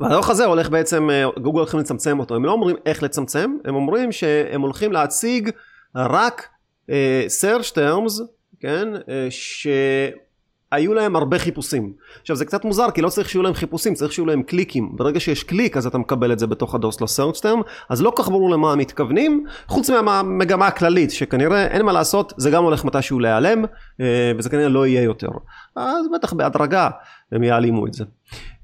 והדוח 0.01 0.31
הזה 0.31 0.45
הולך 0.45 0.71
בעצם, 0.71 1.11
אה, 1.11 1.25
גוגל 1.43 1.59
הולכים 1.59 1.81
לצמצם 1.81 2.19
אותו, 2.21 2.35
הם 2.35 2.45
לא 2.45 2.53
אומרים 2.53 2.77
איך 2.87 3.03
לצמצם, 3.03 3.57
הם 3.65 3.75
אומרים 3.75 4.13
שהם 4.13 4.61
הולכים 4.61 4.93
להציג 4.93 5.51
רק 5.97 6.49
uh, 6.91 6.93
search 7.41 7.71
terms, 7.73 8.23
כן, 8.61 8.89
uh, 8.95 9.31
היו 10.73 10.95
להם 10.95 11.17
הרבה 11.17 11.39
חיפושים. 11.39 11.93
עכשיו 12.21 12.37
זה 12.37 12.45
קצת 12.45 12.65
מוזר 12.65 12.91
כי 12.91 13.03
לא 13.03 13.09
צריך 13.09 13.29
שיהיו 13.29 13.43
להם 13.43 13.55
חיפושים, 13.55 13.95
צריך 13.95 14.13
שיהיו 14.13 14.27
להם 14.27 14.43
קליקים. 14.43 14.91
ברגע 14.93 15.21
שיש 15.21 15.45
קליק 15.45 15.77
אז 15.77 15.87
אתה 15.87 15.99
מקבל 15.99 16.33
את 16.33 16.39
זה 16.39 16.47
בתוך 16.47 16.75
הדוס 16.75 17.01
לסרצ' 17.01 17.41
טרם, 17.41 17.61
אז 17.89 18.03
לא 18.03 18.11
כל 18.11 18.23
כך 18.23 18.29
ברור 18.29 18.51
למה 18.51 18.77
מתכוונים, 18.77 19.45
חוץ 19.67 19.91
מהמגמה 19.91 20.67
הכללית 20.67 21.11
שכנראה 21.11 21.67
אין 21.67 21.83
מה 21.83 21.93
לעשות, 21.93 22.33
זה 22.37 22.51
גם 22.51 22.65
הולך 22.65 22.85
מתישהו 22.85 23.21
להיעלם, 23.21 23.65
אה, 24.01 24.33
וזה 24.39 24.51
כנראה 24.51 24.69
לא 24.69 24.87
יהיה 24.87 25.03
יותר. 25.03 25.29
אז 25.77 26.07
בטח 26.15 26.33
בהדרגה 26.33 26.91
הם 27.33 27.43
יעלימו 27.43 27.87
את 27.87 27.95
זה. 27.95 28.05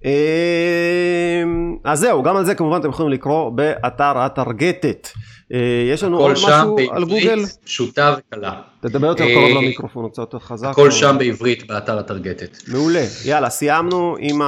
אה, 0.05 1.43
אז 1.85 2.01
זהו, 2.01 2.23
גם 2.23 2.37
על 2.37 2.45
זה 2.45 2.55
כמובן 2.55 2.81
אתם 2.81 2.89
יכולים 2.89 3.13
לקרוא 3.13 3.51
באתר 3.51 4.19
הטרגטת. 4.19 5.09
אה, 5.53 5.59
יש 5.93 6.03
לנו 6.03 6.19
עוד 6.19 6.33
משהו 6.33 6.77
על 6.91 7.05
גוגל? 7.05 7.19
הכל 7.19 7.27
שם 7.27 7.37
בעברית 7.37 7.59
פשוטה 7.65 8.17
וקלה. 8.19 8.61
תדבר 8.81 9.07
יותר 9.07 9.25
קרוב 9.25 9.51
למיקרופון, 9.57 10.09
קצת 10.09 10.19
יותר 10.19 10.39
חזק. 10.39 10.69
הכל 10.69 10.91
שם 10.91 11.17
בעברית 11.19 11.67
באתר 11.67 11.99
הטרגטת. 11.99 12.59
מעולה, 12.69 13.05
יאללה, 13.25 13.51
סיימנו 13.51 14.17
עם 14.21 14.41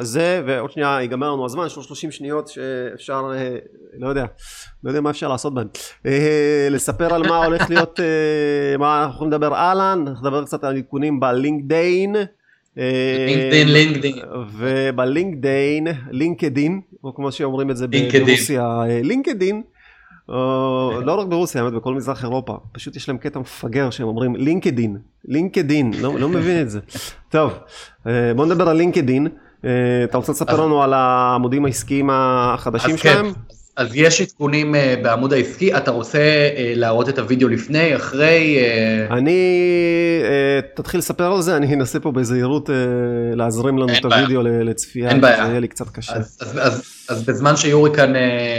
זה, 0.00 0.42
ועוד 0.46 0.70
שנייה 0.70 0.98
ייגמר 1.00 1.32
לנו 1.32 1.44
הזמן, 1.44 1.66
יש 1.66 1.76
לנו 1.76 1.82
30 1.82 2.10
שניות 2.10 2.48
שאפשר, 2.48 3.22
לא 3.98 4.08
יודע, 4.08 4.24
לא 4.84 4.90
יודע 4.90 5.00
מה 5.00 5.10
אפשר 5.10 5.28
לעשות 5.28 5.54
בהן. 5.54 5.66
לספר 6.70 7.14
על 7.14 7.28
מה 7.28 7.44
הולך 7.44 7.70
להיות, 7.70 8.00
מה 8.78 9.02
אנחנו 9.02 9.14
יכולים 9.14 9.32
לדבר 9.32 9.54
הלאה, 9.54 9.94
נדבר 9.94 10.44
קצת 10.44 10.64
על 10.64 10.76
עדכונים 10.76 11.20
בלינקדיין. 11.20 12.16
לינקדין, 12.76 13.68
לינקדין. 13.68 14.14
ובלינקדיין, 14.58 15.86
לינקדין, 16.10 16.80
או 17.04 17.14
כמו 17.14 17.32
שאומרים 17.32 17.70
את 17.70 17.76
זה 17.76 17.86
ברוסיה, 17.86 18.82
לינקדין. 19.02 19.62
לא 20.28 21.16
רק 21.18 21.26
ברוסיה, 21.26 21.62
האמת, 21.62 21.72
בכל 21.72 21.94
מזרח 21.94 22.24
אירופה. 22.24 22.56
פשוט 22.72 22.96
יש 22.96 23.08
להם 23.08 23.18
קטע 23.18 23.40
מפגר 23.40 23.90
שהם 23.90 24.08
אומרים 24.08 24.36
לינקדין, 24.36 24.96
לינקדין, 25.24 25.92
לא, 26.00 26.18
לא 26.18 26.28
מבין 26.28 26.62
את 26.62 26.70
זה. 26.70 26.80
טוב, 27.28 27.52
בוא 28.36 28.46
נדבר 28.46 28.68
על 28.68 28.76
לינקדין. 28.76 29.28
אתה 30.04 30.16
רוצה 30.18 30.32
לספר 30.32 30.60
לנו 30.66 30.82
על 30.82 30.92
העמודים 30.92 31.64
העסקיים 31.64 32.10
החדשים 32.12 32.96
שלהם? 32.96 33.32
כן. 33.32 33.40
אז 33.76 33.88
יש 33.94 34.20
עדכונים 34.20 34.74
uh, 34.74 34.78
בעמוד 35.02 35.32
העסקי, 35.32 35.76
אתה 35.76 35.90
רוצה 35.90 36.18
uh, 36.18 36.58
להראות 36.58 37.08
את 37.08 37.18
הוידאו 37.18 37.48
לפני, 37.48 37.96
אחרי? 37.96 38.58
Uh... 39.08 39.12
אני, 39.12 39.40
תתחיל 40.74 40.98
לספר 40.98 41.32
על 41.32 41.42
זה, 41.42 41.56
אני 41.56 41.74
אנסה 41.74 42.00
פה 42.00 42.12
בזהירות 42.12 42.70
להזרים 43.34 43.78
לנו 43.78 43.92
את 43.98 44.04
הוידאו 44.04 44.42
לצפייה, 44.42 45.10
אין 45.10 45.20
בעיה. 45.20 45.44
זה 45.44 45.50
יהיה 45.50 45.60
לי 45.60 45.68
קצת 45.68 45.88
קשה. 45.88 46.12
אז, 46.12 46.38
אז, 46.40 46.58
אז, 46.62 46.82
אז 47.08 47.24
בזמן 47.24 47.56
שיורי 47.56 47.90
כאן 47.94 48.12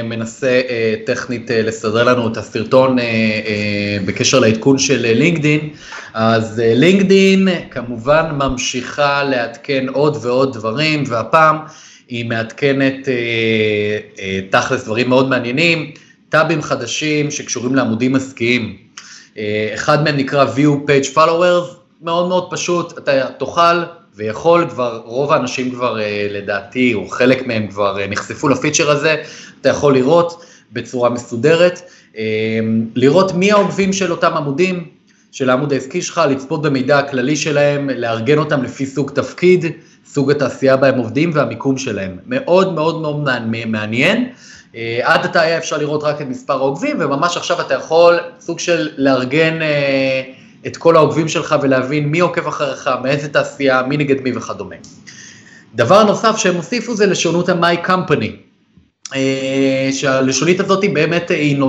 מנסה 0.04 0.62
טכנית 1.06 1.52
לסדר 1.54 2.04
לנו 2.04 2.28
את 2.28 2.38
הסרטון 2.38 2.98
בקשר 4.06 4.40
לעדכון 4.40 4.78
של 4.78 5.02
לינקדין, 5.02 5.70
אז 6.14 6.62
לינקדין 6.66 7.48
כמובן 7.72 8.26
ממשיכה 8.38 9.24
לעדכן 9.24 9.86
עוד 9.90 10.18
ועוד 10.22 10.54
דברים, 10.54 11.04
והפעם, 11.08 11.58
היא 12.14 12.26
מעדכנת 12.26 13.10
אה, 13.10 13.14
אה, 14.20 14.40
תכלס 14.50 14.84
דברים 14.84 15.10
מאוד 15.10 15.30
מעניינים, 15.30 15.92
טאבים 16.30 16.62
חדשים 16.62 17.32
שקשורים 17.32 17.76
לעמודים 17.76 18.16
עסקיים. 18.16 18.78
אה, 19.38 19.72
אחד 19.74 20.04
מהם 20.04 20.18
נקרא 20.18 20.46
View 20.56 20.90
Page 20.90 21.16
Followers, 21.16 21.76
מאוד 22.02 22.28
מאוד 22.28 22.48
פשוט, 22.52 22.98
אתה 22.98 23.26
תוכל 23.40 23.84
ויכול, 24.16 24.70
כבר 24.70 25.02
רוב 25.06 25.32
האנשים 25.32 25.72
כבר 25.72 26.00
אה, 26.00 26.28
לדעתי, 26.30 26.94
או 26.94 27.08
חלק 27.08 27.48
מהם 27.48 27.68
כבר 27.68 28.00
אה, 28.00 28.08
נחשפו 28.08 28.50
לפיצ'ר 28.50 28.90
הזה, 28.90 29.16
אתה 29.62 29.70
יכול 29.70 29.94
לראות 29.94 30.44
בצורה 30.72 31.10
מסודרת, 31.10 31.82
אה, 32.18 32.60
לראות 32.96 33.34
מי 33.34 33.52
העוקבים 33.52 33.94
של 33.94 34.12
אותם 34.12 34.34
עמודים, 34.34 34.88
של 35.32 35.50
העמוד 35.50 35.74
העסקי 35.74 36.02
שלך, 36.02 36.22
לצפות 36.30 36.62
במידע 36.62 37.00
הכללי 37.00 37.36
שלהם, 37.36 37.90
לארגן 37.90 38.38
אותם 38.38 38.64
לפי 38.64 38.86
סוג 38.86 39.12
תפקיד, 39.12 39.66
סוג 40.14 40.32
התעשייה 40.32 40.78
בהם 40.78 40.98
עובדים 40.98 41.32
והמיקום 41.34 41.78
שלהם. 41.78 42.18
מאוד 42.28 42.74
מאוד 42.74 43.02
מאוד 43.02 43.30
מעניין. 43.66 44.30
אה, 44.76 45.00
עד 45.04 45.26
עתה 45.26 45.42
היה 45.42 45.58
אפשר 45.58 45.78
לראות 45.78 46.04
רק 46.04 46.22
את 46.22 46.28
מספר 46.28 46.54
העוקבים, 46.54 46.98
וממש 47.00 47.38
עכשיו 47.38 47.62
אתה 47.62 47.74
יכול 47.74 48.20
סוג 48.40 48.60
של 48.60 48.90
לארגן 48.98 49.62
אה, 49.62 50.22
את 50.68 50.78
כל 50.78 50.96
העוקבים 50.96 51.28
שלך 51.28 51.56
ולהבין 51.62 52.10
מי 52.10 52.20
עוקב 52.20 52.48
אחריך, 52.48 52.90
מאיזה 53.04 53.28
תעשייה, 53.28 53.82
מי 53.82 53.98
נגד 53.98 54.22
מי 54.22 54.38
וכדומה. 54.38 54.76
דבר 55.76 56.04
נוסף 56.04 56.38
שהם 56.38 56.56
הוסיפו 56.56 56.96
זה 56.96 57.06
לשונות 57.06 57.50
ה-My 57.50 57.88
Company. 57.88 58.32
אה, 59.16 59.90
שהלשונית 59.92 60.60
הזאת 60.60 60.84
באמת 60.94 61.32
היא 61.32 61.64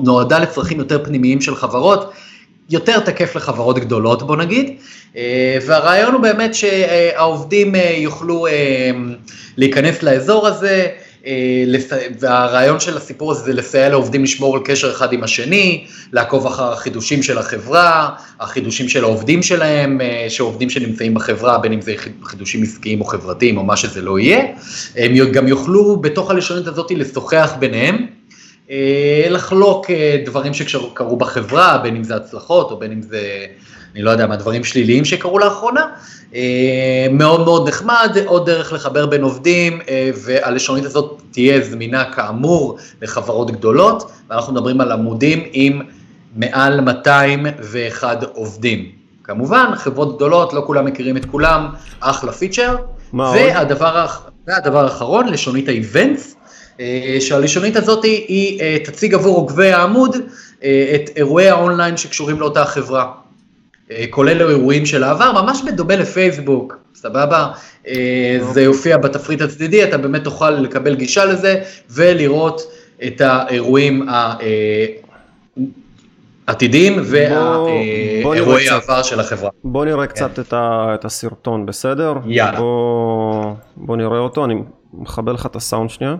נועדה 0.00 0.38
לצרכים 0.38 0.78
יותר 0.78 1.04
פנימיים 1.04 1.40
של 1.40 1.56
חברות, 1.56 2.12
יותר 2.70 3.00
תקף 3.00 3.36
לחברות 3.36 3.78
גדולות 3.78 4.22
בוא 4.22 4.36
נגיד, 4.36 4.76
והרעיון 5.66 6.12
הוא 6.12 6.22
באמת 6.22 6.54
שהעובדים 6.54 7.74
יוכלו 7.96 8.46
להיכנס 9.56 10.02
לאזור 10.02 10.46
הזה, 10.46 10.86
והרעיון 12.20 12.80
של 12.80 12.96
הסיפור 12.96 13.32
הזה 13.32 13.44
זה 13.44 13.52
לסייע 13.52 13.88
לעובדים 13.88 14.24
לשמור 14.24 14.56
על 14.56 14.62
קשר 14.64 14.90
אחד 14.90 15.12
עם 15.12 15.24
השני, 15.24 15.86
לעקוב 16.12 16.46
אחר 16.46 16.72
החידושים 16.72 17.22
של 17.22 17.38
החברה, 17.38 18.08
החידושים 18.40 18.88
של 18.88 19.04
העובדים 19.04 19.42
שלהם, 19.42 20.00
שעובדים 20.28 20.70
שנמצאים 20.70 21.14
בחברה, 21.14 21.58
בין 21.58 21.72
אם 21.72 21.80
זה 21.80 21.94
חידושים 22.24 22.62
עסקיים 22.62 23.00
או 23.00 23.04
חברתיים 23.04 23.56
או 23.56 23.64
מה 23.64 23.76
שזה 23.76 24.02
לא 24.02 24.18
יהיה, 24.18 24.44
הם 24.96 25.32
גם 25.32 25.48
יוכלו 25.48 25.96
בתוך 25.96 26.30
הלשונית 26.30 26.66
הזאת 26.66 26.90
לשוחח 26.90 27.54
ביניהם. 27.58 28.15
לחלוק 29.30 29.86
דברים 30.24 30.54
שקרו 30.54 31.16
בחברה, 31.16 31.78
בין 31.78 31.96
אם 31.96 32.04
זה 32.04 32.16
הצלחות 32.16 32.70
או 32.70 32.78
בין 32.78 32.92
אם 32.92 33.02
זה, 33.02 33.46
אני 33.94 34.02
לא 34.02 34.10
יודע 34.10 34.26
מה, 34.26 34.36
דברים 34.36 34.64
שליליים 34.64 35.04
שקרו 35.04 35.38
לאחרונה. 35.38 35.86
מאוד 37.10 37.44
מאוד 37.44 37.68
נחמד, 37.68 38.16
עוד 38.26 38.46
דרך 38.46 38.72
לחבר 38.72 39.06
בין 39.06 39.22
עובדים, 39.22 39.80
והלשונית 40.24 40.84
הזאת 40.84 41.22
תהיה 41.30 41.60
זמינה 41.60 42.04
כאמור 42.12 42.78
לחברות 43.02 43.50
גדולות, 43.50 44.12
ואנחנו 44.30 44.52
מדברים 44.52 44.80
על 44.80 44.92
עמודים 44.92 45.42
עם 45.52 45.80
מעל 46.36 46.80
201 46.80 48.22
עובדים. 48.34 48.90
כמובן, 49.24 49.70
חברות 49.76 50.16
גדולות, 50.16 50.52
לא 50.52 50.62
כולם 50.66 50.84
מכירים 50.84 51.16
את 51.16 51.24
כולם, 51.24 51.66
אחלה 52.00 52.32
פיצ'ר. 52.32 52.76
והדבר, 53.34 54.06
והדבר 54.46 54.84
האחרון, 54.84 55.28
לשונית 55.28 55.68
האיבנטס. 55.68 56.36
שהלשונית 57.20 57.76
הזאת 57.76 58.04
היא 58.04 58.78
תציג 58.84 59.14
עבור 59.14 59.36
עוקבי 59.36 59.72
העמוד 59.72 60.16
את 60.94 61.10
אירועי 61.16 61.48
האונליין 61.48 61.96
שקשורים 61.96 62.40
לאותה 62.40 62.64
חברה. 62.64 63.12
כולל 64.10 64.50
אירועים 64.50 64.86
של 64.86 65.04
העבר, 65.04 65.42
ממש 65.42 65.62
בדומה 65.66 65.96
לפייסבוק, 65.96 66.76
סבבה? 66.94 67.48
זה 68.52 68.62
יופיע 68.62 68.96
בתפריט 68.96 69.40
הצדדי, 69.40 69.84
אתה 69.84 69.98
באמת 69.98 70.24
תוכל 70.24 70.50
לקבל 70.50 70.94
גישה 70.94 71.24
לזה 71.24 71.62
ולראות 71.90 72.62
את 73.06 73.20
האירועים 73.20 74.08
העתידיים 76.46 77.02
ואירועי 77.04 78.68
העבר 78.68 79.02
של 79.02 79.20
החברה. 79.20 79.50
בוא 79.64 79.84
נראה 79.84 80.06
קצת 80.06 80.38
את 80.54 81.04
הסרטון, 81.04 81.66
בסדר? 81.66 82.12
יאללה. 82.26 82.58
בוא 83.76 83.96
נראה 83.96 84.18
אותו, 84.18 84.44
אני 84.44 84.54
מכבה 84.94 85.32
לך 85.32 85.46
את 85.46 85.56
הסאונד 85.56 85.90
שנייה. 85.90 86.14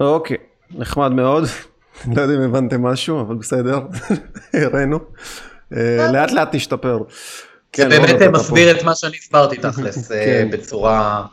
אוקיי, 0.00 0.36
נחמד 0.70 1.12
מאוד, 1.12 1.44
לא 2.16 2.22
יודע 2.22 2.34
אם 2.34 2.40
הבנתם 2.40 2.82
משהו, 2.82 3.20
אבל 3.20 3.34
בסדר, 3.34 3.80
הראינו, 4.54 4.98
לאט 6.12 6.32
לאט 6.32 6.54
נשתפר. 6.54 6.98
זה 7.76 7.88
באמת 7.88 8.22
מסביר 8.32 8.70
את 8.70 8.82
מה 8.82 8.94
שאני 8.94 9.16
הסברתי 9.16 9.56
תכלס, 9.56 10.10
בצורה... 10.52 11.24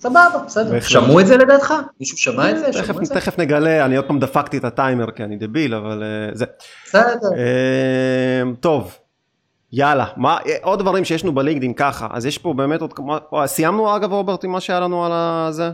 סבבה, 0.00 0.42
בסדר. 0.46 0.80
שמעו 0.80 1.20
את 1.20 1.26
זה 1.26 1.36
לדעתך? 1.36 1.74
מישהו 2.00 2.18
שמע 2.18 2.50
את 2.50 2.56
זה? 2.58 3.14
תכף 3.14 3.38
נגלה, 3.38 3.84
אני 3.84 3.96
עוד 3.96 4.06
פעם 4.06 4.18
דפקתי 4.18 4.58
את 4.58 4.64
הטיימר 4.64 5.10
כי 5.10 5.24
אני 5.24 5.36
דביל, 5.36 5.74
אבל 5.74 6.02
זה. 6.32 6.44
בסדר. 6.86 7.28
טוב, 8.60 8.94
יאללה, 9.72 10.06
עוד 10.62 10.78
דברים 10.78 11.04
שיש 11.04 11.24
לנו 11.24 11.34
בלינקדאין 11.34 11.74
ככה, 11.74 12.08
אז 12.10 12.26
יש 12.26 12.38
פה 12.38 12.52
באמת 12.52 12.80
עוד 12.80 12.92
כמה, 12.92 13.18
סיימנו 13.46 13.96
אגב 13.96 14.12
רוברט 14.12 14.44
עם 14.44 14.50
מה 14.50 14.60
שהיה 14.60 14.80
לנו 14.80 15.06
על 15.06 15.12
הזה? 15.14 15.70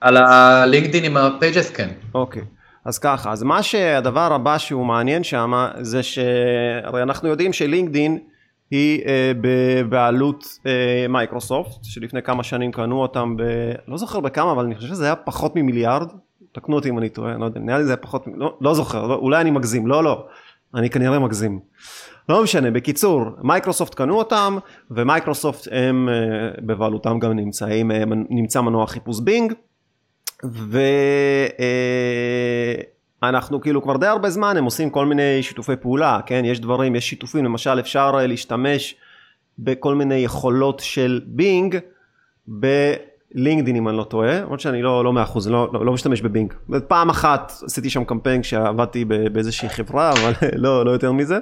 על 0.00 0.16
הלינקדאין 0.16 1.04
עם 1.04 1.16
ה 1.16 1.25
pages 1.25 1.70
כן. 1.70 1.88
אוקיי. 2.14 2.42
אז 2.84 2.98
ככה, 2.98 3.32
אז 3.32 3.42
מה 3.42 3.62
שהדבר 3.62 4.32
הבא 4.32 4.58
שהוא 4.58 4.86
מעניין 4.86 5.24
שם 5.24 5.52
זה 5.80 6.02
שהרי 6.02 7.02
אנחנו 7.02 7.28
יודעים 7.28 7.52
שלינקדאין 7.52 8.18
היא 8.70 9.02
אה, 9.06 9.32
בבעלות 9.40 10.58
אה, 10.66 11.06
מייקרוסופט 11.08 11.84
שלפני 11.84 12.22
כמה 12.22 12.42
שנים 12.42 12.72
קנו 12.72 13.02
אותם 13.02 13.36
ב... 13.36 13.42
לא 13.88 13.96
זוכר 13.96 14.20
בכמה 14.20 14.52
אבל 14.52 14.64
אני 14.64 14.74
חושב 14.74 14.88
שזה 14.88 15.04
היה 15.04 15.16
פחות 15.16 15.56
ממיליארד 15.56 16.08
תקנו 16.54 16.76
אותי 16.76 16.88
אם 16.88 16.98
אני 16.98 17.08
טועה, 17.08 17.38
לא 17.38 17.44
יודע, 17.44 17.60
נראה 17.60 17.78
לי 17.78 17.84
זה 17.84 17.90
היה 17.90 17.96
פחות, 17.96 18.24
לא, 18.36 18.56
לא 18.60 18.74
זוכר, 18.74 19.06
לא, 19.06 19.14
אולי 19.14 19.40
אני 19.40 19.50
מגזים, 19.50 19.86
לא 19.86 20.04
לא, 20.04 20.26
אני 20.74 20.90
כנראה 20.90 21.18
מגזים. 21.18 21.60
לא 22.28 22.42
משנה, 22.42 22.70
בקיצור, 22.70 23.24
מייקרוסופט 23.42 23.94
קנו 23.94 24.18
אותם 24.18 24.58
ומייקרוסופט 24.90 25.68
הם 25.72 26.08
אה, 26.08 26.14
בבעלותם 26.66 27.18
גם 27.18 27.32
נמצאים, 27.32 27.90
אה, 27.90 28.04
נמצא 28.30 28.60
מנוע 28.60 28.86
חיפוש 28.86 29.20
בינג 29.20 29.52
ואנחנו 33.22 33.60
כאילו 33.60 33.82
כבר 33.82 33.96
די 33.96 34.06
הרבה 34.06 34.30
זמן 34.30 34.56
הם 34.56 34.64
עושים 34.64 34.90
כל 34.90 35.06
מיני 35.06 35.42
שיתופי 35.42 35.76
פעולה, 35.76 36.20
כן, 36.26 36.44
יש 36.44 36.60
דברים, 36.60 36.96
יש 36.96 37.08
שיתופים, 37.08 37.44
למשל 37.44 37.80
אפשר 37.80 38.12
להשתמש 38.12 38.94
בכל 39.58 39.94
מיני 39.94 40.14
יכולות 40.14 40.80
של 40.80 41.20
בינג 41.26 41.78
לינקדאין 43.34 43.76
אם 43.76 43.88
אני 43.88 43.96
לא 43.96 44.04
טועה, 44.04 44.40
למרות 44.40 44.60
שאני 44.60 44.82
לא, 44.82 45.04
לא 45.04 45.12
מאה 45.12 45.22
אחוז, 45.22 45.48
לא, 45.48 45.70
לא, 45.72 45.86
לא 45.86 45.92
משתמש 45.92 46.22
בבינג. 46.22 46.52
פעם 46.88 47.08
אחת 47.10 47.52
עשיתי 47.64 47.90
שם 47.90 48.04
קמפיין 48.04 48.42
כשעבדתי 48.42 49.04
באיזושהי 49.04 49.68
חברה, 49.68 50.12
אבל 50.12 50.32
לא, 50.64 50.84
לא 50.84 50.90
יותר 50.90 51.12
מזה. 51.12 51.38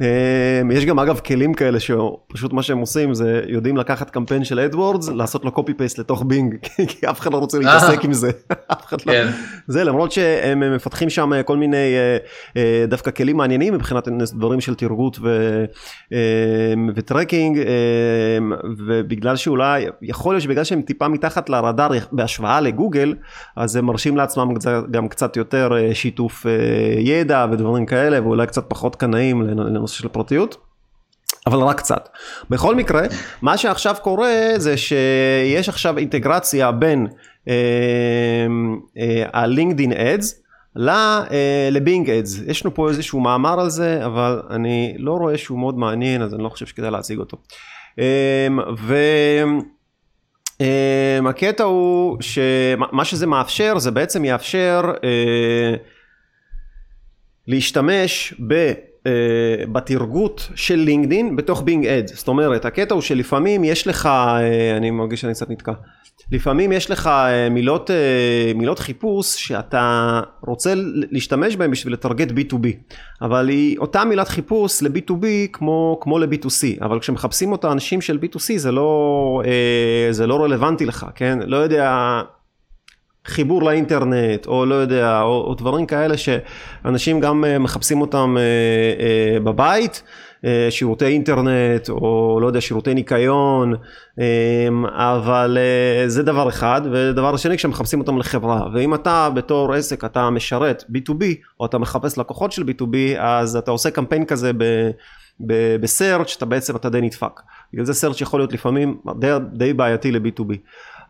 אמ, 0.00 0.70
יש 0.70 0.84
גם 0.84 0.98
אגב 0.98 1.18
כלים 1.18 1.54
כאלה 1.54 1.80
שפשוט 1.80 2.52
מה 2.52 2.62
שהם 2.62 2.78
עושים 2.78 3.14
זה 3.14 3.42
יודעים 3.46 3.76
לקחת 3.76 4.10
קמפיין 4.10 4.44
של 4.44 4.60
AdWords, 4.60 5.08
לעשות 5.08 5.44
לו 5.44 5.52
copy 5.52 5.74
paste 5.74 5.98
לתוך 5.98 6.22
בינג, 6.26 6.54
כי 6.88 7.06
אף 7.10 7.20
אחד 7.20 7.32
לא 7.32 7.38
רוצה 7.38 7.58
להתעסק 7.58 8.04
עם 8.04 8.12
זה. 8.12 8.30
לא. 9.06 9.12
כן. 9.12 9.26
זה 9.66 9.84
למרות 9.84 10.12
שהם 10.12 10.74
מפתחים 10.74 11.10
שם 11.10 11.30
כל 11.44 11.56
מיני 11.56 11.76
אה, 11.76 12.16
אה, 12.56 12.84
דווקא 12.88 13.10
כלים 13.10 13.36
מעניינים 13.36 13.74
מבחינת 13.74 14.08
דברים 14.08 14.60
של 14.60 14.74
טרגוט 14.74 15.18
אמ, 16.12 16.16
ו 16.94 17.00
tracking, 17.00 17.58
ובגלל 18.78 19.36
שאולי, 19.36 19.86
יכול 20.02 20.34
להיות 20.34 20.42
שבגלל 20.42 20.64
שהם 20.64 20.82
טיפה 20.82 21.08
מתחת 21.10 21.48
לרדאר 21.48 21.90
בהשוואה 22.12 22.60
לגוגל, 22.60 23.14
אז 23.56 23.76
הם 23.76 23.84
מרשים 23.84 24.16
לעצמם 24.16 24.54
גם 24.90 25.08
קצת 25.08 25.36
יותר 25.36 25.70
אה, 25.76 25.94
שיתוף 25.94 26.46
אה, 26.46 26.52
ידע 27.00 27.46
ודברים 27.52 27.86
כאלה, 27.86 28.22
ואולי 28.22 28.46
קצת 28.46 28.64
פחות 28.68 28.96
קנאים 28.96 29.42
לנושא 29.42 29.98
של 29.98 30.08
פרטיות. 30.08 30.56
אבל 31.46 31.58
רק 31.58 31.78
קצת. 31.78 32.08
בכל 32.50 32.74
מקרה, 32.74 33.02
מה 33.42 33.56
שעכשיו 33.56 33.94
קורה 34.02 34.34
זה 34.56 34.76
שיש 34.76 35.68
עכשיו 35.68 35.98
אינטגרציה 35.98 36.72
בין 36.72 37.06
אה, 37.48 37.54
אה, 38.98 39.24
הלינקדין 39.32 39.92
אדס 39.92 40.42
לבינג 41.70 42.10
אדס. 42.10 42.40
יש 42.46 42.64
לנו 42.64 42.74
פה 42.74 42.88
איזשהו 42.88 43.20
מאמר 43.20 43.60
על 43.60 43.70
זה, 43.70 44.06
אבל 44.06 44.42
אני 44.50 44.94
לא 44.98 45.12
רואה 45.12 45.38
שהוא 45.38 45.58
מאוד 45.58 45.78
מעניין, 45.78 46.22
אז 46.22 46.34
אני 46.34 46.42
לא 46.42 46.48
חושב 46.48 46.66
שכדאי 46.66 46.90
להציג 46.90 47.18
אותו. 47.18 47.36
אה, 47.98 48.48
ו... 48.78 48.96
Um, 50.60 51.28
הקטע 51.28 51.64
הוא 51.64 52.16
שמה 52.20 53.04
שזה 53.04 53.26
מאפשר 53.26 53.78
זה 53.78 53.90
בעצם 53.90 54.24
יאפשר 54.24 54.92
uh, 54.94 55.78
להשתמש 57.46 58.34
ב... 58.48 58.72
uh, 59.10 59.70
בתרגות 59.70 60.48
של 60.54 60.76
לינקדין 60.76 61.36
בתוך 61.36 61.62
בינג 61.62 61.86
אד 61.86 62.06
זאת 62.06 62.28
אומרת 62.28 62.64
הקטע 62.64 62.94
הוא 62.94 63.02
שלפעמים 63.02 63.64
יש 63.64 63.86
לך 63.86 64.06
uh, 64.06 64.76
אני 64.76 64.90
מרגיש 64.90 65.20
שאני 65.20 65.32
קצת 65.32 65.50
נתקע. 65.50 65.72
לפעמים 66.32 66.72
יש 66.72 66.90
לך 66.90 67.06
uh, 67.06 67.50
מילות, 67.50 67.90
מילות 68.54 68.78
חיפוש 68.78 69.46
שאתה 69.46 70.20
רוצה 70.46 70.72
להשתמש 71.10 71.56
בהן 71.56 71.70
בשביל 71.70 71.92
לטרגט 71.92 72.28
B2B 72.30 72.66
אבל 73.22 73.48
היא 73.48 73.78
אותה 73.78 74.04
מילת 74.04 74.28
חיפוש 74.28 74.82
ל-B2B 74.82 75.24
כמו, 75.52 75.98
כמו 76.00 76.18
ל-B2C 76.18 76.84
אבל 76.84 77.00
כשמחפשים 77.00 77.52
אותה 77.52 77.72
אנשים 77.72 78.00
של 78.00 78.18
B2C 78.22 78.56
זה 78.56 78.72
לא, 78.72 79.42
זה 80.10 80.26
לא 80.26 80.44
רלוונטי 80.44 80.86
לך 80.86 81.06
כן? 81.14 81.38
לא 81.46 81.56
יודע 81.56 82.20
חיבור 83.26 83.62
לאינטרנט 83.62 84.46
או 84.46 84.66
לא 84.66 84.74
יודע 84.74 85.20
או, 85.22 85.44
או 85.48 85.54
דברים 85.54 85.86
כאלה 85.86 86.14
שאנשים 86.16 87.20
גם 87.20 87.44
uh, 87.44 87.58
מחפשים 87.58 88.00
אותם 88.00 88.36
uh, 88.36 89.00
uh, 89.00 89.44
בבית 89.44 90.02
uh, 90.42 90.46
שירותי 90.70 91.04
אינטרנט 91.04 91.88
או 91.88 92.38
לא 92.42 92.46
יודע 92.46 92.60
שירותי 92.60 92.94
ניקיון 92.94 93.74
um, 93.74 94.18
אבל 94.92 95.58
uh, 95.58 96.08
זה 96.08 96.22
דבר 96.22 96.48
אחד 96.48 96.82
ודבר 96.92 97.36
שני 97.36 97.56
כשמחפשים 97.56 98.00
אותם 98.00 98.18
לחברה 98.18 98.66
ואם 98.74 98.94
אתה 98.94 99.30
בתור 99.34 99.74
עסק 99.74 100.04
אתה 100.04 100.30
משרת 100.30 100.84
B2B 100.94 101.24
או 101.60 101.66
אתה 101.66 101.78
מחפש 101.78 102.18
לקוחות 102.18 102.52
של 102.52 102.62
B2B 102.62 102.96
אז 103.18 103.56
אתה 103.56 103.70
עושה 103.70 103.90
קמפיין 103.90 104.24
כזה 104.24 104.52
ב... 104.56 104.90
בסרצ' 105.80 106.36
אתה 106.36 106.46
בעצם 106.46 106.76
אתה 106.76 106.90
די 106.90 107.00
נדפק. 107.00 107.40
בגלל 107.72 107.84
זה 107.84 107.94
סרצ' 107.94 108.20
יכול 108.20 108.40
להיות 108.40 108.52
לפעמים 108.52 108.96
די, 109.18 109.32
די 109.52 109.72
בעייתי 109.72 110.12
ל-B2B. 110.12 110.54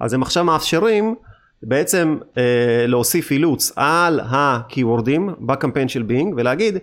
אז 0.00 0.14
הם 0.14 0.22
עכשיו 0.22 0.44
מאפשרים 0.44 1.14
בעצם 1.62 2.18
אה, 2.38 2.84
להוסיף 2.86 3.30
אילוץ 3.30 3.72
על 3.76 4.20
הקיוורדים 4.24 5.30
בקמפיין 5.40 5.88
של 5.88 6.02
בינג 6.02 6.34
ולהגיד 6.36 6.78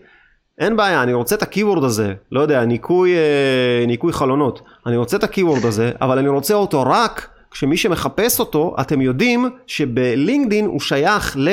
אין 0.60 0.78
בעיה 0.78 1.04
אני 1.04 1.14
רוצה 1.14 1.36
את 1.36 1.42
ה 1.42 1.47
keyword 1.47 1.84
הזה. 1.84 2.14
לא 2.32 2.40
יודע 2.42 2.66
ניקוי, 2.66 3.16
אה, 3.16 3.86
ניקוי 3.88 4.14
חלונות. 4.14 4.62
אני 4.86 4.98
רוצה 4.98 5.18
את 5.18 5.24
ה 5.24 5.29
keyword 5.29 5.66
הזה 5.66 5.92
אבל 6.02 6.20
אני 6.20 6.28
רוצה 6.28 6.54
אותו 6.54 6.84
רק 6.84 7.30
כשמי 7.52 7.78
שמחפש 7.78 8.40
אותו 8.40 8.76
אתם 8.82 9.02
יודעים 9.02 9.50
שבלינקדין 9.68 10.66
הוא 10.66 10.80
שייך 10.80 11.36
ל... 11.40 11.50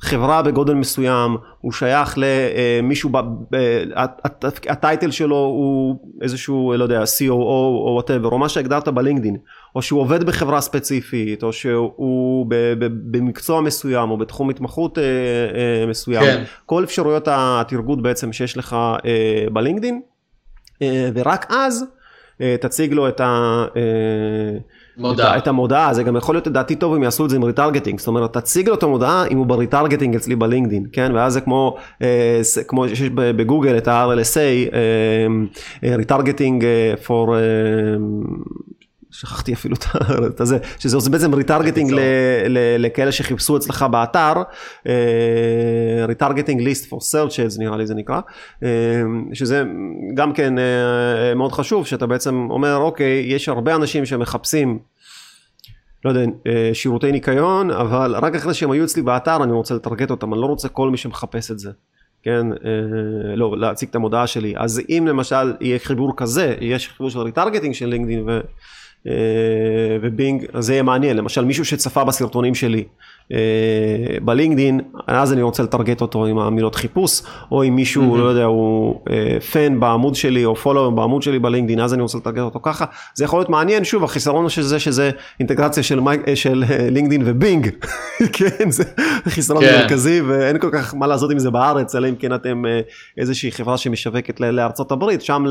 חברה 0.00 0.42
בגודל 0.42 0.74
מסוים, 0.74 1.36
הוא 1.60 1.72
שייך 1.72 2.14
למישהו, 2.16 3.10
ה 4.68 4.75
title 4.75 5.10
שלו 5.10 5.36
הוא 5.36 5.98
איזשהו, 6.22 6.72
לא 6.76 6.82
יודע, 6.82 7.02
COO 7.02 7.30
או 7.30 7.90
whatever, 7.94 8.28
או 8.28 8.38
מה 8.38 8.48
שהגדרת 8.48 8.88
בלינקדין, 8.88 9.36
או 9.74 9.82
שהוא 9.82 10.00
עובד 10.00 10.24
בחברה 10.24 10.60
ספציפית, 10.60 11.42
או 11.42 11.52
שהוא 11.52 12.46
במקצוע 13.10 13.60
מסוים, 13.60 14.10
או 14.10 14.16
בתחום 14.16 14.50
התמחות 14.50 14.98
אה, 14.98 15.04
אה, 15.04 15.86
מסוים, 15.86 16.24
כן. 16.24 16.44
כל 16.66 16.84
אפשרויות 16.84 17.28
הטרגוט 17.30 18.02
בעצם 18.02 18.32
שיש 18.32 18.56
לך 18.56 18.76
אה, 19.04 19.46
בלינקדין, 19.52 20.00
ורק 21.14 21.46
אז 21.50 21.84
תציג 22.60 22.92
לו 22.92 23.08
את 23.08 23.20
ה... 23.20 23.64
מודעה. 24.96 25.38
את 25.38 25.46
המודעה, 25.46 25.94
זה 25.94 26.02
גם 26.02 26.16
יכול 26.16 26.34
להיות 26.34 26.46
לדעתי 26.46 26.76
טוב 26.76 26.94
אם 26.94 27.02
יעשו 27.02 27.24
את 27.24 27.30
זה 27.30 27.36
עם 27.36 27.44
retargeting, 27.44 27.98
זאת 27.98 28.08
אומרת 28.08 28.32
תציג 28.32 28.68
לו 28.68 28.74
את 28.74 28.82
המודעה 28.82 29.24
אם 29.30 29.38
הוא 29.38 29.46
ב 29.46 29.52
retargeting 29.52 30.16
אצלי 30.16 30.36
בלינקדין, 30.36 30.86
כן, 30.92 31.12
ואז 31.14 31.32
זה 31.32 31.40
כמו, 31.40 31.76
אה, 32.02 32.40
כמו 32.68 32.88
שיש 32.88 33.10
בגוגל 33.10 33.76
את 33.76 33.88
ה-RLSA, 33.88 34.74
retargeting 35.84 36.64
אה, 36.64 36.94
for, 37.06 37.28
אה, 37.28 37.34
שכחתי 39.14 39.52
אפילו 39.52 39.76
את 40.26 40.46
זה, 40.46 40.58
שזה 40.78 40.96
עושה 40.96 41.10
בעצם 41.10 41.34
retargeting 41.34 41.94
לכאלה 42.78 43.12
שחיפשו 43.12 43.56
אצלך 43.56 43.82
באתר, 43.90 44.32
retargeting 46.08 46.60
list 46.60 46.92
for 46.92 46.96
searches 46.96 47.58
נראה 47.58 47.76
לי 47.76 47.86
זה 47.86 47.94
נקרא, 47.94 48.20
אה, 48.20 48.66
שזה 49.32 49.64
גם 50.14 50.32
כן 50.32 50.54
אה, 50.58 51.34
מאוד 51.36 51.52
חשוב, 51.52 51.86
שאתה 51.86 52.06
בעצם 52.06 52.46
אומר 52.50 52.76
אוקיי, 52.76 53.24
יש 53.26 53.48
הרבה 53.48 53.74
אנשים 53.74 54.06
שמחפשים 54.06 54.78
לא 56.04 56.10
יודע, 56.10 56.20
שירותי 56.72 57.12
ניקיון, 57.12 57.70
אבל 57.70 58.16
רק 58.16 58.34
אחרי 58.34 58.54
שהם 58.54 58.70
היו 58.70 58.84
אצלי 58.84 59.02
באתר 59.02 59.44
אני 59.44 59.52
רוצה 59.52 59.74
לטרגט 59.74 60.10
אותם, 60.10 60.32
אני 60.32 60.40
לא 60.40 60.46
רוצה 60.46 60.68
כל 60.68 60.90
מי 60.90 60.96
שמחפש 60.96 61.50
את 61.50 61.58
זה. 61.58 61.70
כן, 62.22 62.46
אה, 62.52 63.36
לא, 63.36 63.58
להציג 63.58 63.88
את 63.88 63.94
המודעה 63.94 64.26
שלי. 64.26 64.54
אז 64.56 64.82
אם 64.88 65.04
למשל 65.08 65.52
יהיה 65.60 65.78
חיבור 65.78 66.16
כזה, 66.16 66.54
יש 66.60 66.88
חיבור 66.88 67.10
של 67.10 67.18
retargeting 67.18 67.74
של 67.74 67.86
לינקדאין 67.86 68.28
ו... 68.28 68.40
אה, 69.08 69.96
ובינג, 70.02 70.44
זה 70.58 70.72
יהיה 70.72 70.82
מעניין, 70.82 71.16
למשל 71.16 71.44
מישהו 71.44 71.64
שצפה 71.64 72.04
בסרטונים 72.04 72.54
שלי 72.54 72.84
אה, 73.32 73.38
בלינקדין, 74.22 74.80
אז 75.06 75.32
אני 75.32 75.42
רוצה 75.42 75.62
לטרגט 75.62 76.00
אותו 76.00 76.26
עם 76.26 76.38
המילות 76.38 76.74
חיפוש, 76.74 77.22
או 77.52 77.64
אם 77.64 77.76
מישהו, 77.76 78.14
mm-hmm. 78.14 78.18
לא 78.18 78.24
יודע, 78.24 78.44
הוא 78.44 79.00
fan 79.52 79.74
אה, 79.74 79.78
בעמוד 79.78 80.14
שלי, 80.14 80.44
או 80.44 80.56
follow 80.56 80.92
בעמוד 80.92 81.22
שלי 81.22 81.38
בלינקדין, 81.38 81.80
אז 81.80 81.94
אני 81.94 82.02
רוצה 82.02 82.18
לטרגט 82.18 82.42
אותו 82.42 82.60
ככה, 82.62 82.84
זה 83.14 83.24
יכול 83.24 83.38
להיות 83.38 83.48
מעניין, 83.48 83.84
שוב, 83.84 84.04
החיסרון 84.04 84.48
של 84.48 84.62
זה 84.62 84.78
שזה 84.78 85.10
אינטגרציה 85.40 85.82
של, 85.82 86.00
של 86.34 86.64
לינקדין 86.90 87.22
ובינג, 87.24 87.70
כן, 88.32 88.70
זה 88.70 88.84
חיסרון 89.28 89.64
כן. 89.64 89.80
מרכזי, 89.80 90.20
ואין 90.20 90.58
כל 90.58 90.70
כך 90.72 90.94
מה 90.94 91.06
לעשות 91.06 91.30
עם 91.30 91.38
זה 91.38 91.50
בארץ, 91.50 91.94
אלא 91.94 92.08
אם 92.08 92.14
כן 92.14 92.34
אתם 92.34 92.62
איזושהי 93.18 93.52
חברה 93.52 93.76
שמשווקת 93.76 94.40
לארצות 94.40 94.92
הברית, 94.92 95.22
שם 95.22 95.44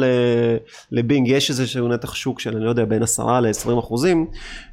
לבינג 0.92 1.28
יש 1.28 1.50
איזשהו 1.50 1.88
נתח 1.88 2.16
שוק 2.16 2.40
של, 2.40 2.56
אני 2.56 2.66
לא 2.66 2.70
יודע, 2.70 2.86
בין 2.86 3.04
עשרה 3.04 3.42
ל-20 3.44 3.80
אחוזים, 3.80 4.26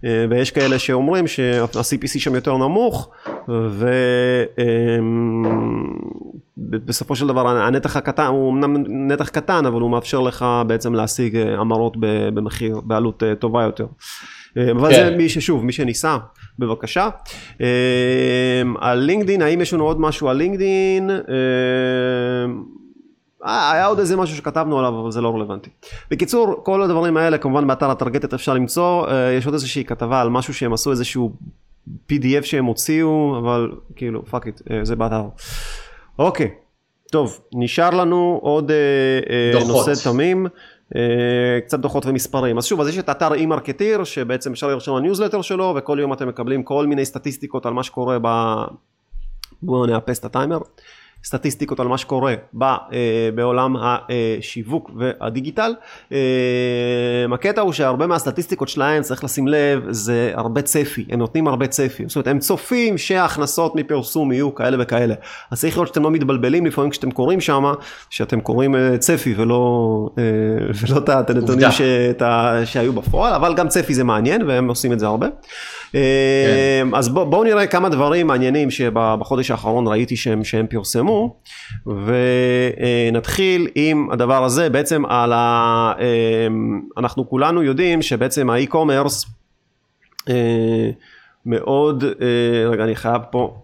אה, 0.04 0.26
ויש 0.30 0.50
כאלה 0.50 0.78
שאומרים 0.78 1.26
שה-CPC 1.26 2.18
שם 2.18 2.34
יותר 2.34 2.56
נמוך, 2.56 3.10
ובסופו 6.58 7.16
של 7.16 7.26
דבר 7.26 7.48
הנתח 7.48 7.96
הקטן, 7.96 8.26
הוא 8.26 8.52
אמנם 8.52 8.76
נתח 9.12 9.28
קטן, 9.28 9.66
אבל 9.66 9.80
הוא 9.80 9.90
מאפשר 9.90 10.20
לך 10.20 10.46
בעצם 10.66 10.94
להשיג 10.94 11.36
המרות 11.36 11.96
במחיר, 12.34 12.80
בעלות 12.84 13.22
אה, 13.22 13.34
טובה 13.34 13.62
יותר. 13.62 13.86
אבל 14.70 14.94
זה 14.94 15.14
מי 15.16 15.28
ששוב, 15.28 15.64
מי 15.64 15.72
שניסה, 15.72 16.16
בבקשה. 16.58 17.08
על 18.80 18.98
לינקדין, 18.98 19.42
האם 19.42 19.60
יש 19.60 19.74
לנו 19.74 19.84
עוד 19.84 20.00
משהו 20.00 20.28
על 20.28 20.36
לינקדין? 20.36 21.10
אה, 23.46 23.72
היה 23.72 23.86
עוד 23.86 23.98
איזה 23.98 24.16
משהו 24.16 24.36
שכתבנו 24.36 24.78
עליו 24.78 25.00
אבל 25.00 25.10
זה 25.10 25.20
לא 25.20 25.34
רלוונטי. 25.34 25.70
בקיצור 26.10 26.60
כל 26.64 26.82
הדברים 26.82 27.16
האלה 27.16 27.38
כמובן 27.38 27.66
באתר 27.66 27.90
הטרגטת 27.90 28.34
אפשר 28.34 28.54
למצוא 28.54 29.06
אה, 29.08 29.32
יש 29.32 29.46
עוד 29.46 29.54
איזושהי 29.54 29.84
כתבה 29.84 30.20
על 30.20 30.30
משהו 30.30 30.54
שהם 30.54 30.72
עשו 30.72 30.90
איזשהו 30.90 31.32
pdf 32.12 32.42
שהם 32.42 32.64
הוציאו 32.64 33.38
אבל 33.38 33.72
כאילו 33.96 34.26
fuck 34.26 34.46
it 34.46 34.60
אה, 34.70 34.84
זה 34.84 34.96
באתר. 34.96 35.22
אוקיי 36.18 36.50
טוב 37.12 37.40
נשאר 37.54 37.90
לנו 37.90 38.38
עוד 38.42 38.72
דוחות. 39.52 39.68
נושא 39.68 40.10
תמים. 40.10 40.46
קצת 41.64 41.80
דוחות 41.80 42.06
ומספרים 42.06 42.58
אז 42.58 42.64
שוב 42.64 42.80
אז 42.80 42.88
יש 42.88 42.98
את 42.98 43.08
אתר 43.10 43.32
eMarketer 43.32 44.04
שבעצם 44.04 44.52
אפשר 44.52 44.68
לרשום 44.68 44.98
לניוזלטר 44.98 45.42
שלו 45.42 45.74
וכל 45.76 45.98
יום 46.00 46.12
אתם 46.12 46.28
מקבלים 46.28 46.62
כל 46.62 46.86
מיני 46.86 47.04
סטטיסטיקות 47.04 47.66
על 47.66 47.72
מה 47.72 47.82
שקורה 47.82 48.18
ב... 48.22 48.28
בואו 49.62 49.86
נאפס 49.86 50.18
את 50.18 50.24
הטיימר. 50.24 50.58
סטטיסטיקות 51.24 51.80
על 51.80 51.88
מה 51.88 51.98
שקורה 51.98 52.34
אה, 52.62 52.68
בעולם 53.34 53.76
השיווק 53.78 54.90
והדיגיטל. 54.96 55.74
אה, 56.12 56.18
הקטע 57.32 57.60
הוא 57.60 57.72
שהרבה 57.72 58.06
מהסטטיסטיקות 58.06 58.68
שלהם 58.68 59.02
צריך 59.02 59.24
לשים 59.24 59.48
לב 59.48 59.82
זה 59.90 60.32
הרבה 60.34 60.62
צפי, 60.62 61.04
הם 61.10 61.18
נותנים 61.18 61.48
הרבה 61.48 61.66
צפי, 61.66 62.04
זאת 62.06 62.16
אומרת 62.16 62.26
הם 62.26 62.38
צופים 62.38 62.98
שההכנסות 62.98 63.76
מפרסום 63.76 64.32
יהיו 64.32 64.54
כאלה 64.54 64.76
וכאלה. 64.80 65.14
אז 65.50 65.60
צריך 65.60 65.74
לראות 65.74 65.88
שאתם 65.88 66.02
לא 66.02 66.10
מתבלבלים 66.10 66.66
לפעמים 66.66 66.90
כשאתם 66.90 67.10
קוראים 67.10 67.40
שם, 67.40 67.72
שאתם 68.10 68.40
קוראים 68.40 68.76
אה, 68.76 68.98
צפי 68.98 69.34
ולא, 69.36 70.08
ולא 70.88 71.20
את 71.20 71.30
הנתונים 71.30 71.68
שהיו 72.64 72.92
בפועל, 72.92 73.34
אבל 73.34 73.54
גם 73.54 73.68
צפי 73.68 73.94
זה 73.94 74.04
מעניין 74.04 74.42
והם 74.42 74.68
עושים 74.68 74.92
את 74.92 74.98
זה 74.98 75.06
הרבה. 75.06 75.26
כן. 75.92 75.98
אז 76.94 77.08
בואו 77.08 77.26
בוא 77.30 77.44
נראה 77.44 77.66
כמה 77.66 77.88
דברים 77.88 78.26
מעניינים 78.26 78.70
שבחודש 78.70 79.50
האחרון 79.50 79.86
ראיתי 79.88 80.16
שהם, 80.16 80.44
שהם 80.44 80.66
פרסמו 80.66 81.09
ונתחיל 83.12 83.68
עם 83.74 84.08
הדבר 84.12 84.44
הזה 84.44 84.70
בעצם 84.70 85.06
על 85.06 85.32
ה... 85.32 85.92
אנחנו 86.96 87.28
כולנו 87.28 87.62
יודעים 87.62 88.02
שבעצם 88.02 88.50
האי-קומרס 88.50 89.26
אה, 90.28 90.90
מאוד, 91.46 92.04
אה, 92.04 92.68
רגע 92.68 92.84
אני 92.84 92.96
חייב 92.96 93.22
פה 93.30 93.56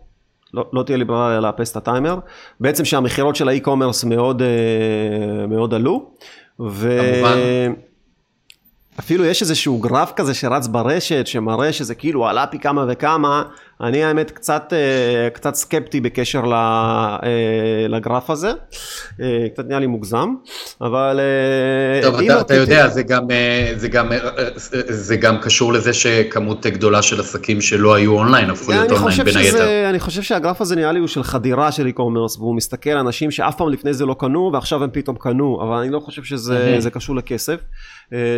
לא, 0.54 0.64
לא 0.72 0.82
תהיה 0.82 0.98
לי 0.98 1.04
ברירה 1.04 1.40
לאפס 1.40 1.70
את 1.72 1.76
הטיימר, 1.76 2.18
בעצם 2.60 2.84
שהמכירות 2.84 3.36
של 3.36 3.48
ה 3.48 3.53
e-commerce 3.53 4.04
מאוד, 4.04 4.42
מאוד 5.48 5.74
עלו. 5.74 6.10
ו... 6.60 6.98
כמובן. 7.00 7.36
אפילו 9.00 9.24
יש 9.24 9.42
איזשהו 9.42 9.78
גרף 9.78 10.12
כזה 10.16 10.34
שרץ 10.34 10.66
ברשת 10.66 11.26
שמראה 11.26 11.72
שזה 11.72 11.94
כאילו 11.94 12.26
עלה 12.28 12.46
פי 12.46 12.58
כמה 12.58 12.84
וכמה, 12.88 13.42
אני 13.80 14.04
האמת 14.04 14.30
קצת, 14.30 14.72
אה, 14.72 15.30
קצת 15.30 15.54
סקפטי 15.54 16.00
בקשר 16.00 16.42
אה, 16.52 17.18
לגרף 17.88 18.30
הזה, 18.30 18.52
אה, 19.20 19.46
קצת 19.52 19.64
נהיה 19.66 19.78
לי 19.78 19.86
מוגזם, 19.86 20.28
אבל... 20.80 21.20
טוב, 22.02 22.20
אתה, 22.20 22.40
אתה 22.40 22.54
יודע, 22.54 22.88
זה 22.88 23.02
גם, 23.02 23.22
זה, 23.76 23.88
גם, 23.88 24.08
זה 24.88 25.16
גם 25.16 25.38
קשור 25.38 25.72
לזה 25.72 25.92
שכמות 25.92 26.66
גדולה 26.66 27.02
של 27.02 27.20
עסקים 27.20 27.60
שלא 27.60 27.94
היו 27.94 28.12
אונליין, 28.12 28.50
הפכו 28.50 28.72
להיות 28.72 28.90
אונליין 28.90 29.24
בין 29.24 29.36
היתר. 29.36 29.90
אני 29.90 30.00
חושב 30.00 30.22
שהגרף 30.22 30.60
הזה 30.60 30.76
נראה 30.76 30.92
לי 30.92 30.98
הוא 30.98 31.08
של 31.08 31.22
חדירה 31.22 31.72
של 31.72 31.86
e-commerce, 31.86 32.38
והוא 32.38 32.56
מסתכל 32.56 32.90
על 32.90 32.98
אנשים 32.98 33.30
שאף 33.30 33.56
פעם 33.56 33.68
לפני 33.68 33.94
זה 33.94 34.06
לא 34.06 34.16
קנו, 34.18 34.50
ועכשיו 34.52 34.84
הם 34.84 34.90
פתאום 34.92 35.16
קנו, 35.16 35.58
אבל 35.62 35.76
אני 35.76 35.90
לא 35.90 36.00
חושב 36.00 36.24
שזה 36.24 36.90
קשור 36.92 37.16
לכסף, 37.16 37.60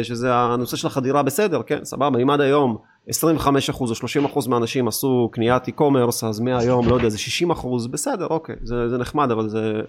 שזה 0.02 0.34
הנושא 0.34 0.76
של 0.76 0.86
החדירה 0.86 1.22
בסדר, 1.22 1.62
כן, 1.66 1.78
סבבה, 1.84 2.18
אם 2.22 2.30
עד 2.30 2.40
היום 2.40 2.78
25% 3.10 3.80
או 3.80 3.86
30% 4.34 4.48
מהאנשים 4.48 4.88
עשו 4.88 5.28
קניית 5.32 5.68
e-commerce, 5.68 6.26
אז 6.26 6.40
מהיום, 6.40 6.88
לא 6.88 6.94
יודע, 6.94 7.08
זה 7.08 7.18
60%, 7.50 7.88
בסדר, 7.90 8.26
אוקיי, 8.26 8.56
זה, 8.62 8.88
זה 8.88 8.98
נחמד, 8.98 9.30
אבל 9.30 9.48
זה 9.48 9.80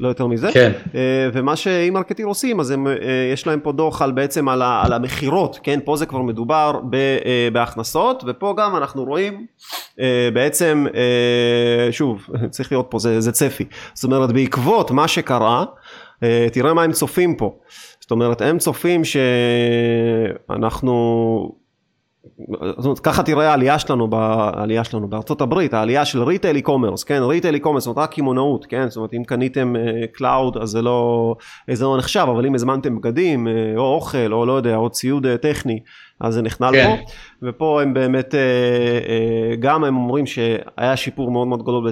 לא 0.00 0.08
יותר 0.08 0.26
מזה. 0.26 0.48
כן. 0.52 0.72
אה, 0.94 1.28
ומה 1.32 1.56
ש 1.56 1.69
eMarketer 1.69 2.28
עושים, 2.28 2.60
אז 2.60 2.70
הם, 2.70 2.86
אה, 2.86 2.92
יש 3.32 3.46
להם 3.46 3.60
פה 3.60 3.72
דוח 3.72 4.02
על 4.02 4.12
בעצם 4.12 4.48
על, 4.48 4.62
על 4.62 4.92
המכירות, 4.92 5.58
כן, 5.62 5.80
פה 5.84 5.96
זה 5.96 6.06
כבר 6.06 6.22
מדובר 6.22 6.80
ב, 6.90 6.94
אה, 6.94 7.48
בהכנסות, 7.52 8.24
ופה 8.26 8.54
גם 8.56 8.76
אנחנו 8.76 9.04
רואים 9.04 9.46
בעצם, 10.34 10.86
שוב, 11.90 12.26
צריך 12.50 12.72
להיות 12.72 12.86
פה, 12.88 12.98
זה, 12.98 13.20
זה 13.20 13.32
צפי. 13.32 13.64
זאת 13.94 14.04
אומרת, 14.04 14.32
בעקבות 14.32 14.90
מה 14.90 15.08
שקרה, 15.08 15.64
תראה 16.52 16.74
מה 16.74 16.82
הם 16.82 16.92
צופים 16.92 17.34
פה. 17.34 17.54
זאת 18.00 18.10
אומרת, 18.10 18.40
הם 18.40 18.58
צופים 18.58 19.02
שאנחנו 20.44 20.90
זאת 22.76 22.84
אומרת, 22.84 22.98
ככה 22.98 23.22
תראה 23.22 23.50
העלייה 23.50 23.78
שלנו, 23.78 24.08
העלייה 24.12 24.84
שלנו. 24.84 25.08
בארצות 25.08 25.40
הברית, 25.40 25.74
העלייה 25.74 26.04
של 26.04 26.22
retail 26.22 26.56
e-commerce, 26.56 27.04
כן, 27.04 27.22
retail 27.22 27.54
e-commerce, 27.54 27.84
זאת 27.84 27.96
אומרת 27.96 28.08
רק 28.08 28.14
קמעונאות, 28.14 28.66
כן, 28.66 28.88
זאת 28.88 28.96
אומרת 28.96 29.14
אם 29.14 29.24
קניתם 29.24 29.74
cloud 30.12 30.56
uh, 30.56 30.62
אז 30.62 30.70
זה 30.70 30.82
לא, 30.82 31.34
זה 31.72 31.84
לא 31.84 31.98
נחשב, 31.98 32.26
אבל 32.30 32.46
אם 32.46 32.54
הזמנתם 32.54 32.96
בגדים, 32.96 33.46
uh, 33.46 33.78
או 33.78 33.94
אוכל, 33.94 34.32
או 34.32 34.46
לא 34.46 34.52
יודע, 34.52 34.76
או 34.76 34.90
ציוד 34.90 35.26
uh, 35.26 35.28
טכני, 35.36 35.80
אז 36.20 36.34
זה 36.34 36.42
נכנל 36.42 36.70
כן. 36.72 36.96
פה, 36.96 37.02
ופה 37.48 37.82
הם 37.82 37.94
באמת, 37.94 38.34
אה, 38.34 38.40
אה, 38.40 39.56
גם 39.56 39.84
הם 39.84 39.96
אומרים 39.96 40.26
שהיה 40.26 40.96
שיפור 40.96 41.30
מאוד 41.30 41.48
מאוד 41.48 41.62
גדול 41.62 41.90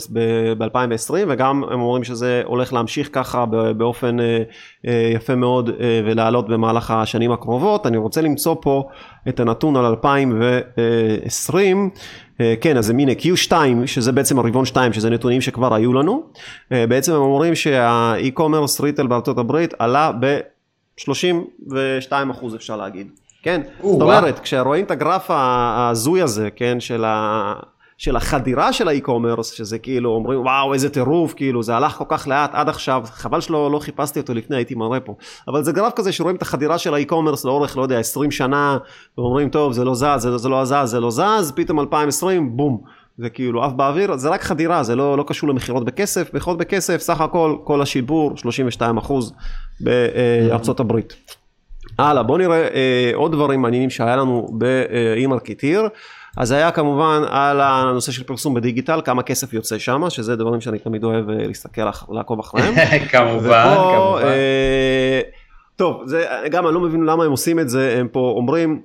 ב-2020, 0.58 1.14
וגם 1.28 1.64
הם 1.70 1.80
אומרים 1.80 2.04
שזה 2.04 2.42
הולך 2.44 2.72
להמשיך 2.72 3.08
ככה 3.12 3.44
באופן 3.76 4.20
אה, 4.20 4.42
יפה 5.14 5.34
מאוד 5.34 5.70
ולעלות 6.04 6.48
במהלך 6.48 6.90
השנים 6.90 7.32
הקרובות. 7.32 7.86
אני 7.86 7.96
רוצה 7.96 8.20
למצוא 8.20 8.56
פה 8.60 8.88
את 9.28 9.40
הנתון 9.40 9.76
על 9.76 9.84
2020. 9.84 11.90
כן, 12.60 12.76
אז 12.76 12.86
זה 12.86 12.94
מין 12.94 13.08
Q2, 13.08 13.52
שזה 13.86 14.12
בעצם 14.12 14.38
הרבעון 14.38 14.64
2, 14.64 14.92
שזה 14.92 15.10
נתונים 15.10 15.40
שכבר 15.40 15.74
היו 15.74 15.92
לנו. 15.92 16.22
בעצם 16.70 17.12
הם 17.12 17.20
אומרים 17.20 17.54
שה-e-commerce 17.54 18.82
ריטל 18.82 19.06
בארצות 19.06 19.38
הברית 19.38 19.74
עלה 19.78 20.12
ב-32 20.20 22.12
אחוז 22.30 22.54
אפשר 22.54 22.76
להגיד. 22.76 23.08
כן, 23.42 23.60
זאת 23.82 24.02
אומרת, 24.02 24.38
כשרואים 24.38 24.84
את 24.84 24.90
הגרף 24.90 25.30
ההזוי 25.30 26.22
הזה, 26.22 26.48
כן, 26.56 26.80
של, 26.80 27.04
ה... 27.04 27.54
של 27.98 28.16
החדירה 28.16 28.72
של 28.72 28.88
האי-קומרס, 28.88 29.50
שזה 29.50 29.78
כאילו 29.78 30.10
אומרים 30.10 30.40
וואו 30.40 30.74
איזה 30.74 30.90
טירוף, 30.90 31.34
כאילו 31.34 31.62
זה 31.62 31.76
הלך 31.76 31.92
כל 31.92 32.04
כך 32.08 32.28
לאט 32.28 32.50
עד 32.52 32.68
עכשיו, 32.68 33.02
חבל 33.06 33.40
שלא 33.40 33.70
לא 33.70 33.78
חיפשתי 33.78 34.20
אותו 34.20 34.34
לפני, 34.34 34.56
הייתי 34.56 34.74
מראה 34.74 35.00
פה, 35.00 35.14
אבל 35.48 35.64
זה 35.64 35.72
גרף 35.72 35.92
כזה 35.96 36.12
שרואים 36.12 36.36
את 36.36 36.42
החדירה 36.42 36.78
של 36.78 36.94
האי-קומרס 36.94 37.44
לאורך, 37.44 37.76
לא 37.76 37.82
יודע, 37.82 37.98
20 37.98 38.30
שנה, 38.30 38.78
ואומרים 39.18 39.48
טוב 39.48 39.72
זה 39.72 39.84
לא 39.84 39.94
זז, 39.94 40.04
זה, 40.18 40.38
זה 40.38 40.48
לא 40.48 40.64
זז, 40.64 40.74
זה 40.84 41.00
לא 41.00 41.10
זז, 41.10 41.52
פתאום 41.56 41.80
2020, 41.80 42.56
בום. 42.56 42.82
זה 43.18 43.30
כאילו 43.30 43.64
עף 43.64 43.72
באוויר, 43.72 44.16
זה 44.16 44.28
רק 44.28 44.42
חדירה, 44.42 44.82
זה 44.82 44.96
לא, 44.96 45.18
לא 45.18 45.24
קשור 45.26 45.48
למכירות 45.48 45.84
בכסף, 45.84 46.34
מכירות 46.34 46.58
בכסף, 46.58 47.00
סך 47.00 47.20
הכל, 47.20 47.56
כל 47.64 47.82
השיפור, 47.82 48.36
32 48.36 48.96
אחוז 48.96 49.32
בארצות 49.80 50.80
הברית. 50.80 51.37
הלאה, 51.98 52.22
בואו 52.22 52.38
נראה 52.38 52.56
אה, 52.56 53.10
עוד 53.14 53.32
דברים 53.32 53.62
מעניינים 53.62 53.90
שהיה 53.90 54.16
לנו 54.16 54.48
ב 54.50 54.63
eMarketer. 54.63 55.88
אז 56.36 56.52
היה 56.52 56.70
כמובן 56.70 57.22
על 57.28 57.60
הנושא 57.60 58.12
של 58.12 58.24
פרסום 58.24 58.54
בדיגיטל, 58.54 59.00
כמה 59.04 59.22
כסף 59.22 59.52
יוצא 59.52 59.78
שם, 59.78 60.02
שזה 60.08 60.36
דברים 60.36 60.60
שאני 60.60 60.78
תמיד 60.78 61.04
אוהב 61.04 61.30
אה, 61.30 61.46
להסתכל, 61.46 61.82
לעקוב 62.10 62.38
אחריהם. 62.38 62.74
כמובן, 63.12 63.38
ופה, 63.38 63.92
כמובן. 63.96 64.22
אה, 64.22 65.20
טוב, 65.76 66.02
זה, 66.06 66.26
גם 66.50 66.66
אני 66.66 66.74
לא 66.74 66.80
מבין 66.80 67.04
למה 67.04 67.24
הם 67.24 67.30
עושים 67.30 67.60
את 67.60 67.68
זה, 67.68 67.96
הם 68.00 68.08
פה 68.08 68.32
אומרים, 68.36 68.82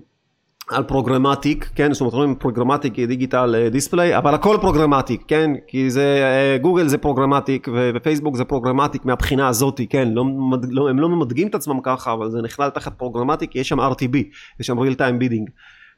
על 0.73 0.83
programmatic, 0.83 1.69
כן, 1.75 1.93
זאת 1.93 2.01
אומרת, 2.01 2.13
אומרים 2.13 2.35
programmatic 2.35 2.99
digital 2.99 3.69
display, 3.71 4.17
אבל 4.17 4.33
הכל 4.33 4.57
programmatic, 4.61 5.23
כן, 5.27 5.51
כי 5.67 5.89
זה, 5.89 6.19
גוגל 6.61 6.87
זה 6.87 6.97
programmatic 6.97 7.67
ופייסבוק 7.73 8.35
זה 8.35 8.45
programmatic 8.45 9.05
מהבחינה 9.05 9.47
הזאת, 9.47 9.81
כן, 9.89 10.09
לא, 10.11 10.23
לא, 10.69 10.89
הם 10.89 10.99
לא 10.99 11.09
ממתגים 11.09 11.47
את 11.47 11.55
עצמם 11.55 11.79
ככה, 11.83 12.13
אבל 12.13 12.29
זה 12.29 12.41
נכלל 12.41 12.69
תחת 12.69 12.93
programmatic, 12.97 13.55
יש 13.55 13.69
שם 13.69 13.79
RTB, 13.79 14.17
יש 14.59 14.67
שם 14.67 14.79
real 14.79 14.95
time 14.95 15.21
bidding. 15.23 15.51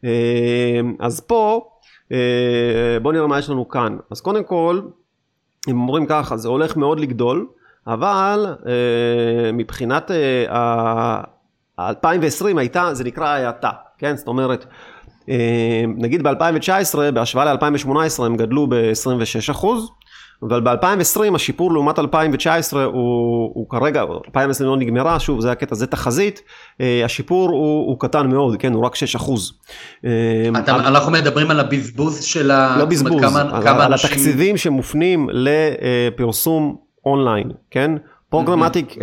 אה, 0.05 0.81
אז 0.99 1.19
פה, 1.19 1.61
אה, 2.11 2.97
בואו 3.01 3.13
נראה 3.13 3.27
מה 3.27 3.39
יש 3.39 3.49
לנו 3.49 3.69
כאן. 3.69 3.97
אז 4.11 4.21
קודם 4.21 4.43
כל, 4.43 4.81
הם 5.67 5.79
אומרים 5.79 6.05
ככה, 6.05 6.37
זה 6.37 6.47
הולך 6.47 6.77
מאוד 6.77 6.99
לגדול, 6.99 7.47
אבל 7.87 8.45
אה, 8.67 9.51
מבחינת 9.51 10.11
ה-2020 11.79 12.57
הייתה, 12.57 12.89
זה 12.93 13.03
נקרא 13.03 13.27
האטה. 13.27 13.69
כן? 13.97 14.17
זאת 14.17 14.27
אומרת, 14.27 14.65
אה, 15.29 15.83
נגיד 15.97 16.23
ב-2019 16.23 17.11
בהשוואה 17.13 17.53
ל-2018 17.53 18.23
הם 18.25 18.35
גדלו 18.35 18.67
ב-26 18.69 19.65
אבל 20.43 20.61
ב-2020 20.61 21.35
השיפור 21.35 21.73
לעומת 21.73 21.99
2019 21.99 22.83
הוא, 22.83 22.93
הוא 23.53 23.69
כרגע, 23.69 24.01
2020 24.25 24.69
לא 24.69 24.77
נגמרה, 24.77 25.19
שוב 25.19 25.41
זה 25.41 25.51
הקטע, 25.51 25.75
זה 25.75 25.87
תחזית, 25.87 26.41
אה, 26.81 27.05
השיפור 27.05 27.49
הוא, 27.49 27.87
הוא 27.87 27.99
קטן 27.99 28.27
מאוד, 28.27 28.55
כן, 28.59 28.73
הוא 28.73 28.85
רק 28.85 28.95
6 28.95 29.15
אחוז. 29.15 29.53
אה, 30.05 30.11
אתה, 30.59 30.75
על... 30.75 30.81
אנחנו 30.81 31.11
מדברים 31.11 31.51
על 31.51 31.59
הבזבוז 31.59 32.23
של 32.23 32.51
ה... 32.51 32.75
לא 32.79 32.85
בזבוז, 32.85 33.21
כמה, 33.21 33.41
על, 33.41 33.63
כמה 33.63 33.85
על 33.85 33.91
אנשים... 33.91 34.09
התקציבים 34.09 34.57
שמופנים 34.57 35.29
לפרסום 35.31 36.75
אונליין, 37.05 37.51
כן? 37.71 37.91
programmatic 38.29 38.95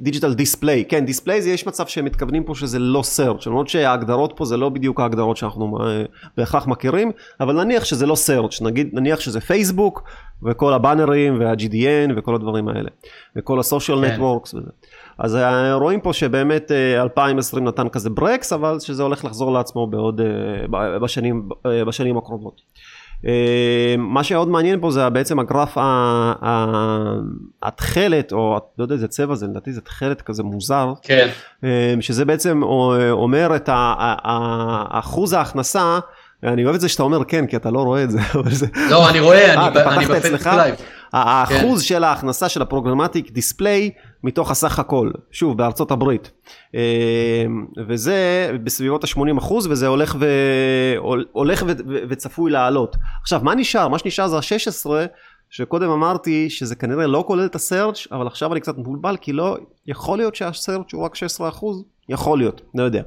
digital 0.00 0.34
display, 0.34 0.84
כן 0.88 1.04
display 1.04 1.42
זה 1.42 1.50
יש 1.50 1.66
מצב 1.66 1.86
שהם 1.86 2.04
מתכוונים 2.04 2.44
פה 2.44 2.54
שזה 2.54 2.78
לא 2.78 3.02
search, 3.16 3.42
למרות 3.46 3.68
שההגדרות 3.68 4.32
פה 4.36 4.44
זה 4.44 4.56
לא 4.56 4.68
בדיוק 4.68 5.00
ההגדרות 5.00 5.36
שאנחנו 5.36 5.78
אה, 5.80 6.04
בהכרח 6.36 6.66
מכירים, 6.66 7.12
אבל 7.40 7.64
נניח 7.64 7.84
שזה 7.84 8.06
לא 8.06 8.14
search, 8.14 8.64
נגיד 8.64 8.90
נניח 8.92 9.20
שזה 9.20 9.40
פייסבוק 9.40 10.02
וכל 10.42 10.72
הבאנרים 10.72 11.40
וה-GDN 11.40 12.12
וכל 12.16 12.34
הדברים 12.34 12.68
האלה, 12.68 12.88
וכל 13.36 13.60
הסושיאל 13.60 13.98
כן. 13.98 14.12
נטוורקס 14.12 14.54
וזה. 14.54 14.70
אז 15.18 15.36
אה, 15.36 15.74
רואים 15.74 16.00
פה 16.00 16.12
שבאמת 16.12 16.72
אה, 16.72 17.02
2020 17.02 17.64
נתן 17.64 17.88
כזה 17.88 18.10
ברקס, 18.10 18.52
אבל 18.52 18.80
שזה 18.80 19.02
הולך 19.02 19.24
לחזור 19.24 19.52
לעצמו 19.52 19.86
בעוד, 19.86 20.20
אה, 20.20 20.98
בשנים, 20.98 21.48
אה, 21.66 21.84
בשנים 21.84 22.16
הקרובות. 22.16 22.60
אה, 23.26 23.94
מה 23.98 24.24
שעוד 24.24 24.48
מעניין 24.48 24.80
פה 24.80 24.90
זה 24.90 25.08
בעצם 25.08 25.38
הגרף 25.38 25.76
התכלת, 27.62 28.32
או 28.32 28.60
לא 28.78 28.84
יודע 28.84 28.94
איזה 28.94 29.08
צבע 29.08 29.34
זה, 29.34 29.46
לדעתי 29.46 29.72
זה 29.72 29.80
תכלת 29.80 30.22
כזה 30.22 30.42
מוזר, 30.42 30.92
כן, 31.02 31.28
אה, 31.64 31.94
שזה 32.00 32.24
בעצם 32.24 32.62
אה, 32.62 33.10
אומר 33.10 33.56
את 33.56 33.68
אחוז 34.90 35.32
ההכנסה, 35.32 35.98
אני 36.42 36.64
אוהב 36.64 36.74
את 36.74 36.80
זה 36.80 36.88
שאתה 36.88 37.02
אומר 37.02 37.24
כן, 37.24 37.46
כי 37.46 37.56
אתה 37.56 37.70
לא 37.70 37.82
רואה 37.82 38.02
את 38.02 38.10
זה, 38.10 38.18
אבל 38.34 38.50
זה... 38.50 38.66
לא, 38.90 39.08
אני 39.10 39.20
רואה, 39.20 39.54
אה, 39.56 39.96
אני 39.96 40.06
בפייסבוק? 40.06 40.46
live. 40.46 40.74
האחוז 41.12 41.82
של 41.82 42.04
ההכנסה 42.04 42.48
של 42.48 42.62
ה 42.62 42.67
programmatic 42.67 43.30
display 43.30 43.90
מתוך 44.24 44.50
הסך 44.50 44.78
הכל, 44.78 45.10
שוב 45.30 45.58
בארצות 45.58 45.90
הברית. 45.90 46.30
אה, 46.74 47.44
וזה 47.88 48.50
בסביבות 48.64 49.04
ה-80 49.04 49.38
אחוז 49.38 49.66
וזה 49.66 49.86
הולך, 49.86 50.16
ו... 50.20 50.26
הולך 51.32 51.64
ו... 51.66 51.72
וצפוי 52.08 52.50
לעלות. 52.50 52.96
עכשיו 53.22 53.40
מה 53.42 53.54
נשאר? 53.54 53.88
מה 53.88 53.98
שנשאר 53.98 54.28
זה 54.28 54.36
ה-16 54.36 54.90
שקודם 55.50 55.90
אמרתי 55.90 56.50
שזה 56.50 56.74
כנראה 56.74 57.06
לא 57.06 57.24
כולל 57.26 57.46
את 57.46 57.54
ה 57.54 57.61
search 57.61 58.06
אבל 58.12 58.26
עכשיו 58.26 58.52
אני 58.52 58.60
קצת 58.60 58.78
מבולבל 58.78 59.16
כי 59.20 59.32
לא, 59.32 59.56
יכול 59.86 60.18
להיות 60.18 60.34
שהסרצ' 60.34 60.92
הוא 60.92 61.04
רק 61.04 61.14
16 61.14 61.48
אחוז? 61.48 61.84
יכול 62.08 62.38
להיות, 62.38 62.60
לא 62.74 62.82
יודע. 62.82 63.02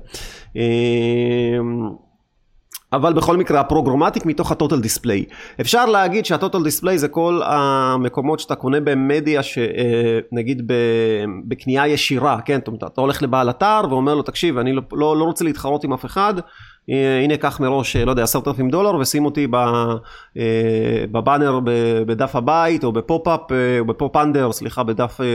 אה, 2.94 2.98
אבל 2.98 3.14
בכל 3.14 3.38
מקרה 3.38 3.60
הפרוגרמטיק 3.60 4.26
מתוך 4.26 4.52
הטוטל 4.52 4.80
דיספליי. 4.82 5.26
אפשר 5.62 5.86
להגיד 5.86 6.26
שהטוטל 6.26 6.64
דיספליי 6.64 6.98
זה 6.98 7.08
כל 7.08 7.42
המקומות 7.46 8.40
שאתה 8.40 8.56
קונה 8.56 8.80
במדיה 8.80 9.42
שנגיד 9.44 10.72
בקנייה 11.48 11.88
ישירה, 11.88 12.42
כן, 12.46 12.60
אתה 12.88 13.02
הולך 13.02 13.24
לבעל 13.24 13.50
אתר 13.50 13.82
ואומר 13.90 14.16
לו 14.16 14.22
תקשיב 14.22 14.58
אני 14.58 14.74
לא, 14.74 14.82
לא, 14.92 15.18
לא 15.18 15.24
רוצה 15.24 15.46
להתחרות 15.46 15.84
עם 15.84 15.94
אף 15.94 16.06
אחד, 16.06 16.34
אה, 16.38 16.44
הנה 17.24 17.38
קח 17.38 17.60
מראש, 17.60 17.96
לא 17.96 18.12
יודע, 18.12 18.24
עשרת 18.24 18.48
אלפים 18.48 18.70
דולר 18.70 18.96
ושים 18.96 19.26
אותי 19.26 19.48
אה, 19.54 19.96
בבאנר 21.12 21.60
בדף 22.08 22.36
הבית 22.36 22.84
או 22.84 22.92
ב 22.92 22.99
pop-up, 22.99 23.52
אה, 23.52 23.80
או 23.80 23.86
ב 23.86 23.93
pop 23.93 24.16
under, 24.16 24.52
סליחה, 24.52 24.84
בדף 24.84 25.22
אה, 25.22 25.26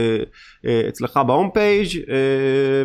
אה, 0.65 0.81
אצלך 0.87 1.19
ב 1.27 1.31
home 1.31 1.49
page 1.53 1.87
אה, 2.09 2.15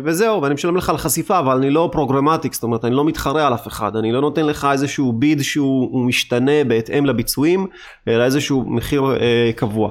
וזהו, 0.03 0.41
ואני 0.41 0.53
משלם 0.53 0.77
לך 0.77 0.89
על 0.89 0.97
חשיפה, 0.97 1.39
אבל 1.39 1.57
אני 1.57 1.69
לא 1.69 1.89
programmatic, 1.91 2.53
זאת 2.53 2.63
אומרת, 2.63 2.85
אני 2.85 2.95
לא 2.95 3.05
מתחרה 3.05 3.47
על 3.47 3.53
אף 3.53 3.67
אחד, 3.67 3.95
אני 3.95 4.11
לא 4.11 4.21
נותן 4.21 4.45
לך 4.45 4.67
איזשהו 4.71 5.13
bid 5.13 5.41
שהוא 5.41 5.89
הוא 5.91 6.05
משתנה 6.05 6.63
בהתאם 6.67 7.05
לביצועים, 7.05 7.67
אלא 8.07 8.23
איזשהו 8.23 8.63
מחיר 8.67 9.03
אה, 9.21 9.51
קבוע. 9.55 9.89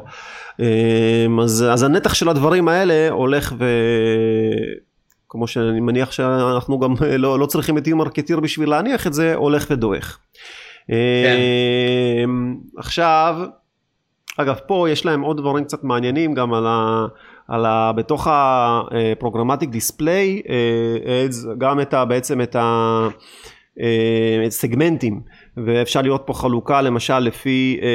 אה, 0.60 1.26
אז, 1.42 1.64
אז 1.72 1.82
הנתח 1.82 2.14
של 2.14 2.28
הדברים 2.28 2.68
האלה 2.68 3.10
הולך 3.10 3.54
ו... 3.58 3.64
כמו 5.36 5.46
שאני 5.46 5.80
מניח 5.80 6.12
שאנחנו 6.12 6.78
גם 6.78 6.94
לא, 7.18 7.38
לא 7.38 7.46
צריכים 7.46 7.78
את 7.78 7.88
eMarketer 7.96 8.40
בשביל 8.40 8.70
להניח 8.70 9.06
את 9.06 9.12
זה, 9.12 9.34
הולך 9.34 9.66
ודועך. 9.70 10.18
כן. 10.88 10.94
אמ, 12.24 12.56
עכשיו, 12.76 13.36
אגב 14.36 14.56
פה 14.66 14.90
יש 14.90 15.06
להם 15.06 15.20
עוד 15.20 15.36
דברים 15.36 15.64
קצת 15.64 15.84
מעניינים 15.84 16.34
גם 16.34 16.54
על 16.54 16.66
ה... 16.66 17.06
על 17.48 17.66
ה... 17.66 17.92
בתוך 17.92 18.28
ה 18.30 18.41
programmatic 18.41 19.70
display, 19.70 20.42
גם 21.58 21.80
את 21.80 21.94
ה... 21.94 22.04
בעצם 22.04 22.40
את 22.40 22.56
ה... 22.56 23.08
אה, 23.80 24.50
סגמנטים 24.50 25.20
ואפשר 25.64 26.02
לראות 26.02 26.22
פה 26.24 26.34
חלוקה 26.34 26.82
למשל 26.82 27.18
לפי, 27.18 27.80
אה, 27.82 27.88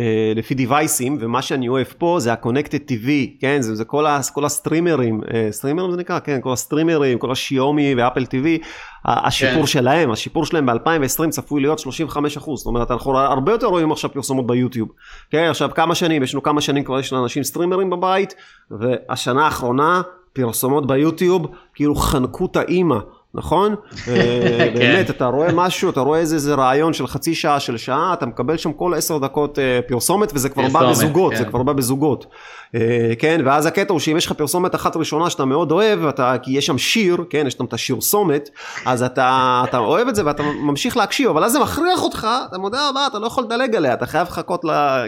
אה, 0.00 0.32
לפי 0.36 0.54
דיווייסים 0.54 1.16
ומה 1.20 1.42
שאני 1.42 1.68
אוהב 1.68 1.86
פה 1.98 2.16
זה 2.20 2.32
ה-Connected 2.32 2.90
TV, 2.90 3.08
כן, 3.40 3.60
זה, 3.60 3.74
זה 3.74 3.84
כל, 3.84 4.06
ה, 4.06 4.20
כל 4.34 4.44
הסטרימרים, 4.44 5.20
אה, 5.34 5.48
סטרימרים 5.50 5.90
זה 5.90 5.96
נקרא, 5.96 6.18
כן, 6.18 6.40
כל 6.40 6.52
הסטרימרים, 6.52 7.18
כל 7.18 7.32
ה 7.32 7.41
Xiaomi 7.41 7.94
ו 7.94 7.99
Apple 7.99 8.24
TV, 8.24 8.64
השיפור 9.04 9.60
כן. 9.60 9.66
שלהם, 9.66 10.10
השיפור 10.10 10.46
שלהם 10.46 10.66
ב-2020 10.66 11.30
צפוי 11.30 11.60
להיות 11.60 11.78
35 11.78 12.36
אחוז, 12.36 12.58
זאת 12.58 12.66
אומרת 12.66 12.90
אנחנו 12.90 13.18
הרבה 13.18 13.52
יותר 13.52 13.66
רואים 13.66 13.92
עכשיו 13.92 14.12
פרסומות 14.12 14.46
ביוטיוב, 14.46 14.88
כן, 15.30 15.46
עכשיו 15.50 15.70
כמה 15.74 15.94
שנים, 15.94 16.22
יש 16.22 16.34
לנו 16.34 16.42
כמה 16.42 16.60
שנים 16.60 16.84
כבר 16.84 17.00
יש 17.00 17.12
לאנשים 17.12 17.42
סטרימרים 17.42 17.90
בבית 17.90 18.34
והשנה 18.70 19.44
האחרונה 19.44 20.02
פרסומות 20.32 20.86
ביוטיוב 20.86 21.46
כאילו 21.74 21.94
חנקו 21.94 22.46
את 22.46 22.56
האימא. 22.56 22.98
נכון? 23.36 23.74
אה, 24.08 24.70
באמת, 24.74 25.10
אתה 25.10 25.26
רואה 25.26 25.52
משהו, 25.52 25.90
אתה 25.90 26.00
רואה 26.00 26.18
איזה 26.18 26.54
רעיון 26.54 26.92
של 26.92 27.06
חצי 27.06 27.34
שעה, 27.34 27.60
של 27.60 27.76
שעה, 27.76 28.12
אתה 28.12 28.26
מקבל 28.26 28.56
שם 28.56 28.72
כל 28.72 28.94
עשר 28.94 29.18
דקות 29.18 29.58
אה, 29.58 29.80
פרסומת, 29.88 30.32
וזה 30.34 30.48
כבר 30.48 30.68
בא 30.68 30.90
בזוגות, 30.90 31.36
זה 31.36 31.44
כבר 31.44 31.62
בא 31.62 31.72
בזוגות. 31.72 32.26
אה, 32.74 33.12
כן, 33.18 33.40
ואז 33.44 33.66
הקטע 33.66 33.92
הוא 33.92 34.00
שאם 34.00 34.16
יש 34.16 34.26
לך 34.26 34.32
פרסומת 34.32 34.74
אחת 34.74 34.96
ראשונה 34.96 35.30
שאתה 35.30 35.44
מאוד 35.44 35.72
אוהב, 35.72 36.00
כי 36.42 36.58
יש 36.58 36.66
שם 36.66 36.78
שיר, 36.78 37.24
כן, 37.30 37.46
יש 37.46 37.54
שם 37.54 37.64
את 37.64 37.72
השיר 37.72 38.00
סומת, 38.00 38.50
אז 38.84 39.02
אתה 39.02 39.64
אוהב 39.74 40.08
את 40.08 40.14
זה 40.14 40.26
ואתה 40.26 40.42
ממשיך 40.42 40.96
להקשיב, 40.96 41.28
אבל 41.28 41.44
אז 41.44 41.52
זה 41.52 41.58
מכריח 41.58 42.02
אותך, 42.02 42.26
אתה 42.48 42.58
מודה 42.58 42.88
הבא, 42.88 43.06
אתה 43.06 43.18
לא 43.18 43.26
יכול 43.26 43.44
לדלג 43.44 43.76
עליה, 43.76 43.94
אתה 43.94 44.06
חייב 44.06 44.28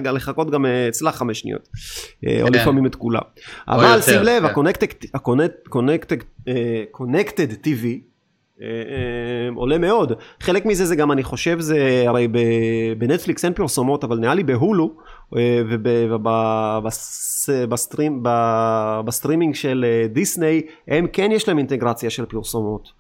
לחכות 0.05 0.51
גם 0.51 0.67
אצלה 0.89 1.13
חמש 1.13 1.41
שניות, 1.41 1.69
או 2.43 2.47
כן. 2.47 2.53
לפעמים 2.53 2.87
את 2.87 2.95
כולה. 2.95 3.21
אבל 3.69 4.01
שים 4.01 4.23
לב, 4.23 4.45
ה-Connected 4.45 5.05
TV, 7.65 7.85
עולה 9.55 9.79
מאוד. 9.79 10.13
חלק 10.41 10.67
מזה 10.67 10.87
זה 10.87 10.97
גם, 10.97 11.13
אני 11.13 11.23
חושב, 11.23 11.61
זה 11.61 12.05
הרי 12.07 12.29
בנטפליקס 12.99 13.45
אין 13.45 13.53
פרסומות, 13.53 14.05
אבל 14.05 14.19
נראה 14.19 14.35
לי 14.35 14.45
בהולו 14.45 14.91
ובסטרימינג 19.05 19.55
של 19.55 19.85
דיסניי, 20.13 20.63
הם 20.89 21.07
כן 21.13 21.31
יש 21.33 21.49
להם 21.49 21.59
אינטגרציה 21.59 22.11
של 22.11 22.25
פרסומות. 22.25 22.99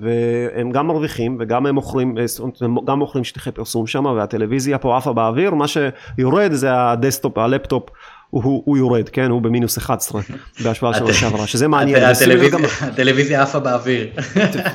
והם 0.00 0.70
גם 0.72 0.86
מרוויחים 0.86 1.36
וגם 1.40 1.66
הם 1.66 1.74
מוכרים, 1.74 2.14
הם 2.60 2.76
גם 2.84 2.98
מוכרים 2.98 3.24
שטחי 3.24 3.50
פרסום 3.52 3.86
שם 3.86 4.04
והטלוויזיה 4.04 4.78
פה 4.78 4.96
עפה 4.96 5.12
באוויר, 5.12 5.54
מה 5.54 5.64
שיורד 5.68 6.52
זה 6.52 6.90
ה 6.90 6.95
desktop, 6.95 7.38
הלפטופ. 7.38 7.88
הוא, 8.30 8.62
הוא 8.66 8.76
יורד, 8.76 9.08
כן? 9.08 9.30
הוא 9.30 9.42
במינוס 9.42 9.78
11 9.78 10.20
בהשוואה 10.64 10.92
לשנה 10.92 11.12
שעברה, 11.12 11.46
שזה 11.46 11.68
מעניין. 11.68 12.04
הטלוויזיה 12.80 13.42
עפה 13.42 13.58
באוויר. 13.58 14.06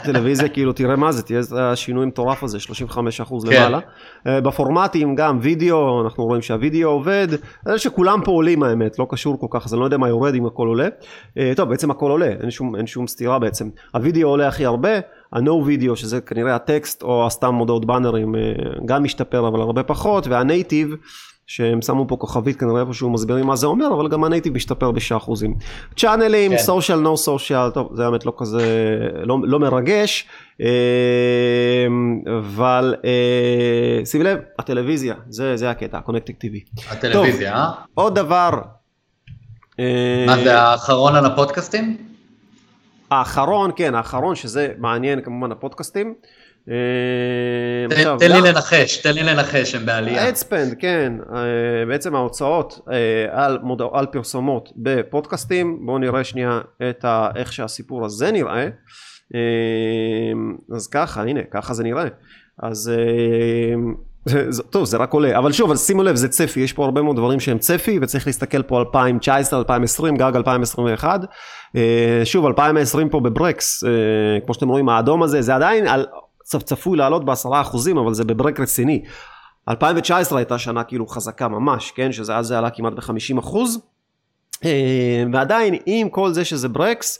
טלוויזיה, 0.04 0.50
כאילו, 0.50 0.74
תראה 0.74 0.96
מה 0.96 1.12
זה, 1.12 1.24
תראה 1.24 1.40
איזה 1.40 1.70
השינוי 1.70 2.06
מטורף 2.06 2.44
הזה, 2.44 2.60
35 2.60 3.22
אחוז 3.22 3.46
למעלה. 3.46 3.80
בפורמטים 4.26 5.16
גם, 5.16 5.40
וידאו, 5.42 6.02
אנחנו 6.04 6.26
רואים 6.26 6.42
שהוידאו 6.42 6.90
עובד, 6.90 7.28
שכולם 7.78 8.22
פה 8.26 8.32
עולים 8.32 8.64
האמת, 8.64 9.00
לא 9.00 9.08
קשור 9.10 9.40
כל 9.40 9.48
כך, 9.50 9.66
אז 9.66 9.74
אני 9.74 9.80
לא 9.80 9.86
יודע 9.86 9.98
מה 9.98 10.10
יורד 10.10 10.36
אם 10.36 10.46
הכל 10.46 10.68
עולה. 10.68 10.88
טוב, 11.56 11.70
בעצם 11.70 11.92
הכל 11.92 12.12
עולה, 12.12 12.34
אין 12.42 12.52
שום, 12.52 12.76
אין 12.76 12.88
שום 12.88 13.08
סתירה 13.08 13.40
בעצם. 13.40 13.70
הוידאו 13.94 14.30
עולה 14.30 14.48
הכי 14.48 14.66
הרבה, 14.66 15.00
ה-No 15.34 15.68
video, 15.68 15.96
שזה 15.96 16.22
כנראה 16.22 16.56
הטקסט 16.56 17.04
או 17.04 17.28
סתם 17.30 17.54
מודעות 17.54 17.86
באנרים, 17.86 18.36
גם 18.86 19.04
משתפר, 19.04 19.48
אבל 19.48 19.62
הרבה 19.62 19.84
פחות, 19.84 20.28
והנייטיב, 20.28 20.96
שהם 21.54 21.82
שמו 21.82 22.08
פה 22.08 22.16
כוכבית 22.16 22.60
כנראה 22.60 22.82
איפשהו 22.82 23.10
מסבירים 23.10 23.48
מה 23.48 23.56
זה 23.56 23.68
אומר 23.68 23.94
אבל 23.94 24.08
גם 24.08 24.24
הנייטיב 24.24 24.54
משתפר 24.54 24.92
בשעה 24.92 25.18
אחוזים. 25.18 25.56
צ'אנלים, 25.98 26.58
סושיאל, 26.58 27.00
נו 27.00 27.18
סושיאל, 27.18 27.70
טוב 27.70 27.90
זה 27.96 28.06
האמת 28.06 28.26
לא 28.26 28.34
כזה, 28.38 28.98
לא, 29.24 29.38
לא 29.44 29.60
מרגש, 29.60 30.28
אבל 32.40 32.96
שים 34.06 34.22
לב, 34.22 34.40
הטלוויזיה, 34.60 35.16
זה, 35.30 35.58
זה 35.58 35.70
הקטע, 35.70 35.98
הקונקטיק 35.98 36.38
טיווי. 36.38 36.60
הטלוויזיה, 36.90 37.56
אה? 37.56 37.72
עוד 37.94 38.16
דבר. 38.16 38.50
מה 40.28 40.38
זה 40.44 40.62
האחרון 40.62 41.16
על 41.16 41.26
הפודקאסטים? 41.26 41.98
האחרון, 43.12 43.72
כן, 43.76 43.96
האחרון 43.96 44.36
שזה 44.36 44.74
מעניין 44.78 45.22
כמובן 45.22 45.52
הפודקאסטים. 45.52 46.14
תן 48.20 48.32
לי 48.32 48.42
לנחש, 48.42 48.98
תן 48.98 49.14
לי 49.14 49.24
לנחש, 49.24 49.76
הם 49.76 49.86
בעלייה. 49.86 50.30
אדספנד, 50.30 50.76
כן, 50.80 51.14
בעצם 51.88 52.16
ההוצאות 52.16 52.80
על, 53.32 53.60
מודע, 53.64 53.86
על 53.94 54.06
פרסומות 54.06 54.70
בפודקאסטים, 54.78 55.80
בואו 55.86 55.98
נראה 55.98 56.24
שנייה 56.24 56.62
איך 57.36 57.54
שהסיפור 57.54 58.06
הזה 58.06 58.32
נראה. 58.32 58.68
אז 60.76 60.88
ככה, 60.88 61.22
הנה, 61.22 61.40
ככה 61.52 61.74
זה 61.74 61.84
נראה. 61.84 62.06
אז 62.64 62.92
טוב, 64.70 64.86
זה 64.86 64.98
רק 64.98 65.14
עולה, 65.14 65.38
אבל 65.38 65.52
שוב, 65.52 65.76
שימו 65.76 66.04
לב, 66.04 66.16
זה 66.16 66.30
צפי, 66.30 66.60
יש 66.60 66.74
פה 66.74 66.86
הרבה 66.86 67.02
מאוד 67.02 67.16
דברים 67.16 67.40
שהם 67.40 67.58
צפי, 67.58 68.00
וצריך 68.02 68.28
להסתכל 68.28 68.62
פה 68.62 68.80
2019, 68.80 69.60
2020, 69.60 70.16
גג 70.16 70.32
2021. 70.36 71.22
שוב, 72.24 72.46
2020 72.46 73.10
פה 73.10 73.20
בברקס, 73.20 73.84
כמו 74.46 74.54
שאתם 74.54 74.70
רואים, 74.70 74.90
האדום 74.90 75.24
הזה, 75.24 75.42
זה 75.42 75.56
עדיין 75.56 75.88
על... 75.88 76.06
צפוי 76.60 76.98
לעלות 76.98 77.26
בעשרה 77.26 77.62
אחוזים, 77.62 77.98
אבל 77.98 78.14
זה 78.14 78.24
בברק 78.24 78.60
רציני. 78.60 79.04
2019 79.70 80.40
הייתה 80.40 80.58
שנה 80.58 80.84
כאילו 80.84 81.08
חזקה 81.08 81.48
ממש, 81.48 81.92
כן? 81.92 82.12
שזה 82.12 82.38
אז 82.38 82.48
זה 82.48 82.58
עלה 82.58 82.70
כמעט 82.70 82.94
ב-50 82.94 83.40
אחוז. 83.40 83.80
אה, 84.66 85.24
ועדיין 85.34 85.76
עם 85.86 86.10
כל 86.10 86.34
זה 86.34 86.46
שזה 86.46 86.70
ברקס, 86.70 87.20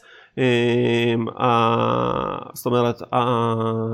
זאת 2.54 2.66
אומרת, 2.66 3.02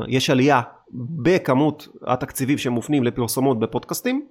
יש 0.07 0.29
עלייה 0.29 0.61
בכמות 0.93 1.87
התקציבים 2.07 2.57
שמופנים 2.57 3.03
לפרסומות 3.03 3.59
בפודקאסטים, 3.59 4.25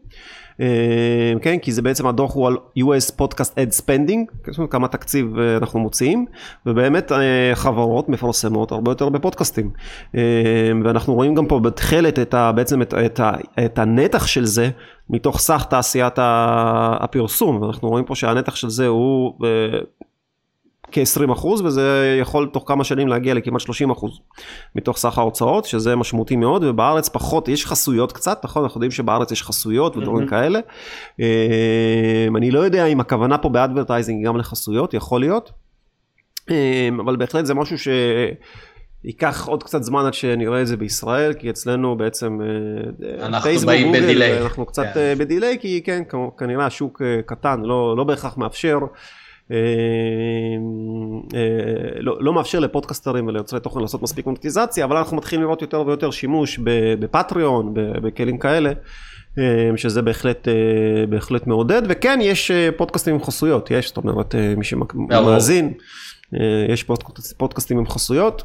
כן, 1.42 1.58
כי 1.62 1.72
זה 1.72 1.82
בעצם 1.82 2.06
הדוח 2.06 2.34
הוא 2.34 2.46
על 2.46 2.56
US 2.78 3.12
Podcast 3.20 3.50
Ad 3.50 3.80
Spending, 3.80 4.50
כמה 4.70 4.88
תקציב 4.88 5.38
אנחנו 5.38 5.80
מוציאים, 5.80 6.26
ובאמת 6.66 7.12
חברות 7.54 8.08
מפרסמות 8.08 8.72
הרבה 8.72 8.90
יותר 8.90 9.08
בפודקאסטים, 9.08 9.70
ואנחנו 10.84 11.14
רואים 11.14 11.34
גם 11.34 11.46
פה 11.46 11.60
בתכלת 11.60 12.18
את 12.18 12.34
ה, 12.34 12.52
בעצם 12.52 12.82
את, 12.82 12.94
את, 12.94 13.20
את 13.64 13.78
הנתח 13.78 14.26
של 14.26 14.44
זה 14.44 14.70
מתוך 15.10 15.38
סך 15.38 15.66
תעשיית 15.70 16.14
הפרסום, 16.18 17.62
ואנחנו 17.62 17.88
רואים 17.88 18.04
פה 18.04 18.14
שהנתח 18.14 18.56
של 18.56 18.70
זה 18.70 18.86
הוא 18.86 19.32
כ-20 20.92 21.32
אחוז 21.32 21.60
וזה 21.60 22.16
יכול 22.20 22.50
תוך 22.52 22.64
כמה 22.66 22.84
שנים 22.84 23.08
להגיע 23.08 23.34
לכמעט 23.34 23.60
30 23.60 23.90
אחוז 23.90 24.20
מתוך 24.74 24.96
סך 24.96 25.18
ההוצאות 25.18 25.64
שזה 25.64 25.96
משמעותי 25.96 26.36
מאוד 26.36 26.64
ובארץ 26.64 27.08
פחות 27.08 27.48
יש 27.48 27.66
חסויות 27.66 28.12
קצת 28.12 28.40
נכון 28.44 28.62
אנחנו 28.62 28.78
יודעים 28.78 28.90
שבארץ 28.90 29.32
יש 29.32 29.42
חסויות 29.42 29.96
ודברים 29.96 30.26
mm-hmm. 30.26 30.30
כאלה 30.30 30.60
אה, 31.20 32.26
אני 32.36 32.50
לא 32.50 32.60
יודע 32.60 32.86
אם 32.86 33.00
הכוונה 33.00 33.38
פה 33.38 33.48
ב 33.48 33.55
advertising 33.55 34.26
גם 34.26 34.36
לחסויות 34.36 34.94
יכול 34.94 35.20
להיות 35.20 35.52
אה, 36.50 36.88
אבל 37.04 37.16
בהחלט 37.16 37.46
זה 37.46 37.54
משהו 37.54 37.78
ש... 37.78 37.88
ייקח 39.04 39.48
עוד 39.48 39.62
קצת 39.62 39.82
זמן 39.82 40.06
עד 40.06 40.14
שנראה 40.14 40.60
את 40.60 40.66
זה 40.66 40.76
בישראל, 40.76 41.32
כי 41.32 41.50
אצלנו 41.50 41.96
בעצם 41.96 42.38
אה, 42.42 43.26
אנחנו 43.26 43.50
באים 43.66 43.92
ב 43.92 43.99
delay. 43.99 44.42
אנחנו 44.42 44.66
קצת 44.66 44.86
כן. 44.94 45.14
ב 45.18 45.24
delay, 45.24 45.58
כי 45.60 45.82
כן, 45.84 46.02
כנראה 46.38 46.66
השוק 46.66 47.02
קטן, 47.26 47.60
לא, 47.60 47.94
לא 47.96 48.04
בהכרח 48.04 48.36
מאפשר. 48.36 48.78
אה, 49.52 49.56
אה, 51.34 52.00
לא, 52.00 52.16
לא 52.20 52.32
מאפשר 52.32 52.58
לפודקסטרים 52.58 53.26
וליוצרי 53.26 53.60
תוכן 53.60 53.80
לעשות 53.80 54.02
מספיק 54.02 54.26
מונטיזציה, 54.26 54.84
אבל 54.84 54.96
אנחנו 54.96 55.16
מתחילים 55.16 55.42
לראות 55.42 55.62
יותר 55.62 55.82
ויותר 55.86 56.10
שימוש 56.10 56.58
בפטריון, 56.98 57.74
בכלים 57.74 58.38
כאלה. 58.38 58.72
אה, 59.38 59.70
שזה 59.76 60.02
בהחלט, 60.02 60.48
בהחלט 61.08 61.46
מעודד, 61.46 61.82
וכן 61.88 62.18
יש 62.22 62.50
פודקאסטים 62.76 63.14
עם 63.14 63.22
חסויות, 63.22 63.70
יש, 63.70 63.88
זאת 63.88 63.96
אומרת, 63.96 64.34
מי 64.56 64.64
שמאזין, 64.64 65.72
יש 66.68 66.86
פודקאסטים 67.36 67.78
עם 67.78 67.86
חסויות, 67.86 68.42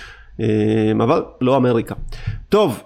אבל 1.04 1.24
לא 1.40 1.56
אמריקה. 1.56 1.94
טוב, 2.48 2.82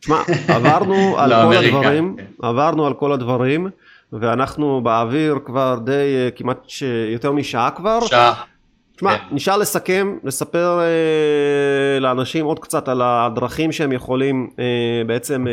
תשמע, 0.00 0.22
עברנו 0.48 0.94
על 1.18 1.30
כל 1.30 1.56
הדברים. 1.56 2.16
עברנו 2.42 2.86
על 2.86 2.94
כל 2.94 3.12
הדברים. 3.12 3.68
ואנחנו 4.12 4.80
באוויר 4.82 5.38
כבר 5.44 5.78
די 5.84 5.92
אה, 5.92 6.30
כמעט 6.30 6.58
ש... 6.68 6.82
יותר 7.12 7.32
משעה 7.32 7.70
כבר. 7.70 8.00
שעה. 8.00 8.42
תשמע, 9.00 9.18
כן. 9.18 9.34
נשאר 9.34 9.56
לסכם, 9.56 10.16
לספר 10.24 10.80
אה, 10.80 12.00
לאנשים 12.00 12.44
עוד 12.44 12.58
קצת 12.58 12.88
על 12.88 13.02
הדרכים 13.04 13.72
שהם 13.72 13.92
יכולים 13.92 14.50
אה, 14.58 14.64
בעצם 15.06 15.46
אה, 15.46 15.52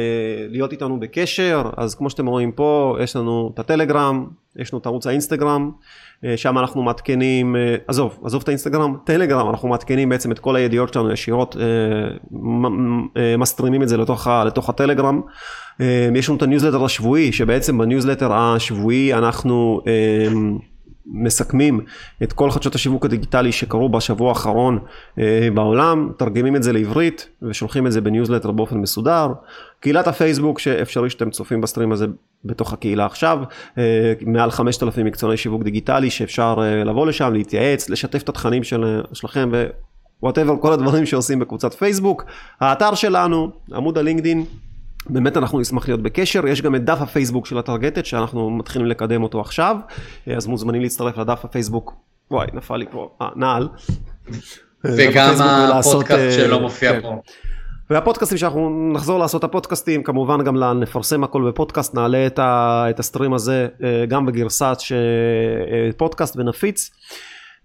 להיות 0.49 0.71
איתנו 0.71 0.99
בקשר, 0.99 1.69
אז 1.77 1.95
כמו 1.95 2.09
שאתם 2.09 2.27
רואים 2.27 2.51
פה, 2.51 2.97
יש 3.03 3.15
לנו 3.15 3.51
את 3.53 3.59
הטלגרם, 3.59 4.25
יש 4.57 4.73
לנו 4.73 4.81
את 4.81 4.85
ערוץ 4.85 5.07
האינסטגרם, 5.07 5.71
אה, 6.25 6.37
שם 6.37 6.57
אנחנו 6.57 6.83
מעדכנים, 6.83 7.55
אה, 7.55 7.75
עזוב, 7.87 8.19
עזוב 8.23 8.41
את 8.41 8.47
האינסטגרם, 8.47 8.95
טלגרם, 9.03 9.49
אנחנו 9.49 9.67
מעדכנים 9.67 10.09
בעצם 10.09 10.31
את 10.31 10.39
כל 10.39 10.55
הידיעות 10.55 10.93
שלנו 10.93 11.11
ישירות, 11.11 11.57
אה, 13.17 13.37
מסטרימים 13.37 13.83
את 13.83 13.89
זה 13.89 13.97
לתוך, 13.97 14.27
לתוך 14.45 14.69
הטלגרם. 14.69 15.21
יש 16.15 16.29
לנו 16.29 16.37
את 16.37 16.41
הניוזלטר 16.41 16.85
השבועי, 16.85 17.31
שבעצם 17.31 17.77
בניוזלטר 17.77 18.33
השבועי 18.33 19.13
אנחנו 19.13 19.81
מסכמים 21.11 21.79
את 22.23 22.33
כל 22.33 22.51
חדשות 22.51 22.75
השיווק 22.75 23.05
הדיגיטלי 23.05 23.51
שקרו 23.51 23.89
בשבוע 23.89 24.29
האחרון 24.29 24.79
אה, 25.19 25.47
בעולם, 25.53 26.11
מתרגמים 26.17 26.55
את 26.55 26.63
זה 26.63 26.73
לעברית 26.73 27.29
ושולחים 27.41 27.87
את 27.87 27.91
זה 27.91 28.01
בניוזלטר 28.01 28.51
באופן 28.51 28.77
מסודר. 28.77 29.33
קהילת 29.79 30.07
הפייסבוק 30.07 30.59
שאפשרי 30.59 31.09
שאתם 31.09 31.29
צופים 31.29 31.61
ב 31.61 31.66
stream 31.66 31.91
הזה 31.91 32.05
בתוך 32.45 32.73
הקהילה 32.73 33.05
עכשיו, 33.05 33.39
אה, 33.77 34.13
מעל 34.21 34.51
5,000 34.51 35.05
מקצועני 35.05 35.37
שיווק 35.37 35.63
דיגיטלי 35.63 36.09
שאפשר 36.09 36.55
אה, 36.61 36.83
לבוא 36.83 37.07
לשם, 37.07 37.33
להתייעץ, 37.33 37.89
לשתף 37.89 38.23
את 38.23 38.29
התכנים 38.29 38.63
של, 38.63 39.01
שלכם 39.13 39.51
ו 40.21 40.25
whatever 40.25 40.55
כל 40.61 40.73
הדברים 40.73 41.05
שעושים 41.05 41.39
בקבוצת 41.39 41.73
פייסבוק. 41.73 42.25
האתר 42.59 42.95
שלנו, 42.95 43.51
עמוד 43.73 43.97
הלינקדין. 43.97 44.45
באמת 45.05 45.37
אנחנו 45.37 45.59
נשמח 45.59 45.87
להיות 45.87 46.01
בקשר, 46.01 46.47
יש 46.47 46.61
גם 46.61 46.75
את 46.75 46.85
דף 46.85 47.01
הפייסבוק 47.01 47.45
של 47.45 47.57
הטרגטת 47.57 48.05
שאנחנו 48.05 48.49
מתחילים 48.49 48.87
לקדם 48.87 49.23
אותו 49.23 49.41
עכשיו, 49.41 49.77
אז 50.37 50.47
מוזמנים 50.47 50.81
להצטרף 50.81 51.17
לדף 51.17 51.45
הפייסבוק, 51.45 51.93
וואי 52.31 52.47
נפל 52.53 52.77
לי 52.77 52.85
פה, 52.91 53.09
אה, 53.21 53.29
נעל. 53.35 53.69
וגם 54.83 55.33
הפודקאסט 55.73 56.19
אה, 56.19 56.31
שלא 56.31 56.59
מופיע 56.59 56.93
כן. 56.93 57.01
פה. 57.01 57.21
והפודקאסטים 57.89 58.37
שאנחנו 58.37 58.91
נחזור 58.93 59.19
לעשות 59.19 59.43
הפודקאסטים 59.43 60.03
כמובן 60.03 60.43
גם 60.43 60.79
נפרסם 60.79 61.23
הכל 61.23 61.47
בפודקאסט 61.47 61.95
נעלה 61.95 62.27
את, 62.27 62.39
ה, 62.39 62.85
את 62.89 62.99
ה 62.99 63.04
stream 63.04 63.33
הזה 63.33 63.67
אה, 63.83 64.05
גם 64.07 64.25
בגרסת 64.25 64.77
אה, 64.91 65.91
פודקאסט 65.97 66.37
ונפיץ. 66.37 66.89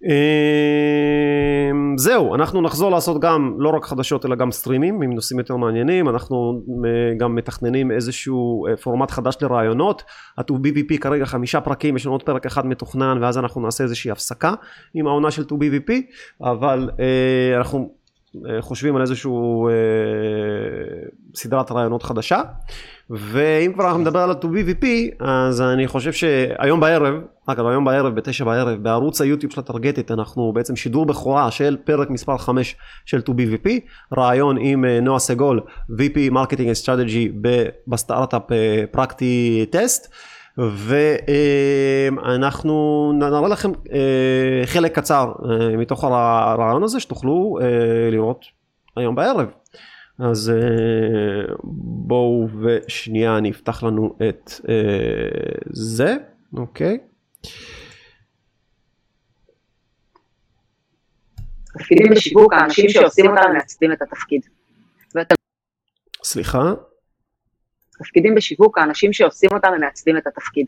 אמ, 0.05 1.99
זהו, 1.99 2.35
אנחנו 2.35 2.61
נחזור 2.61 2.91
לעשות 2.91 3.21
גם 3.21 3.55
לא 3.59 3.69
רק 3.69 3.85
חדשות 3.85 4.27
אלא 4.27 4.37
גם 4.37 4.51
סטרימים 4.51 5.03
עם 5.03 5.13
נושאים 5.13 5.39
יותר 5.39 5.57
מעניינים, 5.57 6.09
אנחנו 6.09 6.63
אה, 6.85 7.15
גם 7.19 7.35
מתכננים 7.35 7.91
איזשהו 7.91 8.67
אה, 8.67 8.77
פורמט 8.77 9.11
חדש 9.11 9.37
לרעיונות, 9.41 10.03
ה-2BVP 10.39 10.99
כרגע 11.01 11.25
חמישה 11.25 11.61
פרקים, 11.61 11.97
יש 11.97 12.07
לנו 12.07 12.15
עוד 12.15 12.23
פרק 12.23 12.47
אחד 12.47 12.67
מתוכנן 12.67 13.19
ואז 13.23 13.39
אנחנו 13.39 13.61
נעשה 13.61 13.85
איזושהי 13.85 14.11
הפסקה 14.11 14.55
עם 14.95 15.07
העונה 15.07 15.31
של 15.31 15.43
2BVP, 15.43 15.93
אבל 16.41 16.91
אה, 17.01 17.57
אנחנו 17.57 18.02
חושבים 18.61 18.97
על 18.97 19.03
איזשהו 19.03 19.69
סדרת 21.35 21.73
רעיונות 21.73 22.03
חדשה. 22.03 22.43
ואם 23.11 23.73
כבר 23.73 23.87
אנחנו 23.87 24.01
נדבר 24.01 24.19
על 24.19 24.31
ה-2BVP, 24.31 24.87
אז 25.21 25.61
אני 25.61 25.87
חושב 25.87 26.13
שהיום 26.13 26.81
בערב, 26.81 27.15
אגב 27.47 27.67
היום 27.67 27.85
בערב, 27.85 28.15
בתשע 28.15 28.45
בערב, 28.45 28.83
בערוץ 28.83 29.21
היוטיוב 29.21 29.53
של 29.53 29.61
הטרגטת, 29.61 30.11
אנחנו 30.11 30.53
בעצם 30.53 30.77
שידור 30.77 31.07
בכורה 31.07 31.51
של 31.51 31.77
פרק 31.85 32.11
מספר 32.11 32.39
5 32.39 32.77
של 33.07 33.21
To 33.29 33.40
Be 33.40 33.51
VP, 33.51 33.69
ריאיון 34.19 34.57
עם 34.61 34.85
אה, 34.85 35.01
נועה 35.01 35.19
סגול, 35.19 35.61
VP 35.91 36.31
marketing 36.31 36.71
strategy 36.71 37.33
בסטארט-אפ 37.87 38.43
PractiTest. 38.91 40.13
ואנחנו 42.19 43.13
נראה 43.15 43.49
לכם 43.49 43.71
אה, 43.93 44.63
חלק 44.65 44.99
קצר 44.99 45.33
אה, 45.45 45.77
מתוך 45.77 46.05
הריאיון 46.05 46.83
הזה 46.83 47.01
שתוכלו 47.01 47.59
לראות 48.11 48.45
היום 48.97 49.15
בערב. 49.15 49.51
אז 50.19 50.51
אה, 50.51 51.55
בואו 51.65 52.49
ושנייה 52.63 53.39
אני 53.39 53.51
אפתח 53.51 53.83
לנו 53.83 54.17
את 54.29 54.51
אה, 54.69 54.75
זה, 55.71 56.17
אוקיי. 56.57 56.99
תפקידים 61.79 62.07
בשיווק, 62.11 62.53
האנשים 62.53 62.89
שעושים 62.89 63.27
אותם 63.27 63.53
מעצבים 63.55 63.93
את 63.93 64.03
התפקיד. 64.03 64.43
סליחה? 66.25 66.73
תפקידים 68.03 68.35
בשיווק, 68.35 68.79
האנשים 68.79 69.13
שעושים 69.13 69.51
אותם 69.53 69.69
הם 69.75 69.81
מעצבים 69.81 70.17
את 70.17 70.27
התפקיד. 70.27 70.67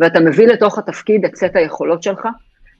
ואתה 0.00 0.20
מביא 0.20 0.46
לתוך 0.46 0.78
התפקיד 0.78 1.24
את 1.24 1.36
סט 1.36 1.50
היכולות 1.56 2.02
שלך, 2.02 2.28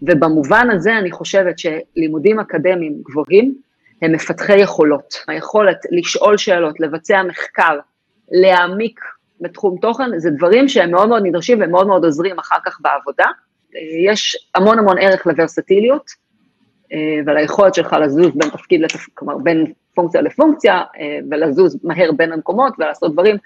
ובמובן 0.03 0.69
הזה 0.71 0.99
אני 0.99 1.11
חושבת 1.11 1.55
שלימודים 1.59 2.41
אקדמיים 2.41 3.03
גבוהים 3.03 3.55
הם 4.03 4.13
מפתחי 4.13 4.59
יכולות. 4.59 5.15
היכולת 5.29 5.77
לשאול 5.91 6.37
שאלות, 6.37 6.81
לבצע 6.81 7.23
מחקר, 7.23 7.79
להעמיק 8.31 9.01
בתחום 9.41 9.79
תוכן, 9.81 10.19
זה 10.19 10.31
דברים 10.31 10.69
שהם 10.69 10.91
מאוד 10.91 11.09
מאוד 11.09 11.23
נדרשים 11.27 11.59
ומאוד 11.61 11.87
מאוד 11.87 12.05
עוזרים 12.05 12.39
אחר 12.39 12.57
כך 12.65 12.81
בעבודה. 12.81 13.27
יש 14.07 14.49
המון 14.55 14.79
המון 14.79 14.99
ערך 14.99 15.27
לוורסטיליות, 15.27 16.11
אה, 16.93 17.21
וליכולת 17.27 17.75
שלך 17.75 17.93
לזוז 17.93 18.31
בין 18.35 18.51
תפקיד 18.51 18.81
לתפקיד, 18.81 19.15
כלומר 19.15 19.39
בין 19.39 19.73
פונקציה 19.95 20.23
לפונקציה, 20.23 20.75
אה, 20.75 21.19
ולזוז 21.31 21.79
מהר 21.85 22.13
בין 22.13 22.33
המקומות 22.33 22.75
ולעשות 22.79 23.13
דברים, 23.13 23.37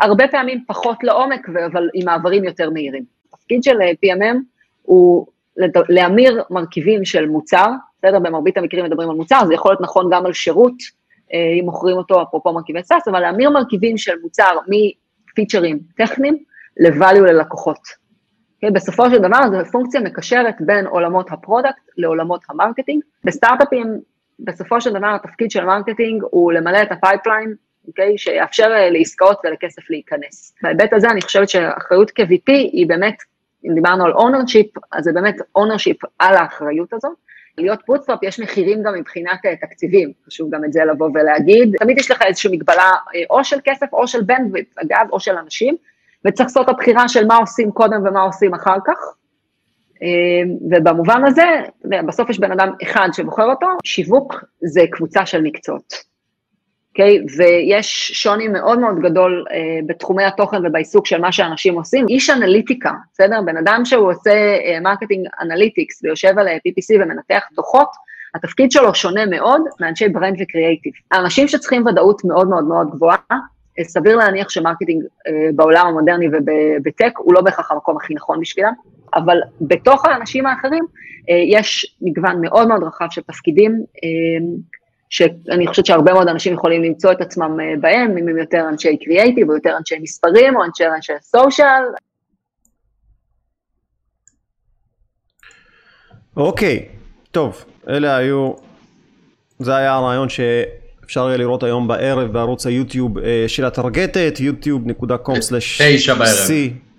הרבה 0.00 0.28
פעמים 0.28 0.64
פחות 0.66 1.04
לעומק, 1.04 1.48
אבל 1.48 1.88
עם 1.94 2.04
מעברים 2.04 2.44
יותר 2.44 2.70
מהירים. 2.70 3.04
התפקיד 3.34 3.62
של 3.62 3.82
אה, 3.82 3.90
PMM 3.90 4.36
הוא 4.82 5.26
להמיר 5.88 6.42
מרכיבים 6.50 7.04
של 7.04 7.28
מוצר, 7.28 7.70
בסדר? 7.98 8.18
במרבית 8.18 8.56
המקרים 8.56 8.84
מדברים 8.84 9.10
על 9.10 9.16
מוצר, 9.16 9.46
זה 9.46 9.54
יכול 9.54 9.70
להיות 9.70 9.80
נכון 9.80 10.08
גם 10.12 10.26
על 10.26 10.32
שירות, 10.32 10.74
אה, 11.32 11.38
אם 11.60 11.64
מוכרים 11.64 11.96
אותו, 11.96 12.22
אפרופו 12.22 12.52
מרכיבי 12.52 12.82
SaaS, 12.82 13.08
אבל 13.08 13.20
להמיר 13.20 13.50
מרכיבים 13.50 13.98
של 13.98 14.12
מוצר 14.22 14.50
מפיצ'רים 14.68 15.78
טכניים 15.96 16.38
ל-value 16.80 17.20
ללקוחות. 17.20 17.76
Okay, 17.76 18.02
אוקיי? 18.54 18.70
בסופו 18.70 19.10
של 19.10 19.18
דבר 19.18 19.38
זו 19.50 19.70
פונקציה 19.72 20.00
מקשרת 20.00 20.54
בין 20.60 20.86
עולמות 20.86 21.32
ה 21.32 21.38
product 21.38 21.82
לעולמות 21.96 22.44
ה 22.48 22.53
marketing. 22.53 23.02
בסטארט-אפים, 23.24 24.00
בסופו 24.38 24.80
של 24.80 24.90
דבר 24.92 25.14
התפקיד 25.14 25.50
של 25.50 25.64
marketing 25.64 26.22
הוא 26.30 26.52
למלא 26.52 26.82
את 26.82 26.92
ה 26.92 26.98
pipeline, 26.98 27.54
אוקיי? 27.88 28.18
שיאפשר 28.18 28.72
אה, 28.72 28.90
לעסקאות 28.90 29.40
ולכסף 29.44 29.90
להיכנס. 29.90 30.54
בהיבט 30.62 30.92
הזה 30.92 31.10
אני 31.10 31.22
חושבת 31.22 31.48
שהאחריות 31.48 32.10
כ-VP 32.14 32.46
היא 32.46 32.86
באמת 32.86 33.16
אם 33.64 33.74
דיברנו 33.74 34.04
על 34.04 34.12
ownership, 34.12 34.66
אז 34.92 35.04
זה 35.04 35.12
באמת 35.12 35.36
ownership 35.56 35.96
על 36.18 36.36
האחריות 36.36 36.92
הזאת. 36.92 37.12
להיות 37.58 37.80
bootstrap 37.86 38.22
יש 38.22 38.40
מחירים 38.40 38.82
גם 38.82 38.94
מבחינת 38.94 39.38
תקציבים, 39.60 40.12
חשוב 40.26 40.54
גם 40.54 40.64
את 40.64 40.72
זה 40.72 40.84
לבוא 40.84 41.10
ולהגיד. 41.14 41.76
תמיד 41.78 41.98
יש 41.98 42.10
לך 42.10 42.22
איזושהי 42.22 42.56
מגבלה 42.56 42.90
או 43.30 43.44
של 43.44 43.56
כסף 43.64 43.86
או 43.92 44.08
של 44.08 44.22
bandwidth, 44.22 44.74
אגב, 44.78 45.06
או 45.12 45.20
של 45.20 45.36
אנשים, 45.36 45.76
וצריך 46.24 46.48
לעשות 46.48 46.64
את 46.64 46.74
הבחירה 46.74 47.08
של 47.08 47.26
מה 47.26 47.36
עושים 47.36 47.70
קודם 47.70 48.06
ומה 48.06 48.20
עושים 48.20 48.54
אחר 48.54 48.76
כך. 48.86 48.98
ובמובן 50.70 51.24
הזה, 51.24 51.42
בסוף 52.06 52.30
יש 52.30 52.38
בן 52.38 52.52
אדם 52.52 52.72
אחד 52.82 53.08
שבוחר 53.12 53.44
אותו, 53.44 53.66
שיווק 53.84 54.44
זה 54.60 54.80
קבוצה 54.90 55.26
של 55.26 55.42
מקצועות. 55.42 56.11
אוקיי? 56.92 57.18
Okay, 57.18 57.32
ויש 57.38 58.10
שוני 58.14 58.48
מאוד 58.48 58.78
מאוד 58.78 58.98
גדול 59.00 59.44
uh, 59.48 59.52
בתחומי 59.86 60.24
התוכן 60.24 60.66
ובעיסוק 60.66 61.06
של 61.06 61.20
מה 61.20 61.32
שאנשים 61.32 61.74
עושים. 61.74 62.08
איש 62.08 62.30
אנליטיקה, 62.30 62.92
בסדר? 63.12 63.40
בן 63.46 63.56
אדם 63.56 63.84
שהוא 63.84 64.10
עושה 64.10 64.56
marketing 64.80 65.26
uh, 65.26 65.30
analytics 65.42 66.02
ויושב 66.02 66.38
על 66.38 66.48
uh, 66.48 66.50
PPC 66.50 67.02
ומנתח 67.02 67.42
דוחות, 67.54 67.88
התפקיד 68.34 68.70
שלו 68.70 68.94
שונה 68.94 69.26
מאוד 69.26 69.62
מאנשי 69.80 70.08
brand 70.08 70.36
וקריאייטיב. 70.40 70.92
האנשים 71.10 71.48
שצריכים 71.48 71.86
ודאות 71.86 72.24
מאוד 72.24 72.48
מאוד 72.48 72.64
מאוד 72.64 72.90
גבוהה, 72.90 73.16
סביר 73.82 74.16
להניח 74.16 74.48
ש 74.48 74.58
marketing 74.58 75.02
בעולם 75.54 75.86
המודרני 75.86 76.26
וב 76.32 76.59
tech 76.59 77.12
הוא 77.18 77.34
לא 77.34 77.40
בהכרח 77.40 77.70
המקום 77.70 77.96
הכי 77.96 78.14
נכון 78.14 78.40
בשבילם, 78.40 78.72
אבל 79.14 79.36
בתוך 79.60 80.04
האנשים 80.04 80.46
האחרים 80.46 80.84
יש 81.28 81.96
מגוון 82.02 82.40
מאוד 82.40 82.68
מאוד 82.68 82.82
רחב 82.82 83.06
של 83.10 83.22
תפקידים, 83.22 83.84
שאני 85.12 85.66
חושבת 85.66 85.86
שהרבה 85.86 86.12
מאוד 86.12 86.28
אנשים 86.28 86.54
יכולים 86.54 86.82
למצוא 86.82 87.12
את 87.12 87.20
עצמם 87.20 87.58
בהם, 87.80 88.18
אם 88.18 88.28
הם 88.28 88.38
יותר 88.38 88.64
אנשי 88.68 88.96
קריאייטיב, 89.04 89.50
או 89.50 89.54
יותר 89.54 89.76
אנשי 89.78 89.94
מספרים, 90.02 90.56
או 90.56 90.64
אנשי 90.64 90.84
אנשי 90.96 91.12
social. 91.22 91.82
אוקיי, 96.36 96.88
טוב, 97.30 97.64
אלה 97.88 98.16
היו, 98.16 98.52
זה 99.58 99.76
היה 99.76 99.94
הרעיון 99.94 100.28
שאפשר 100.28 101.28
יהיה 101.28 101.36
לראות 101.36 101.62
היום 101.62 101.88
בערב 101.88 102.32
בערוץ 102.32 102.66
היוטיוב 102.66 103.12
של 103.46 103.64
הטרגטת, 103.64 104.34
yוטיוב.com/c, 104.38 106.52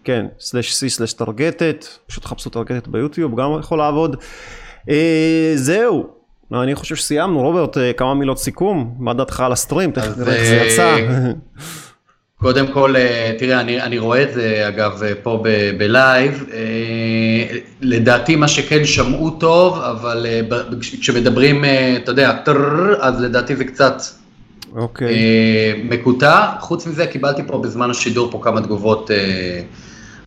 כן, 0.03 0.25
סלש 0.39 0.83
c 0.83 0.89
סלש 0.89 1.13
טרגטת, 1.13 1.85
פשוט 2.07 2.25
חפשו 2.25 2.49
טרגטת 2.49 2.87
ביוטיוב, 2.87 3.39
גם 3.39 3.59
יכול 3.59 3.77
לעבוד. 3.77 4.23
זהו. 5.55 6.22
אני 6.53 6.75
חושב 6.75 6.95
שסיימנו, 6.95 7.41
רוברט, 7.41 7.77
כמה 7.97 8.13
מילות 8.13 8.39
סיכום, 8.39 8.95
מה 8.99 9.13
דעתך 9.13 9.39
על 9.39 9.51
הסטרים, 9.51 9.91
תכף 9.91 10.17
נראה 10.17 10.35
איך 10.35 10.47
זה 10.47 10.55
יצא. 10.55 10.95
קודם 12.35 12.67
כל, 12.67 12.95
תראה, 13.39 13.59
אני, 13.59 13.81
אני 13.81 13.97
רואה 13.97 14.23
את 14.23 14.33
זה 14.33 14.67
אגב 14.67 15.01
פה 15.23 15.43
בלייב, 15.77 16.45
לדעתי 17.81 18.35
מה 18.35 18.47
שכן 18.47 18.85
שמעו 18.85 19.29
טוב, 19.29 19.79
אבל 19.79 20.25
כשמדברים, 20.79 21.63
אתה 21.97 22.11
יודע, 22.11 22.37
אז 22.99 23.21
לדעתי 23.21 23.55
זה 23.55 23.65
קצת 23.65 24.01
אוקיי. 24.75 25.15
מקוטע. 25.83 26.49
חוץ 26.59 26.87
מזה, 26.87 27.07
קיבלתי 27.07 27.41
פה 27.47 27.57
בזמן 27.57 27.89
השידור 27.89 28.31
פה 28.31 28.39
כמה 28.43 28.61
תגובות 28.61 29.11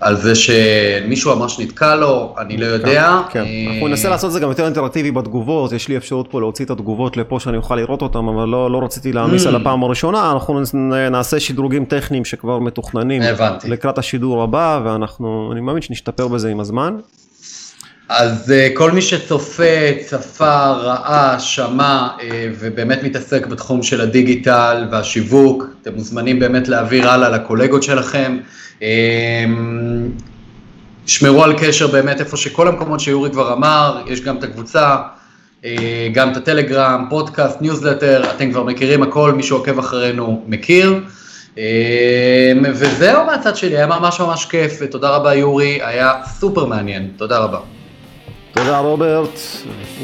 על 0.00 0.16
זה 0.16 0.32
שמישהו 0.34 1.32
אמר 1.32 1.48
שנתקע 1.48 1.94
לו, 1.94 2.34
אני 2.38 2.56
לא 2.56 2.66
יודע. 2.66 3.20
כן, 3.30 3.44
אנחנו 3.68 3.88
ננסה 3.88 4.08
לעשות 4.08 4.28
את 4.28 4.32
זה 4.32 4.40
גם 4.40 4.48
יותר 4.48 4.64
אינטראקטיבי 4.64 5.10
בתגובות, 5.10 5.72
יש 5.72 5.88
לי 5.88 5.96
אפשרות 5.96 6.28
פה 6.30 6.40
להוציא 6.40 6.64
את 6.64 6.70
התגובות 6.70 7.16
לפה 7.16 7.40
שאני 7.40 7.56
אוכל 7.56 7.76
לראות 7.76 8.02
אותן, 8.02 8.18
אבל 8.18 8.48
לא, 8.48 8.70
לא 8.70 8.84
רציתי 8.84 9.12
להעמיס 9.12 9.46
על 9.46 9.56
הפעם 9.56 9.82
הראשונה, 9.82 10.32
אנחנו 10.32 10.62
נעשה 11.10 11.40
שדרוגים 11.40 11.84
טכניים 11.84 12.24
שכבר 12.24 12.58
מתוכננים 12.58 13.22
לקראת 13.64 13.98
השידור 13.98 14.42
הבא, 14.42 14.80
ואנחנו, 14.84 15.50
אני 15.52 15.60
מאמין 15.60 15.82
שנשתפר 15.82 16.28
בזה 16.28 16.48
עם 16.48 16.60
הזמן. 16.60 16.96
אז 18.08 18.54
כל 18.74 18.90
מי 18.90 19.02
שצופה, 19.02 19.92
צפה, 20.06 20.70
ראה, 20.70 21.40
שמע 21.40 22.08
ובאמת 22.58 23.02
מתעסק 23.02 23.46
בתחום 23.46 23.82
של 23.82 24.00
הדיגיטל 24.00 24.84
והשיווק, 24.90 25.64
אתם 25.82 25.94
מוזמנים 25.94 26.38
באמת 26.38 26.68
להעביר 26.68 27.10
הלאה 27.10 27.28
לקולגות 27.28 27.82
שלכם. 27.82 28.36
שמרו 31.06 31.44
על 31.44 31.58
קשר 31.58 31.86
באמת 31.86 32.20
איפה 32.20 32.36
שכל 32.36 32.68
המקומות 32.68 33.00
שיורי 33.00 33.30
כבר 33.30 33.52
אמר, 33.52 34.02
יש 34.06 34.20
גם 34.20 34.36
את 34.36 34.44
הקבוצה, 34.44 34.96
גם 36.12 36.32
את 36.32 36.36
הטלגרם, 36.36 37.06
פודקאסט, 37.10 37.62
ניוזלטר, 37.62 38.30
אתם 38.30 38.50
כבר 38.50 38.62
מכירים 38.62 39.02
הכל, 39.02 39.32
מי 39.32 39.42
שעוקב 39.42 39.78
אחרינו 39.78 40.44
מכיר. 40.46 41.00
וזהו 42.74 43.24
מהצד 43.26 43.56
שלי, 43.56 43.76
היה 43.76 43.86
ממש 43.86 44.20
ממש 44.20 44.44
כיף, 44.44 44.78
ותודה 44.80 45.10
רבה 45.10 45.34
יורי, 45.34 45.78
היה 45.82 46.12
סופר 46.38 46.64
מעניין, 46.64 47.10
תודה 47.16 47.38
רבה. 47.38 47.58
תודה 48.52 48.78
רוברט, 48.78 49.38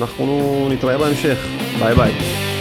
אנחנו 0.01 0.69
נתראה 0.73 0.99
בהמשך, 0.99 1.39
ביי 1.79 1.95
ביי. 1.95 2.52